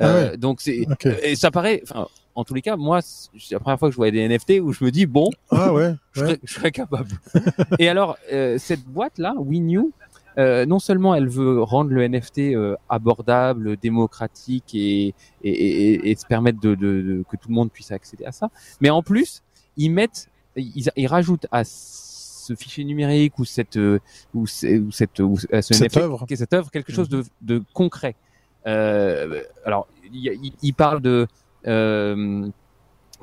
Ah 0.00 0.36
Donc 0.36 0.60
c'est, 0.60 0.84
et 1.22 1.36
ça 1.36 1.52
paraît, 1.52 1.80
enfin, 1.88 2.08
en 2.34 2.42
tous 2.42 2.54
les 2.54 2.60
cas, 2.60 2.74
moi, 2.76 3.00
c'est 3.02 3.52
la 3.52 3.60
première 3.60 3.78
fois 3.78 3.88
que 3.88 3.92
je 3.92 3.96
voyais 3.96 4.10
des 4.10 4.28
NFT 4.28 4.60
où 4.60 4.72
je 4.72 4.82
me 4.84 4.90
dis 4.90 5.06
bon, 5.06 5.30
Ah 5.48 5.72
ouais. 5.72 5.94
je, 6.12 6.22
ouais. 6.22 6.26
serais, 6.26 6.40
je 6.42 6.52
serais 6.54 6.72
capable. 6.72 7.10
et 7.78 7.88
alors, 7.88 8.16
euh, 8.32 8.58
cette 8.58 8.82
boîte 8.84 9.18
là, 9.18 9.32
WeNew, 9.38 9.92
euh, 10.38 10.66
non 10.66 10.78
seulement 10.78 11.14
elle 11.14 11.28
veut 11.28 11.62
rendre 11.62 11.90
le 11.90 12.06
NFT 12.08 12.38
euh, 12.54 12.76
abordable, 12.88 13.76
démocratique 13.76 14.74
et, 14.74 15.14
et, 15.42 15.50
et, 15.50 16.10
et 16.10 16.14
se 16.16 16.26
permettre 16.26 16.60
de, 16.60 16.74
de, 16.74 17.02
de- 17.02 17.24
que 17.30 17.36
tout 17.36 17.48
le 17.48 17.54
monde 17.54 17.70
puisse 17.70 17.92
accéder 17.92 18.24
à 18.24 18.32
ça, 18.32 18.50
mais 18.80 18.90
en 18.90 19.02
plus, 19.02 19.42
ils 19.76 19.90
mettent, 19.90 20.28
ils, 20.56 20.88
ils 20.96 21.06
rajoutent 21.06 21.46
à 21.52 21.62
ce 21.64 22.54
fichier 22.54 22.84
numérique 22.84 23.38
ou 23.38 23.44
cette 23.44 23.76
euh, 23.76 23.98
ou, 24.34 24.46
ce- 24.46 24.78
ou 24.80 24.90
cette 24.92 25.18
ou 25.20 25.36
à 25.52 25.62
ce 25.62 25.74
Cette 25.74 25.92
NFT, 25.94 25.96
œuvre. 25.98 26.26
cette 26.34 26.52
œuvre 26.52 26.70
quelque 26.70 26.92
chose 26.92 27.08
de, 27.08 27.24
de 27.42 27.62
concret. 27.72 28.14
Euh, 28.66 29.42
alors, 29.64 29.86
il- 30.12 30.52
il 30.62 30.74
parle 30.74 31.00
de 31.00 31.26
euh, 31.66 32.48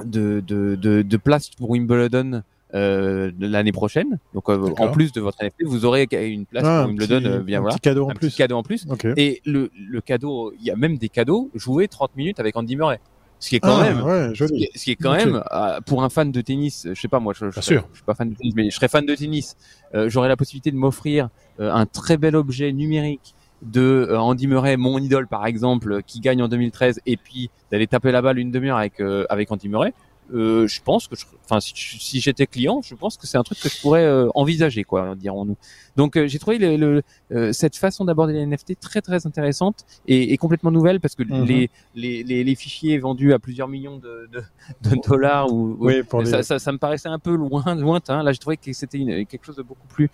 de, 0.04 0.40
de, 0.46 0.76
de, 0.76 1.02
de 1.04 1.18
place 1.18 1.50
pour 1.50 1.70
Wimbledon 1.72 2.42
euh, 2.74 3.32
l'année 3.40 3.72
prochaine. 3.72 4.20
Donc, 4.34 4.50
euh, 4.50 4.70
en 4.80 4.92
plus 4.92 5.12
de 5.12 5.22
votre 5.22 5.38
NFT, 5.44 5.64
vous 5.66 5.86
aurez 5.86 6.08
une 6.12 6.46
place 6.46 6.64
Ah, 6.66 6.84
pour 6.84 6.86
un 6.86 6.88
Wimbledon. 6.88 7.20
petit- 7.20 7.28
euh, 7.28 7.40
bien 7.40 7.58
un 7.58 7.62
voilà, 7.62 7.76
petit 7.76 7.82
cadeau 7.82 8.06
en 8.06 8.10
un 8.12 8.14
plus. 8.14 8.28
petit 8.30 8.38
cadeau 8.38 8.56
en 8.58 8.64
plus. 8.64 8.86
Ok. 8.90 9.06
Et 9.18 9.42
le, 9.46 9.70
le 9.76 10.02
cadeau, 10.02 10.54
il 10.60 10.66
y 10.66 10.72
a 10.72 10.76
même 10.76 10.98
des 10.98 11.10
cadeaux. 11.10 11.50
Jouer 11.56 11.88
30 11.88 12.16
minutes 12.16 12.40
avec 12.40 12.56
Andy 12.56 12.76
Murray. 12.76 13.00
Ce 13.40 13.50
qui 13.50 13.56
est 13.56 13.60
quand 13.60 13.76
Ah, 13.80 13.84
même, 13.92 14.04
ouais, 14.04 14.32
ce 14.36 14.44
qui 14.46 14.64
est, 14.66 14.70
ce 14.78 14.84
qui 14.84 14.92
est 14.92 14.96
quand 14.96 15.14
même 15.16 15.42
euh, 15.52 15.80
pour 15.86 16.04
un 16.04 16.10
fan 16.10 16.32
de 16.32 16.42
tennis, 16.42 16.88
je 16.94 17.00
sais 17.02 17.08
pas 17.08 17.20
moi, 17.20 17.34
je, 17.36 17.50
je, 17.50 17.60
sûr. 17.60 17.88
suis 17.92 18.04
pas 18.04 18.14
fan 18.14 18.30
de 18.30 18.36
tennis, 18.36 18.54
mais 18.56 18.70
je 18.70 18.76
serais 18.76 18.88
fan 18.88 19.04
de 19.04 19.16
tennis. 19.16 19.56
euh, 19.96 20.10
J'aurais 20.10 20.28
la 20.30 20.38
possibilité 20.38 20.70
de 20.70 20.76
m'offrir 20.76 21.30
euh, 21.60 21.74
un 21.74 21.88
très 21.88 22.18
bel 22.18 22.36
objet 22.36 22.72
numérique 22.72 23.34
de 23.64 24.10
Andy 24.16 24.46
Murray, 24.48 24.78
mon 24.78 25.00
idole 25.00 25.28
par 25.28 25.48
exemple, 25.48 26.02
qui 26.04 26.20
gagne 26.20 26.42
en 26.44 26.48
2013, 26.48 27.00
et 27.08 27.18
puis 27.18 27.50
d'aller 27.72 27.88
taper 27.88 28.12
la 28.12 28.22
balle 28.22 28.38
une 28.38 28.52
demi-heure 28.52 28.78
avec 28.78 29.00
euh, 29.00 29.26
avec 29.30 29.52
Andy 29.52 29.70
Murray. 29.70 29.94
Euh, 30.34 30.66
je 30.68 30.82
pense 30.82 31.08
que, 31.08 31.16
je- 31.16 31.26
enfin, 31.44 31.60
si, 31.60 32.20
j'étais 32.22 32.48
client, 32.48 32.82
je 32.82 32.96
pense 32.96 33.18
que 33.18 33.28
c'est 33.28 33.38
un 33.38 33.44
truc 33.44 33.60
que 33.60 33.68
je 33.70 33.82
pourrais 33.82 34.04
euh, 34.06 34.30
envisager, 34.34 34.84
quoi, 34.86 35.14
dirons-nous. 35.16 35.58
Donc, 35.98 36.16
euh, 36.16 36.26
j'ai 36.28 36.40
trouvé 36.40 36.58
le, 36.58 36.78
le- 36.78 37.02
euh, 37.34 37.52
cette 37.52 37.76
façon 37.76 38.06
d'aborder 38.06 38.34
les 38.34 38.46
NFT 38.46 38.80
très 38.80 39.02
très 39.02 39.28
intéressante 39.28 39.86
et, 40.08 40.32
et 40.32 40.38
complètement 40.38 40.72
nouvelle 40.72 41.00
parce 41.02 41.16
que 41.16 41.24
Mhm. 41.24 41.44
les, 41.46 41.70
les, 41.96 42.24
les, 42.24 42.44
les 42.46 42.56
fichiers 42.56 42.98
vendus 42.98 43.34
à 43.34 43.40
plusieurs 43.40 43.68
millions 43.68 43.98
de, 43.98 44.30
de, 44.32 44.42
de 44.90 44.96
dollars 45.06 45.52
ou, 45.52 45.72
ou- 45.72 45.78
Oui, 45.88 46.04
pour 46.04 46.22
les- 46.22 46.30
ça, 46.30 46.44
ça, 46.44 46.60
ça 46.60 46.72
me 46.72 46.78
paraissait 46.78 47.10
un 47.10 47.20
peu 47.20 47.36
loin, 47.36 47.76
lointain. 47.76 48.24
Là, 48.24 48.32
j'ai 48.32 48.40
trouvé 48.40 48.56
que 48.58 48.72
c'était 48.74 49.26
quelque 49.30 49.46
chose 49.46 49.58
de 49.58 49.64
beaucoup 49.64 49.88
plus 49.88 50.10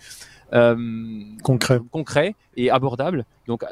euh, 0.52 1.22
Concret. 1.42 1.78
concret 1.90 2.34
et 2.56 2.70
abordable. 2.70 3.24
Donc, 3.46 3.62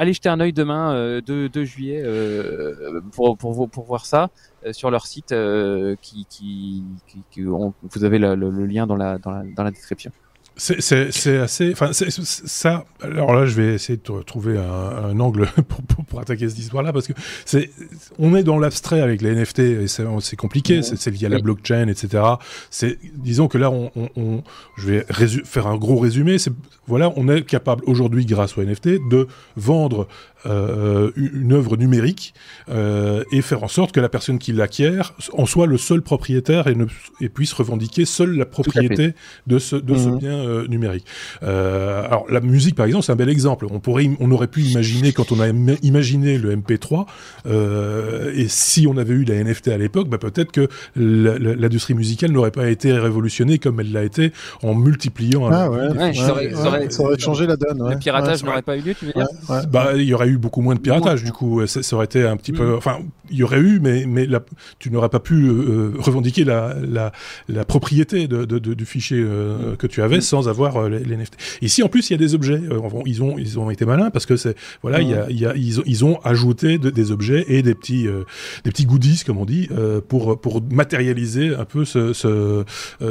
allez 0.00 0.12
jeter 0.14 0.28
un 0.28 0.40
œil 0.40 0.52
demain, 0.52 0.92
euh, 0.94 1.20
2, 1.20 1.48
2 1.48 1.64
juillet, 1.64 2.02
euh, 2.04 3.00
pour, 3.12 3.36
pour, 3.38 3.68
pour 3.70 3.84
voir 3.84 4.06
ça 4.06 4.30
euh, 4.66 4.72
sur 4.72 4.90
leur 4.90 5.06
site. 5.06 5.32
euh, 5.32 5.94
qui, 6.02 6.26
qui, 6.26 6.84
qui, 7.06 7.24
qui- 7.30 7.46
on- 7.46 7.74
vous 7.82 8.04
avez 8.04 8.18
le- 8.18 8.34
le 8.34 8.66
lien 8.66 8.86
dans 8.86 8.96
la, 8.96 9.18
dans 9.18 9.30
la, 9.30 9.44
dans 9.44 9.62
la 9.64 9.70
description. 9.70 10.10
C'est- 10.56 11.38
assez. 11.38 11.72
Enfin, 11.72 11.90
ça. 11.92 12.84
Alors 13.00 13.32
là, 13.34 13.46
je 13.46 13.54
vais 13.54 13.74
essayer 13.74 13.96
de 13.98 14.22
trouver 14.22 14.58
un, 14.58 14.62
un 15.06 15.18
angle 15.20 15.46
pour, 15.68 15.82
pour, 15.82 16.04
pour 16.04 16.20
attaquer 16.20 16.48
cette 16.50 16.58
histoire-là 16.58 16.92
parce 16.92 17.06
que 17.06 17.14
c'est. 17.46 17.70
On 18.18 18.36
est 18.36 18.42
dans 18.42 18.58
l'abstrait 18.58 19.00
avec 19.00 19.22
les 19.22 19.34
NFT 19.34 19.58
et 19.60 19.86
c'est 19.88 20.36
compliqué. 20.36 20.78
Mhm. 20.78 20.82
C'est 20.82 21.10
lié 21.10 21.26
à 21.26 21.28
la 21.30 21.38
blockchain, 21.38 21.88
etc. 21.88 22.22
C'est. 22.68 22.98
Disons 23.14 23.48
que 23.48 23.56
là, 23.58 23.70
on. 23.70 23.90
on, 23.96 24.08
on- 24.16 24.42
je 24.76 24.86
vais 24.90 25.06
faire 25.44 25.66
un 25.66 25.76
gros 25.76 25.98
résumé. 25.98 26.38
C'est 26.38 26.52
voilà, 26.86 27.12
on 27.16 27.28
est 27.28 27.42
capable 27.42 27.82
aujourd'hui, 27.86 28.26
grâce 28.26 28.58
aux 28.58 28.62
NFT, 28.62 29.08
de 29.08 29.28
vendre 29.56 30.08
euh, 30.46 31.10
une 31.16 31.30
une 31.42 31.52
œuvre 31.52 31.76
numérique 31.76 32.32
euh, 32.70 33.24
et 33.32 33.42
faire 33.42 33.62
en 33.64 33.68
sorte 33.68 33.92
que 33.92 34.00
la 34.00 34.08
personne 34.08 34.38
qui 34.38 34.52
l'acquiert 34.52 35.14
en 35.32 35.46
soit 35.46 35.66
le 35.66 35.76
seul 35.78 36.00
propriétaire 36.02 36.66
et, 36.68 36.74
ne, 36.74 36.84
et 37.20 37.28
puisse 37.28 37.52
revendiquer 37.52 38.04
seule 38.04 38.36
la 38.36 38.46
propriété 38.46 39.14
de 39.46 39.58
ce, 39.58 39.76
de 39.76 39.94
ce 39.96 40.08
Mhm. 40.08 40.18
bien 40.18 40.38
euh, 40.38 40.66
numérique. 40.68 41.04
Euh, 41.42 42.04
alors 42.04 42.26
la 42.30 42.40
musique 42.40 42.74
par 42.76 42.86
exemple 42.86 43.04
c'est 43.04 43.12
un 43.12 43.16
bel 43.16 43.28
exemple. 43.30 43.66
On 43.70 43.80
pourrait, 43.80 44.10
on 44.20 44.30
aurait 44.30 44.46
pu 44.46 44.60
imaginer 44.62 45.12
quand 45.12 45.32
on 45.32 45.40
a 45.40 45.48
im- 45.48 45.76
imaginé 45.82 46.38
le 46.38 46.54
MP3 46.56 47.06
euh, 47.46 48.32
et 48.34 48.46
si 48.48 48.86
on 48.86 48.96
avait 48.96 49.14
eu 49.14 49.24
la 49.24 49.34
NFT 49.42 49.68
à 49.68 49.78
l'époque, 49.78 50.08
bah, 50.08 50.18
peut-être 50.18 50.52
que 50.52 50.68
l'industrie 50.96 51.94
musicale 51.94 52.32
n'aurait 52.32 52.50
pas 52.50 52.68
été 52.70 52.92
révolutionnée 52.92 53.58
comme 53.58 53.80
elle 53.80 53.92
l'a 53.92 54.04
été 54.04 54.32
en 54.62 54.74
multipliant. 54.74 55.48
Ah 55.50 55.64
un- 55.64 55.68
ouais, 55.70 55.78
Ouais, 55.90 55.98
ouais, 55.98 56.14
ça 56.14 56.30
aurait- 56.32 56.46
ouais, 56.48 56.54
ça 56.54 56.66
aurait- 56.68 56.90
ça 56.90 57.02
aurait 57.02 57.18
changé 57.18 57.46
la 57.46 57.56
donne. 57.56 57.82
ouais. 57.82 57.92
le 57.94 57.98
piratage 57.98 58.42
Ouais, 58.42 58.48
n'aurait 58.48 58.62
pas 58.62 58.76
eu 58.76 58.80
lieu, 58.82 58.94
tu 58.94 59.06
veux 59.06 59.12
ouais, 59.16 59.24
dire? 59.24 59.50
Ouais. 59.50 59.66
Bah, 59.70 59.92
il 59.96 60.02
y 60.04 60.14
aurait 60.14 60.28
eu 60.30 60.38
beaucoup 60.38 60.60
moins 60.62 60.74
de 60.74 60.80
piratage, 60.80 61.22
du 61.24 61.32
coup. 61.32 61.66
Ça, 61.66 61.82
ça 61.82 61.96
aurait 61.96 62.06
été 62.06 62.24
un 62.26 62.36
petit 62.36 62.52
Mm. 62.52 62.56
peu. 62.56 62.74
Enfin, 62.76 62.98
il 63.30 63.36
y 63.38 63.42
aurait 63.42 63.60
eu, 63.60 63.78
mais 63.80 64.04
mais 64.06 64.26
la- 64.26 64.42
tu 64.78 64.90
n'aurais 64.90 65.08
pas 65.08 65.20
pu 65.20 65.46
euh, 65.48 65.92
revendiquer 65.98 66.44
la, 66.44 66.74
la, 66.82 67.12
la 67.48 67.64
propriété 67.64 68.26
de, 68.28 68.44
de- 68.44 68.58
de- 68.58 68.74
du 68.74 68.84
fichier 68.84 69.18
euh, 69.20 69.76
que 69.76 69.86
tu 69.86 70.02
avais 70.02 70.18
Mm. 70.18 70.22
sans 70.22 70.48
avoir 70.48 70.76
euh, 70.76 70.88
les, 70.88 70.98
les 71.00 71.16
NFT. 71.16 71.34
Ici, 71.62 71.82
en 71.82 71.88
plus, 71.88 72.10
il 72.10 72.12
y 72.12 72.16
a 72.16 72.18
des 72.18 72.34
objets. 72.34 72.60
Euh, 72.70 72.80
ils 73.06 73.22
ont 73.22 73.36
ils 73.38 73.58
ont 73.58 73.70
été 73.70 73.84
malins 73.84 74.10
parce 74.10 74.26
que 74.26 74.36
c'est 74.36 74.56
voilà, 74.82 75.00
il 75.00 75.08
y 75.08 75.14
a, 75.14 75.26
il 75.30 75.38
y 75.38 75.46
a 75.46 75.54
ils 75.56 75.80
ont 75.80 75.82
ils 75.86 76.04
ont 76.04 76.18
ajouté 76.24 76.78
de- 76.78 76.90
des 76.90 77.12
objets 77.12 77.44
et 77.48 77.62
des 77.62 77.74
petits 77.74 78.06
euh, 78.08 78.24
des 78.64 78.70
petits 78.70 78.86
goodies, 78.86 79.22
comme 79.26 79.38
on 79.38 79.44
dit, 79.44 79.68
euh, 79.72 80.00
pour 80.00 80.40
pour 80.40 80.62
matérialiser 80.70 81.54
un 81.54 81.64
peu 81.64 81.84
ce. 81.84 82.12
ce 82.12 82.28
euh, 82.28 82.64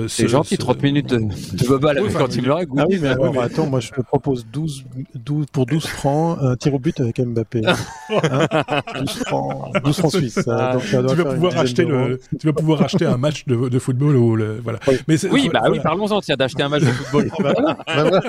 C'est 0.07 0.23
ce- 0.23 0.27
gentil, 0.27 0.55
ce- 0.55 0.59
30 0.61 0.83
minutes 0.83 1.09
de, 1.09 1.65
bobal 1.67 1.97
avec 1.97 2.09
enfin, 2.15 2.25
Andy 2.25 2.41
Murray. 2.41 2.67
Ah 2.77 2.85
oui, 2.89 2.99
mais 3.01 3.07
alors, 3.09 3.33
mais- 3.33 3.39
attends, 3.39 3.67
moi 3.67 3.79
je 3.79 3.89
te 3.91 4.01
propose 4.01 4.45
12, 4.51 4.83
12 5.15 5.45
pour 5.51 5.65
12 5.65 5.85
francs, 5.85 6.37
un 6.41 6.55
tir 6.55 6.73
au 6.73 6.79
but 6.79 6.99
avec 7.09 7.19
Mbappé. 7.27 7.61
Hein 8.09 8.81
12 8.95 9.09
francs, 9.25 9.71
12 9.83 9.97
francs 9.99 10.11
suisses. 10.15 10.39
Ah, 10.47 10.69
euh, 10.69 10.73
donc 10.73 10.83
ça 10.83 11.01
doit 11.01 11.11
tu 11.15 11.21
vas 11.21 11.33
pouvoir 11.33 11.57
acheter 11.59 11.85
d'euros. 11.85 12.07
le, 12.07 12.19
tu 12.39 12.47
vas 12.47 12.53
pouvoir 12.53 12.81
acheter 12.81 13.05
un 13.05 13.17
match 13.17 13.45
de, 13.45 13.69
de 13.69 13.79
football 13.79 14.15
ou 14.15 14.35
le, 14.35 14.59
voilà. 14.63 14.79
Oui. 14.87 14.95
Mais 15.07 15.17
c'est- 15.17 15.29
Oui, 15.29 15.49
bah 15.53 15.59
voilà. 15.59 15.71
oui, 15.75 15.79
parlons-en, 15.83 16.21
tiens, 16.21 16.35
d'acheter 16.35 16.63
un 16.63 16.69
match 16.69 16.81
de 16.83 16.87
football. 16.91 17.29
Bah 17.39 17.53
voilà, 17.55 17.77
bah 17.87 18.03
voilà. 18.03 18.21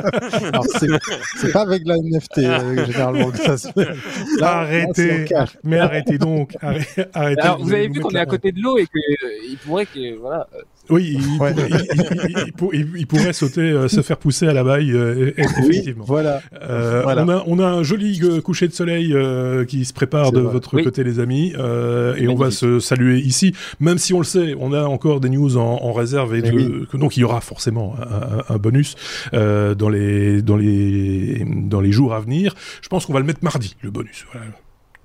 Alors 0.53 0.65
c'est 1.37 1.53
pas 1.53 1.63
avec 1.63 1.83
la 1.87 1.97
NFT 1.97 2.39
euh, 2.39 2.85
généralement 2.87 3.31
que 3.31 3.39
ça 3.39 3.57
se 3.59 3.69
fait. 3.73 3.89
Là, 4.39 4.59
Arrêtez. 4.61 5.25
Mais 5.65 5.79
arrêtez 5.79 6.19
donc, 6.19 6.57
arrêtez. 6.61 7.05
arrêtez 7.15 7.41
Alors, 7.41 7.63
vous 7.63 7.73
avez 7.73 7.89
vu 7.89 8.01
qu'on 8.01 8.11
est 8.11 8.19
à 8.21 8.27
côté 8.27 8.53
de 8.53 8.61
l'eau 8.61 8.77
et 8.79 8.87
qu'il 8.87 9.57
pourrait 9.59 9.87
que, 9.87 10.19
voilà. 10.19 10.47
euh, 10.55 10.59
Oui, 10.91 11.17
il, 11.19 11.41
Ouais. 11.41 11.53
pourrait, 11.55 11.69
il- 11.71 11.77
il- 11.95 12.31
il- 12.31 12.45
il 12.49 12.53
pour- 12.53 12.75
il- 12.75 12.89
il 12.97 13.07
pourrait 13.07 13.33
sauter, 13.33 13.61
euh, 13.61 13.89
se 13.89 14.03
faire 14.03 14.17
pousser 14.19 14.47
à 14.49 14.53
la 14.53 14.65
baille, 14.65 14.93
euh, 14.93 15.31
e- 15.31 15.35
Oui, 15.39 15.45
effectivement. 15.71 16.05
voilà. 16.07 16.41
Euh, 16.63 17.03
Voilà. 17.03 17.25
on, 17.25 17.29
a, 17.29 17.45
on 17.47 17.59
a 17.59 17.67
un 17.67 17.83
joli 17.83 18.21
coucher 18.43 18.69
de 18.69 18.73
soleil 18.73 19.13
euh, 19.15 19.65
qui 19.65 19.85
se 19.85 19.93
prépare 19.93 20.33
de 20.33 20.41
vrai. 20.41 20.53
votre 20.53 20.75
Oui. 20.75 20.85
côté, 20.85 21.05
les 21.05 21.21
amis, 21.21 21.53
euh, 21.59 22.15
et 22.17 22.29
on 22.29 22.35
va 22.35 22.51
se 22.51 22.81
saluer 22.81 23.19
ici, 23.21 23.55
même 23.79 23.99
si 23.99 24.13
on 24.15 24.19
le 24.19 24.25
sait, 24.25 24.55
on 24.59 24.73
a 24.73 24.83
encore 24.85 25.21
des 25.21 25.29
news 25.31 25.57
en, 25.57 25.81
en 25.83 25.93
réserve, 25.93 26.35
et 26.35 26.43
Eh 26.45 26.51
de- 26.51 26.57
oui. 26.57 26.87
que- 26.91 26.97
donc 26.97 27.17
il 27.17 27.21
y 27.21 27.25
aura 27.25 27.41
forcément 27.41 27.95
un, 28.01 28.39
un- 28.39 28.55
un 28.55 28.59
bonus 28.59 28.95
euh, 29.35 29.75
dans 29.75 29.89
les 29.89 30.43
dans 30.43 30.57
les 30.57 31.45
dans 31.47 31.81
les 31.81 31.93
jours 31.93 32.15
à 32.15 32.21
venir. 32.21 32.55
Je 32.83 32.89
pense 32.89 33.07
qu'on 33.07 33.13
va 33.13 33.21
le 33.21 33.27
mettre 33.27 33.43
mardi, 33.43 33.77
le 33.83 33.91
bonus. 33.91 34.25
Voilà. 34.33 34.47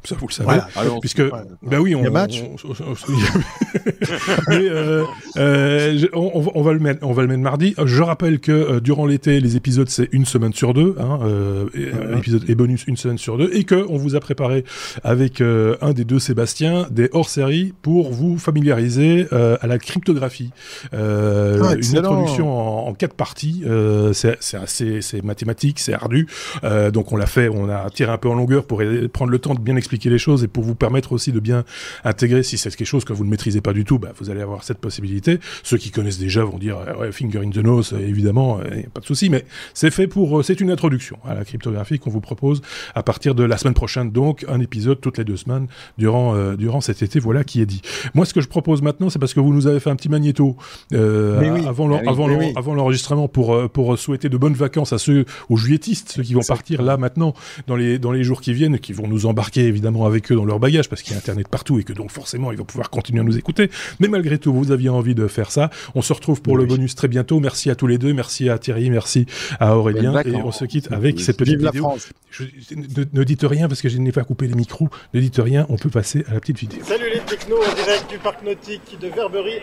Ça, 0.06 0.16
vous 0.20 0.28
le 0.28 0.34
savez. 0.34 0.46
Voilà. 0.46 0.68
allons- 0.76 1.00
Puisque, 1.00 1.20
Ouais. 1.20 1.30
bah 1.64 1.78
oui, 1.80 1.96
on, 1.96 2.00
Il 2.00 2.04
y 2.04 2.08
a 2.08 2.12
match 2.12 2.42
on- 2.44 2.56
on- 2.70 2.92
on- 2.92 2.96
mais 4.50 4.70
euh, 4.70 5.04
euh, 5.38 5.98
je- 5.98 6.08
on, 6.14 6.52
on 6.54 6.62
va- 6.62 6.74
le 6.74 6.80
mettre, 6.80 7.06
on 7.06 7.14
va 7.14 7.22
le 7.22 7.28
mettre 7.28 7.42
mardi. 7.42 7.74
Je 7.84 8.02
rappelle 8.02 8.40
que 8.40 8.52
euh, 8.52 8.80
durant 8.80 9.06
l'été, 9.06 9.40
les 9.40 9.56
épisodes 9.56 9.90
c'est 9.90 10.10
une 10.12 10.26
semaine 10.26 10.54
sur 10.54 10.74
deux, 10.74 10.96
hein, 11.00 11.20
euh, 11.24 11.66
et, 11.74 11.86
Ouais. 11.86 12.14
un 12.14 12.18
épisode 12.18 12.44
et 12.50 12.56
bonus 12.56 12.84
une 12.88 12.98
semaine 12.98 13.18
sur 13.18 13.38
deux, 13.38 13.50
et 13.54 13.64
que 13.64 13.86
on 13.90 13.98
vous 13.98 14.16
a 14.16 14.20
préparé 14.20 14.66
avec 15.04 15.42
euh, 15.42 15.76
un 15.82 15.94
des 15.94 16.06
deux 16.06 16.20
Sébastien 16.20 16.88
des 16.92 17.10
hors-séries 17.14 17.74
pour 17.82 18.12
vous 18.12 18.38
familiariser 18.38 19.28
euh, 19.34 19.58
à 19.62 19.68
la 19.68 19.78
cryptographie. 19.78 20.52
Euh, 20.94 21.62
Ah, 21.64 21.76
une 21.76 21.98
introduction 21.98 22.50
en, 22.52 22.88
en 22.90 22.94
quatre 22.94 23.14
parties. 23.16 23.64
Euh, 23.66 24.14
c'est 24.14 24.38
assez, 24.58 25.02
c'est 25.02 25.24
mathématique, 25.24 25.80
c'est 25.80 25.94
ardu. 25.94 26.28
Euh, 26.64 26.92
donc 26.92 27.12
on 27.12 27.18
l'a 27.18 27.26
fait, 27.26 27.50
on 27.50 27.70
a 27.70 27.90
tiré 27.90 28.12
un 28.12 28.18
peu 28.18 28.30
en 28.30 28.36
longueur 28.36 28.66
pour 28.66 28.82
prendre 29.14 29.32
le 29.32 29.40
temps 29.40 29.54
de 29.56 29.60
bien 29.60 29.76
expliquer 29.76 29.95
les 30.04 30.18
choses 30.18 30.44
et 30.44 30.48
pour 30.48 30.64
vous 30.64 30.76
permettre 30.76 31.14
aussi 31.14 31.32
de 31.32 31.40
bien 31.40 31.64
intégrer. 32.04 32.44
Si 32.44 32.58
c'est 32.58 32.76
quelque 32.76 32.88
chose 32.88 33.06
que 33.06 33.14
vous 33.14 33.24
ne 33.24 33.30
maîtrisez 33.30 33.62
pas 33.62 33.74
du 33.74 33.86
tout, 33.86 34.00
bah, 34.00 34.12
vous 34.20 34.30
allez 34.30 34.42
avoir 34.42 34.64
cette 34.64 34.80
possibilité. 34.80 35.40
Ceux 35.64 35.78
qui 35.78 35.92
connaissent 35.92 36.20
déjà 36.20 36.44
vont 36.44 36.58
dire 36.58 36.78
euh, 36.78 36.96
ouais, 36.96 37.12
finger 37.12 37.40
in 37.40 37.50
the 37.50 37.58
nose, 37.58 37.94
euh, 37.94 38.00
évidemment, 38.00 38.60
euh, 38.60 38.76
y 38.76 38.86
a 38.86 38.90
pas 38.94 39.02
de 39.02 39.06
souci. 39.06 39.30
Mais 39.30 39.46
c'est 39.74 39.92
fait 39.92 40.08
pour, 40.08 40.44
c'est 40.44 40.60
une 40.62 40.72
introduction 40.72 41.18
à 41.26 41.34
la 41.34 41.46
cryptographie 41.46 42.00
qu'on 42.00 42.10
vous 42.10 42.22
propose 42.22 42.62
à 42.94 43.04
partir 43.04 43.36
de 43.36 43.44
la 43.44 43.58
semaine 43.58 43.74
prochaine. 43.74 44.12
Donc 44.12 44.46
un 44.50 44.60
épisode 44.60 45.02
toutes 45.02 45.18
les 45.18 45.24
deux 45.24 45.38
semaines 45.38 45.68
durant 45.98 46.36
euh, 46.36 46.56
durant 46.56 46.82
cet 46.82 47.02
été. 47.02 47.20
Voilà 47.20 47.44
qui 47.44 47.62
est 47.62 47.66
dit. 47.66 47.82
Moi, 48.14 48.26
ce 48.26 48.34
que 48.34 48.42
je 48.42 48.48
propose 48.48 48.82
maintenant, 48.82 49.10
c'est 49.10 49.20
parce 49.20 49.34
que 49.34 49.40
vous 49.40 49.54
nous 49.54 49.68
avez 49.68 49.80
fait 49.80 49.90
un 49.90 49.96
petit 49.96 50.10
magnéto 50.10 50.56
euh, 50.94 51.54
oui. 51.54 51.66
avant 51.66 51.92
avant 52.06 52.28
oui. 52.28 52.54
l'enregistrement 52.76 53.28
pour 53.28 53.70
pour 53.70 53.98
souhaiter 53.98 54.30
de 54.30 54.38
bonnes 54.38 54.54
vacances 54.54 54.94
à 54.94 54.98
ceux 54.98 55.26
aux 55.50 55.58
juilletistes, 55.58 56.14
ceux 56.16 56.24
qui 56.24 56.34
vont 56.34 56.42
partir 56.48 56.82
là 56.82 56.98
maintenant 56.98 57.34
dans 57.68 57.76
les 57.76 58.00
dans 58.00 58.12
les 58.12 58.24
jours 58.24 58.42
qui 58.42 58.54
viennent, 58.54 58.80
qui 58.80 58.94
vont 58.94 59.08
nous 59.08 59.26
embarquer 59.26 59.66
évidemment 59.66 59.85
avec 60.06 60.32
eux 60.32 60.36
dans 60.36 60.46
leur 60.46 60.60
bagage 60.60 60.90
parce 60.90 61.02
qu'il 61.02 61.12
y 61.12 61.16
a 61.16 61.18
internet 61.18 61.48
partout 61.48 61.80
et 61.80 61.84
que 61.84 61.94
donc 61.94 62.12
forcément 62.12 62.52
ils 62.52 62.58
vont 62.58 62.66
pouvoir 62.66 62.90
continuer 62.90 63.20
à 63.22 63.24
nous 63.24 63.38
écouter. 63.38 63.70
Mais 64.00 64.08
malgré 64.08 64.38
tout, 64.38 64.54
vous 64.54 64.72
aviez 64.72 64.90
envie 64.90 65.16
de 65.16 65.28
faire 65.28 65.52
ça. 65.52 65.70
On 65.94 66.02
se 66.02 66.12
retrouve 66.14 66.42
pour 66.42 66.54
Oui. 66.54 66.62
le 66.62 66.66
bonus 66.66 66.96
très 66.96 67.08
bientôt. 67.08 67.40
Merci 67.40 67.70
à 67.70 67.76
tous 67.76 67.88
les 67.88 67.98
deux, 67.98 68.14
merci 68.14 68.50
à 68.50 68.58
Thierry, 68.58 68.90
merci 68.90 69.26
à 69.60 69.78
Aurélien 69.78 70.20
et 70.26 70.36
on 70.36 70.52
se 70.52 70.66
quitte 70.66 70.92
avec 70.92 71.20
cette 71.20 71.38
petite 71.38 71.62
la 71.62 71.72
vidéo. 71.72 71.84
France. 71.90 72.10
Je- 72.32 72.44
ne, 72.76 73.06
ne 73.14 73.24
dites 73.24 73.44
rien 73.44 73.68
parce 73.68 73.82
que 73.82 73.90
je 73.90 73.98
n'ai 73.98 74.12
pas 74.12 74.24
coupé 74.24 74.48
les 74.48 74.56
micros. 74.56 74.90
Ne 75.14 75.22
dites 75.22 75.38
rien, 75.38 75.66
on 75.70 75.78
peut 75.78 75.90
passer 75.90 76.26
à 76.30 76.34
la 76.34 76.40
petite 76.40 76.60
vidéo. 76.60 76.80
Salut 76.84 77.10
les 77.14 77.20
technos 77.22 77.58
en 77.58 77.76
direct 77.76 78.10
du 78.10 78.18
parc 78.18 78.44
nautique 78.44 78.98
de 79.00 79.08
Verberie. 79.08 79.60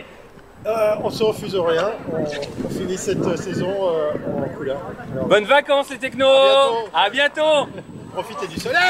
Euh, 0.64 0.94
on 1.02 1.10
se 1.10 1.24
refuse 1.24 1.56
rien, 1.56 1.90
on, 2.12 2.22
on 2.66 2.70
finit 2.70 2.96
cette 2.96 3.20
euh, 3.26 3.36
saison 3.36 3.66
euh, 3.68 4.12
en 4.44 4.48
couleur. 4.56 4.80
Alors, 5.12 5.26
Bonnes 5.26 5.44
vacances 5.44 5.90
les 5.90 5.98
technos 5.98 6.24
bientôt. 6.24 6.88
À 6.94 7.10
bientôt 7.10 7.68
Profitez 8.12 8.46
du 8.46 8.60
soleil 8.60 8.82